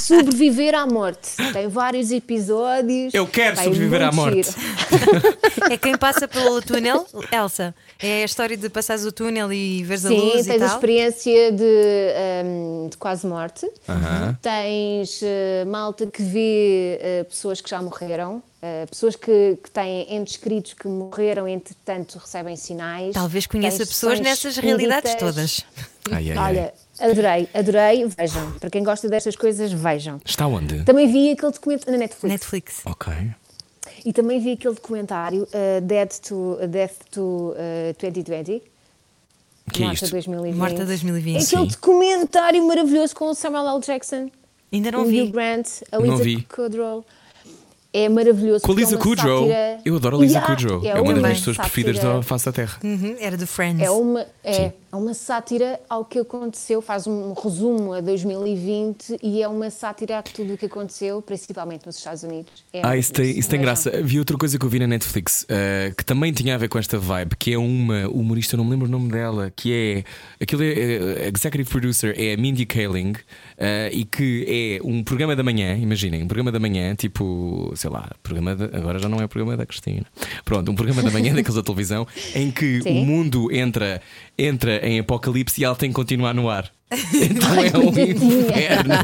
[0.00, 1.30] Sobreviver à Morte.
[1.52, 3.14] Tem vários episódios.
[3.14, 4.42] Eu quero é sobreviver à morte.
[4.42, 5.36] giro.
[5.68, 7.74] É quem passa pelo túnel, Elsa.
[7.98, 10.58] É a história de passares o túnel e veres a Sim, luz tens e a
[10.58, 10.68] tal.
[10.68, 12.12] experiência de,
[12.44, 13.68] hum, de quase morte.
[13.88, 14.38] Aham.
[14.40, 20.14] Tens eh, malta que vê eh, pessoas que já morreram, eh, pessoas que, que têm
[20.14, 23.12] entes queridos que morreram entretanto, recebem sinais.
[23.14, 25.64] Talvez conheça Tens pessoas nessas realidades todas.
[26.12, 26.48] Ai, ai, ai.
[26.50, 28.06] Olha, adorei, adorei.
[28.18, 30.20] Vejam, para quem gosta destas coisas, vejam.
[30.24, 30.82] Está onde?
[30.84, 32.32] Também vi aquele documentário na Netflix.
[32.32, 32.80] Netflix.
[32.84, 33.12] Ok.
[34.04, 38.62] E também vi aquele documentário uh, Dead to, Death to uh, 2020.
[39.72, 40.12] Que é Morta isto?
[40.12, 40.54] 2020.
[40.56, 41.34] Morta 2020.
[41.36, 41.66] É aquele Sim.
[41.66, 43.80] documentário maravilhoso com o Samuel L.
[43.80, 44.30] Jackson,
[44.72, 45.26] Ainda não o Hugh vi.
[45.30, 46.42] Grant, a Não Lisa vi.
[46.42, 47.04] Kudrow.
[47.92, 48.62] É maravilhoso.
[48.62, 49.38] Com a Lisa é uma Kudrow.
[49.48, 50.84] sátira- Eu adoro a Lisa Yeah, Kudrow.
[50.84, 52.78] É, uma das uma minhas pessoas preferidas da face da Terra.
[52.84, 53.82] Uhum, era do Friends.
[53.82, 59.42] É uma, é, é uma sátira ao que aconteceu, faz um resumo a 2020 e
[59.42, 62.64] é uma sátira a tudo o que aconteceu, principalmente nos Estados Unidos.
[62.72, 63.90] É Ah, isso tem, isso tem graça.
[64.02, 66.78] Vi outra coisa que eu vi na Netflix eh, que também tinha a ver com
[66.78, 70.04] esta vibe, que é uma humorista, não me lembro o nome dela, que é.
[70.42, 70.68] Aquilo é,
[71.26, 73.12] é executive producer, é a Mindy Kaling,
[73.58, 77.90] eh, e que é um programa da manhã, imaginem, um programa da manhã, tipo, sei
[77.90, 80.06] lá, programa de- agora já não é o programa da Cristina.
[80.44, 83.02] Pronto, um programa da manhã daqueles da televisão em que Sim.
[83.02, 84.00] o mundo entra,
[84.38, 86.70] entra em apocalipse e ela tem que continuar no ar.
[87.12, 88.94] Então é um inferno.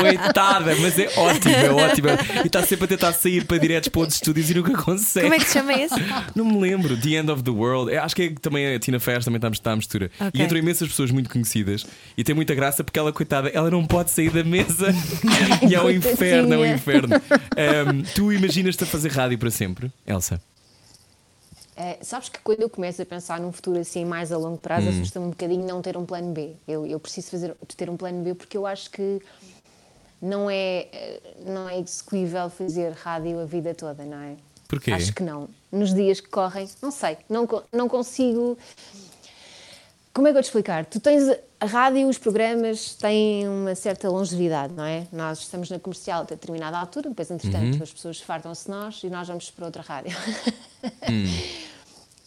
[0.00, 2.08] Coitada, mas é ótimo, é ótimo.
[2.44, 5.26] E está sempre a tentar sair para diretos para outros estúdios e nunca consegue.
[5.26, 5.94] Como é que se chama esse?
[6.36, 6.96] Não me lembro.
[6.96, 7.94] The End of the World.
[7.96, 10.10] Acho que é, também a Tina Ferris também está a à mistura.
[10.20, 10.30] Ok.
[10.34, 11.84] E entram imensas pessoas muito conhecidas.
[12.16, 14.94] E tem muita graça porque ela, coitada, ela não pode sair da mesa.
[15.68, 17.16] e é um inferno, é um inferno.
[17.56, 20.40] Ahm, tu imaginas-te a fazer rádio para sempre, Elsa?
[21.74, 24.86] É, sabes que quando eu começo a pensar num futuro assim mais a longo prazo,
[24.88, 24.90] Hum.
[24.90, 26.54] assusta-me um bocadinho não ter um plano B.
[26.68, 29.20] Eu, eu preciso fazer, ter um plano B porque eu acho que
[30.20, 34.36] não é, eh, não é execuível fazer rádio a vida toda, não é?
[34.68, 34.92] Porquê?
[34.92, 35.48] Acho que não.
[35.70, 38.56] Nos dias que correm, não sei, não, não consigo.
[40.14, 40.84] Como é que eu vou te explicar?
[40.84, 41.24] Tu tens
[41.62, 45.06] a rádio, os programas têm uma certa longevidade, não é?
[45.12, 47.82] Nós estamos na comercial até determinada altura, depois, entretanto, Uhum.
[47.84, 50.16] as pessoas fartam-se nós e nós vamos para outra rádio.
[51.08, 51.24] Hum.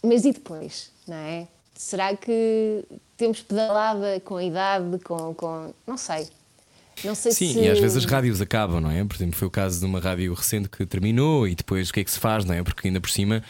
[0.02, 1.46] Mas e depois, não é?
[1.74, 2.82] Será que
[3.18, 5.34] temos pedalada com a idade, com.
[5.34, 6.26] com não sei.
[7.04, 7.58] Não sei Sim, se.
[7.60, 9.04] e às vezes as rádios acabam, não é?
[9.04, 12.00] Por exemplo, foi o caso de uma rádio recente que terminou e depois o que
[12.00, 12.62] é que se faz, não é?
[12.62, 13.42] Porque ainda por cima,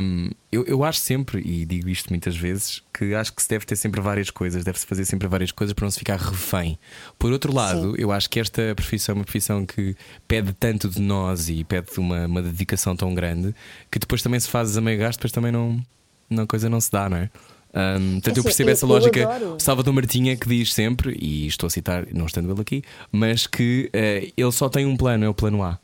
[0.00, 3.66] hum, eu, eu acho sempre, e digo isto muitas vezes, que acho que se deve
[3.66, 6.78] ter sempre várias coisas, deve-se fazer sempre várias coisas para não se ficar refém.
[7.18, 9.96] Por outro lado, eu acho que esta profissão é uma profissão que
[10.28, 13.54] pede tanto de nós e pede uma, uma dedicação tão grande
[13.90, 15.82] que depois também se faz a meio gasto, depois também não,
[16.30, 17.30] não, a coisa não se dá, não é?
[17.76, 19.24] Hum, portanto, eu Assim, percebo eu- essa eu lógica.
[19.34, 19.56] adoro.
[19.58, 23.90] Salvador Martinha que diz sempre, e estou a citar, não estando ele aqui, mas que
[23.92, 25.78] eh, ele só tem um plano, é o plano A.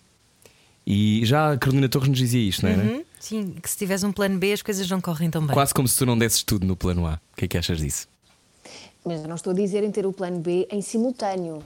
[0.86, 2.82] E já a Carolina Torres nos dizia isto, não era?
[2.82, 5.53] Uhum, Sim, que se tiveres um plano B as coisas não correm tão bem.
[5.53, 7.20] Quase como se tu não desses tudo no plano A.
[7.32, 8.09] O que é que achas disso?
[9.05, 11.62] Mas eu não estou a dizer em ter o plano B em simultâneo.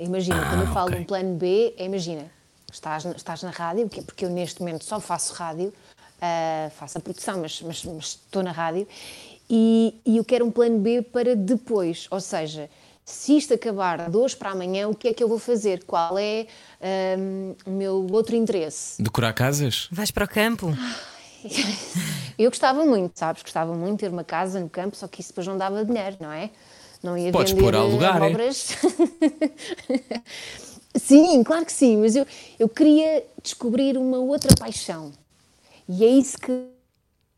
[0.00, 0.96] Imagina, Ah, quando eu falo ok.
[0.98, 2.26] de um plano B, é imagina,
[2.72, 5.72] estás, na- estás na rádio, que é porque eu neste momento só faço rádio,
[6.20, 8.86] ah, faço a produção, mas, mas- mas estou na rádio,
[9.48, 12.06] e, e eu quero um plano B para depois.
[12.10, 12.68] Ou seja,
[13.04, 15.84] se isto acabar de hoje para amanhã, o que é que eu vou fazer?
[15.84, 16.46] Qual é
[16.80, 19.00] ahm, o meu outro interesse?
[19.00, 19.88] Decorar casas?
[19.92, 20.72] Vais para o campo?
[22.38, 23.42] Eu gostava muito, sabes?
[23.42, 26.16] Gostava muito de ter uma casa no campo, só que isso depois não dava dinheiro,
[26.20, 26.50] não é?
[27.02, 28.26] Não ia Podes vender pôr a alugar, é?
[28.26, 28.68] obras.
[30.96, 32.26] sim, claro que sim, mas eu,
[32.58, 35.12] eu queria descobrir uma outra paixão.
[35.88, 36.68] E é isso que,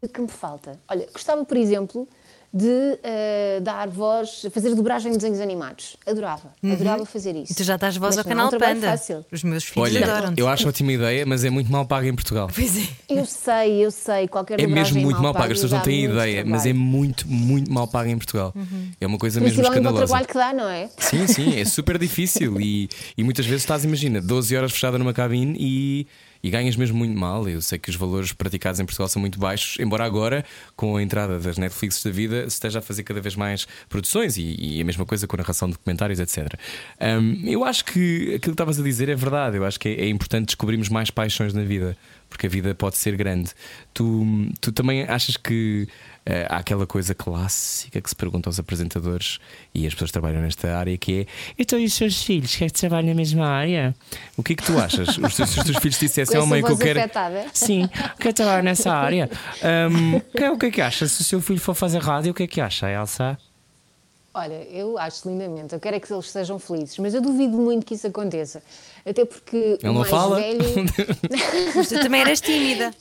[0.06, 0.78] que me falta.
[0.88, 2.06] Olha, gostava, por exemplo,
[2.54, 5.96] de eh, dar voz, fazer dobragem de desenhos animados.
[6.06, 7.52] Adorava, adorava fazer isso.
[7.52, 8.90] E tu já estás voz Mas ao é um canal trabalho Panda.
[8.92, 9.26] fácil.
[9.30, 10.40] Os meus filhos Olha, adoram-te.
[10.40, 12.48] eu acho ótima ideia, mas é muito mal paga em Portugal.
[12.54, 12.88] Pois é.
[13.08, 16.42] Eu sei, eu sei, qualquer É mesmo muito mal paga as pessoas não têm ideia,
[16.44, 16.84] mas é trabalho.
[16.86, 18.54] muito, muito mal paga em Portugal.
[18.98, 20.06] É uma coisa mesmo Principalmente o escandalosa.
[20.06, 20.88] trabalho que dá, não é?
[20.98, 25.12] Sim, sim, é super difícil e, e muitas vezes estás, imagina, 12 horas fechada numa
[25.12, 26.06] cabine e,
[26.42, 27.48] e ganhas mesmo muito mal.
[27.48, 30.44] Eu sei que os valores praticados em Portugal são muito baixos, embora agora,
[30.76, 34.36] com a entrada das Netflix da vida, se esteja a fazer cada vez mais produções
[34.36, 36.54] e, e a mesma coisa com a narração de documentários, etc.
[37.00, 39.56] Hum, eu acho que aquilo que estavas a dizer é verdade.
[39.56, 41.96] Eu acho que é, é importante descobrirmos mais paixões na vida
[42.28, 43.50] porque a vida pode ser grande.
[43.94, 44.24] Tu,
[44.60, 45.88] tu também achas que
[46.26, 49.38] eh, há aquela coisa clássica que se pergunta aos apresentadores
[49.74, 51.26] e as pessoas que trabalham nesta área que é
[51.58, 53.94] então e os seus filhos que é que trabalham na mesma área?
[54.36, 55.08] O que é que tu achas?
[55.18, 57.00] Os teus, se os teus filhos dissessem ao meio que eu quero.
[57.00, 57.46] afetada.
[57.52, 57.88] Sim,
[58.20, 59.30] quero trabalhar nessa área.
[59.62, 61.08] Ahm, que- o que é que acha?
[61.08, 63.38] Se o seu filho for fazer rádio, o que é que acha, Elsa?
[64.34, 65.72] Olha, eu acho lindamente.
[65.74, 68.62] Eu quero é que eles sejam felizes, mas eu duvido muito que isso aconteça.
[69.08, 70.36] Até porque Ele o não mais fala?
[70.36, 70.58] velho.
[71.74, 72.94] Mas tu também eras tímida.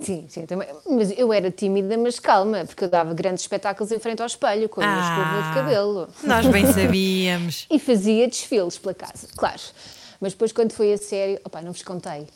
[0.00, 0.68] Sim, sim, também.
[0.90, 4.68] Mas eu era tímida, mas calma, porque eu dava grandes espetáculos em frente ao espelho
[4.68, 6.08] com a minha escova de cabelo.
[6.24, 7.66] Nós bem sabíamos.
[7.70, 9.60] E fazia desfiles pela casa, claro.
[10.20, 12.26] Mas depois, quando foi a sério, opá, não vos contei.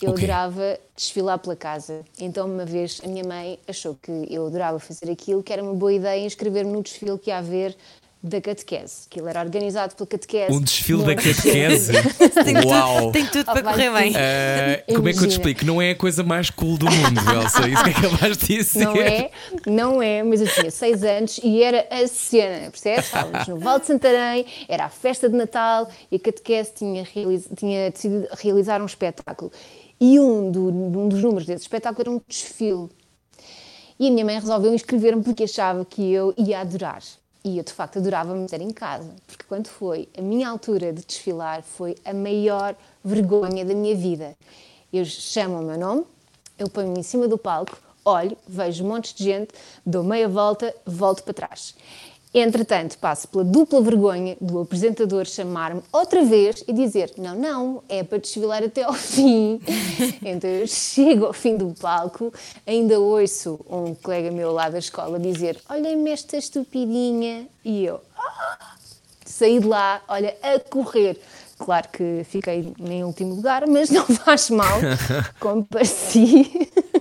[0.00, 0.24] Eu O quê?
[0.24, 2.00] adorava desfilar pela casa.
[2.18, 5.74] Então, uma vez, a minha mãe achou que eu adorava fazer aquilo, que era uma
[5.74, 7.76] boa ideia inscrever-me no desfile que ia haver
[8.22, 9.06] da catequese.
[9.08, 10.52] Aquilo era organizado pela catequese.
[10.52, 11.92] Um desfile Não da era- catequese?
[12.44, 13.12] Tem tudo, Uau!
[13.12, 14.12] tem tudo para Oh, vai correr bem.
[14.16, 15.64] Ah, como é que eu te explico?
[15.64, 17.68] Não é a coisa mais cool do mundo, Elsa.
[17.68, 18.84] Isso que é capaz de dizer.
[18.84, 19.30] Não é,
[19.66, 23.04] não é, mas eu tinha seis anos e era a cena, percebes?
[23.06, 27.48] Estávamos no Val de Santarém, era a festa de Natal e a catequese tinha, realiz-
[27.56, 29.52] tinha decidido realizar um espetáculo.
[30.00, 32.88] E um, do- um dos números desse espetáculo era um desfile.
[33.98, 37.00] E a minha mãe resolveu inscrever-me porque achava que eu ia adorar.
[37.46, 39.14] E eu, de facto, adorava me ter em casa.
[39.24, 42.74] Porque quando foi a minha altura de desfilar, foi a maior
[43.04, 44.36] vergonha da minha vida.
[44.92, 46.04] Eu chamo o meu nome,
[46.58, 49.54] eu ponho-me em cima do palco, olho, vejo montes de gente,
[49.86, 51.76] dou meia volta, volto para trás.
[52.38, 58.04] Entretanto, passo pela dupla vergonha do apresentador chamar-me outra vez e dizer: Não, não, é
[58.04, 59.58] para desfilar até ao fim.
[60.22, 62.30] então eu chego ao fim do palco,
[62.66, 67.48] ainda ouço um colega meu lá da escola dizer: Olha-me esta estupidinha.
[67.64, 68.76] E eu "Ah!"
[69.24, 71.18] saí de lá, olha, a correr.
[71.58, 74.78] Claro que fiquei em último lugar, mas não faz mal,
[75.40, 76.50] compareci.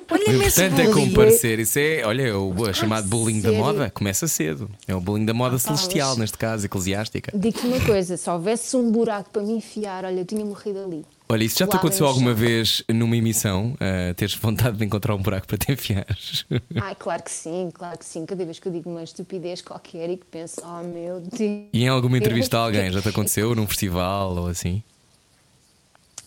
[0.10, 1.60] Olha O importante é comparecer.
[1.60, 3.64] Isso é, olha, é o chamado bullying da sério?
[3.66, 3.92] moda.
[3.94, 4.70] Começa cedo.
[4.88, 7.32] É o bullying da moda celestial, mas- neste caso, eclesiástica.
[7.38, 11.06] Digo-te uma coisa: se houvesse um buraco para me enfiar, olha, eu tinha morrido ali.
[11.28, 13.76] Olha, isso já te aconteceu alguma vez numa emissão?
[13.80, 16.46] ah, teres vontade de encontrar um buraco para te enfiares?
[16.80, 18.26] Ai, claro que sim, claro que sim.
[18.26, 21.70] Cada vez que eu digo uma estupidez qualquer e que penso, oh meu Deus.
[21.74, 23.56] E em alguma entrevista a alguém já te aconteceu?
[23.56, 24.84] Num festival ou assim?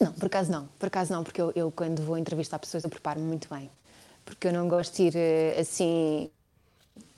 [0.01, 2.91] Não, por acaso não, por acaso não, porque eu, eu quando vou entrevistar pessoas eu
[2.91, 3.71] preparo-me muito bem.
[4.25, 6.29] Porque eu não gosto de ir eh, assim.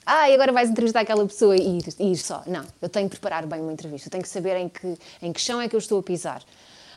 [0.07, 2.43] Ah, e agora vais entrevistar aquela pessoa e ir, e ir só.
[2.47, 5.33] Não, eu tenho que preparar bem uma entrevista, eu tenho que saber em que, em
[5.33, 6.43] que chão é que eu estou a pisar.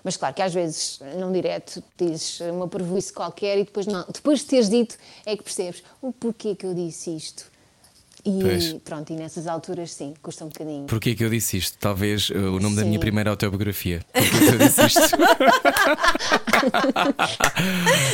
[0.04, 4.40] Mas claro que às vezes, num direto, dizes uma prejuízo qualquer e depois, não, depois
[4.40, 7.52] de teres dito é que percebes o porquê que eu disse isto.
[8.26, 8.74] E Pois.
[8.86, 10.86] pronto, e nessas alturas sim, custa um bocadinho.
[10.86, 11.78] Porquê que eu disse isto?
[11.78, 12.88] Talvez uh, o nome da Sim.
[12.88, 14.00] minha primeira autobiografia.
[14.14, 15.02] Porquê que eu disse isto?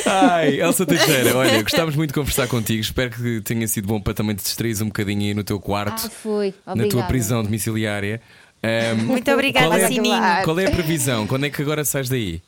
[0.06, 2.82] Ai, Elsa Teixeira, olha, gostámos muito de conversar contigo.
[2.82, 6.06] Espero que tenha sido bom para também te distrair um bocadinho aí no teu quarto,
[6.06, 6.54] Ah, foi.
[6.66, 7.08] na tua Obrigada.
[7.08, 8.22] prisão domiciliária.
[8.62, 10.44] Ahm, Muito obrigada, qual, é, Sininho.
[10.44, 11.26] qual é a previsão?
[11.28, 12.42] Quando é que agora sais daí?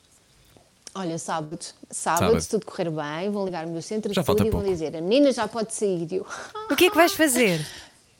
[0.93, 1.57] Olha, sábado,
[1.89, 2.41] sábado, Sábado.
[2.41, 4.67] se tudo correr bem, vão ligar o meu centro Já de e vão pouco.
[4.67, 6.05] dizer: a menina já pode sair.
[6.11, 6.25] Eu,
[6.69, 7.65] O que é que vais fazer?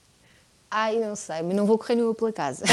[0.72, 2.63] ai, não sei, mas não vou correr nua pela casa.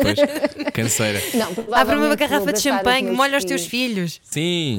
[0.00, 1.20] Pois, canseira.
[1.34, 4.20] não, Abre uma garrafa de champanhe, meus molha os teus filhos.
[4.22, 4.78] Sim.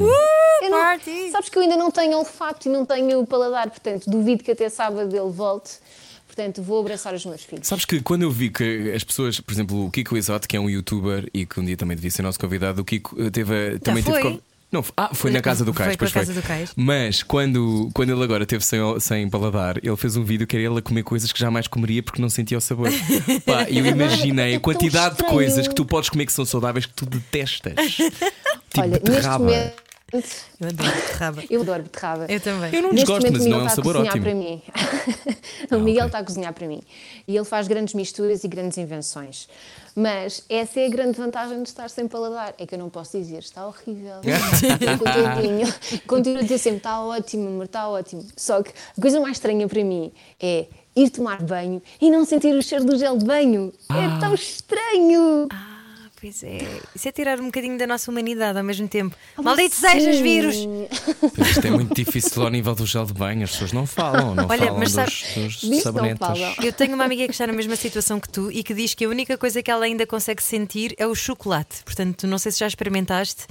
[0.62, 1.30] Não- Party.
[1.32, 4.70] sabes que eu ainda não tenho olfato e não tenho paladar, portanto, duvido que até
[4.70, 5.72] sábado ele volte.
[6.36, 7.68] Portanto, vou abraçar os meus filhos.
[7.68, 10.60] Sabes que quando eu vi que as pessoas, por exemplo, o Kiko Exote, que é
[10.60, 13.54] um youtuber e que um dia também devia ser nosso convidado, o Kiko eh, teve,
[13.76, 14.22] a- também foi?
[14.22, 14.40] teve.
[14.72, 16.10] Não, ah, foi na casa do Foi Cais, foi.
[16.10, 16.72] Casa do Cais.
[16.76, 20.66] Mas quando, quando ele agora teve sem, sem paladar, ele fez um vídeo que era
[20.66, 22.90] ele a comer coisas que jamais comeria porque não sentia o sabor.
[23.46, 26.34] Pá, e eu imaginei É a tão quantidade de coisas que tu podes comer que
[26.34, 27.76] são saudáveis que tu detestas.
[27.94, 28.12] tipo
[28.80, 29.74] Olha, neste beterraba.
[30.60, 31.44] Eu adoro beterraba.
[31.50, 32.26] eu adoro beterraba.
[32.30, 32.74] Eu também.
[32.76, 34.16] Eu não Neste desgosto, momento, mas o não Miguel é um está a sabor cozinhar
[34.16, 34.24] ótimo.
[34.26, 34.62] para mim.
[35.72, 36.82] o Miguel está a cozinhar para mim.
[37.28, 39.48] E ele faz grandes misturas e grandes invenções.
[39.96, 42.54] Mas essa é a grande vantagem de estar sem paladar.
[42.58, 44.22] É que eu não posso dizer, está horrível.
[46.08, 48.26] Continuo a dizer sempre, está ótimo, amor, está ótimo.
[48.36, 50.66] Só que a coisa mais estranha para mim é
[50.96, 53.74] ir tomar banho e não sentir o cheiro do gel de banho.
[53.90, 55.48] É tão estranho.
[55.52, 55.73] Ah,
[56.24, 56.80] pois é.
[56.96, 59.14] Isso é tirar um bocadinho da nossa humanidade ao mesmo tempo.
[59.38, 60.56] Ah, Malditos sejas, vírus!
[60.56, 64.48] Isto é muito difícil ao nível do gel de banho, as pessoas não falam, não
[64.48, 66.20] Olha, falam mas dos, sabe- dos não sabonetes.
[66.26, 66.56] falam.
[66.64, 69.04] Eu tenho uma amiga que está na mesma situação que tu e que diz que
[69.04, 71.84] a única coisa que ela ainda consegue sentir é o chocolate.
[71.84, 73.46] Portanto, não sei se já experimentaste,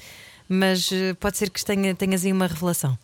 [0.48, 2.98] mas eh, pode ser que tenha, tenhas aí uma revelação.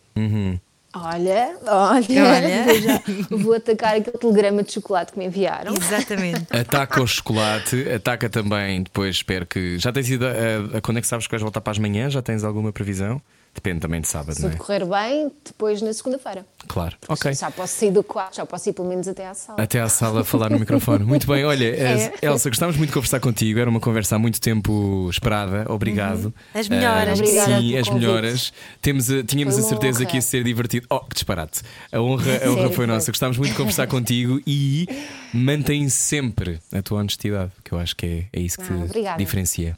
[0.93, 3.03] Olha, olha, Olha.
[3.29, 5.73] Vou, atacar aquele telegrama de chocolate que me enviaram.
[5.75, 6.47] Exatamente.
[6.49, 9.77] Ataca o chocolate, ataca também depois, espero que.
[9.77, 12.11] Já tens ido a, a- quando é que sabes que vais voltar para as manhãs?
[12.13, 13.21] Já tens alguma previsão?
[13.53, 14.65] Depende também de sábado, Se não tudo é?
[14.65, 16.45] correr bem, depois na segunda-feira.
[16.67, 16.95] Claro.
[17.09, 17.33] Ok.
[17.33, 19.61] Já posso sair do quarto, já posso ir pelo menos até à sala.
[19.61, 21.03] Até à sala a falar no microfone.
[21.03, 22.13] Muito bem, olha, É.
[22.21, 23.59] Elsa, gostávamos muito de conversar contigo.
[23.59, 25.65] Era uma conversa há muito tempo esperada.
[25.71, 26.33] Obrigado.
[26.53, 28.05] As melhoras, Ah, Obrigada sim, as convite.
[28.05, 28.53] melhoras.
[28.81, 30.09] Temos, a- tínhamos a certeza honra.
[30.09, 30.85] que ia ser divertido.
[30.89, 31.61] Oh, que disparate.
[31.91, 32.87] A honra, a honra Sério, foi.
[32.87, 33.11] nossa.
[33.11, 34.87] Gostávamos muito de conversar contigo e
[35.33, 38.73] mantém sempre a tua honestidade, que eu acho que é, é isso que Ah, te
[38.83, 39.17] obrigada.
[39.17, 39.77] diferencia.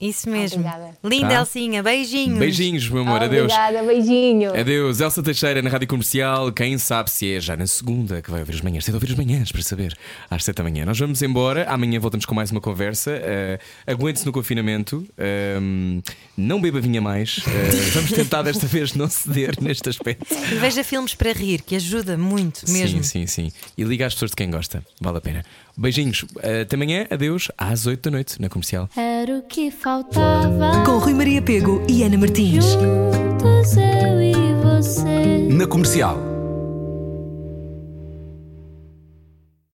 [0.00, 0.60] Isso mesmo.
[0.60, 0.96] Obrigada.
[1.04, 1.34] Linda, Tá?
[1.40, 1.82] Elcinha.
[1.82, 2.38] Beijinhos.
[2.38, 3.22] Beijinhos, meu amor.
[3.22, 3.52] Adeus.
[3.52, 4.58] Obrigada, beijinho.
[4.58, 6.50] Adeus, Elsa Teixeira na Rádio Comercial.
[6.52, 8.84] Quem sabe se é já na segunda que vai ouvir as manhãs.
[8.84, 9.94] Tem de ouvir as manhãs para saber.
[10.30, 10.86] Às 7 da manhã.
[10.86, 11.68] Nós vamos embora.
[11.68, 13.10] Amanhã voltamos com mais uma conversa.
[13.10, 15.06] Uh, Aguente-se no confinamento.
[15.60, 16.00] Um,
[16.34, 17.36] não beba vinha mais.
[17.38, 17.42] Uh,
[17.92, 20.34] vamos tentar desta vez não ceder neste aspecto.
[20.50, 23.04] E veja filmes para rir, que ajuda muito mesmo.
[23.04, 23.52] Sim, sim, sim.
[23.76, 24.82] E liga às pessoas de quem gosta.
[24.98, 25.44] Vale a pena.
[25.76, 26.22] Beijinhos.
[26.22, 27.06] Uh, Até amanhã.
[27.10, 27.50] Adeus.
[27.56, 28.88] Às 8 da noite na comercial.
[28.96, 30.84] Era o que faltava.
[30.84, 32.64] Com Rui Maria Pego e Ana Martins.
[32.64, 35.48] Juntos eu e você.
[35.50, 36.29] Na comercial.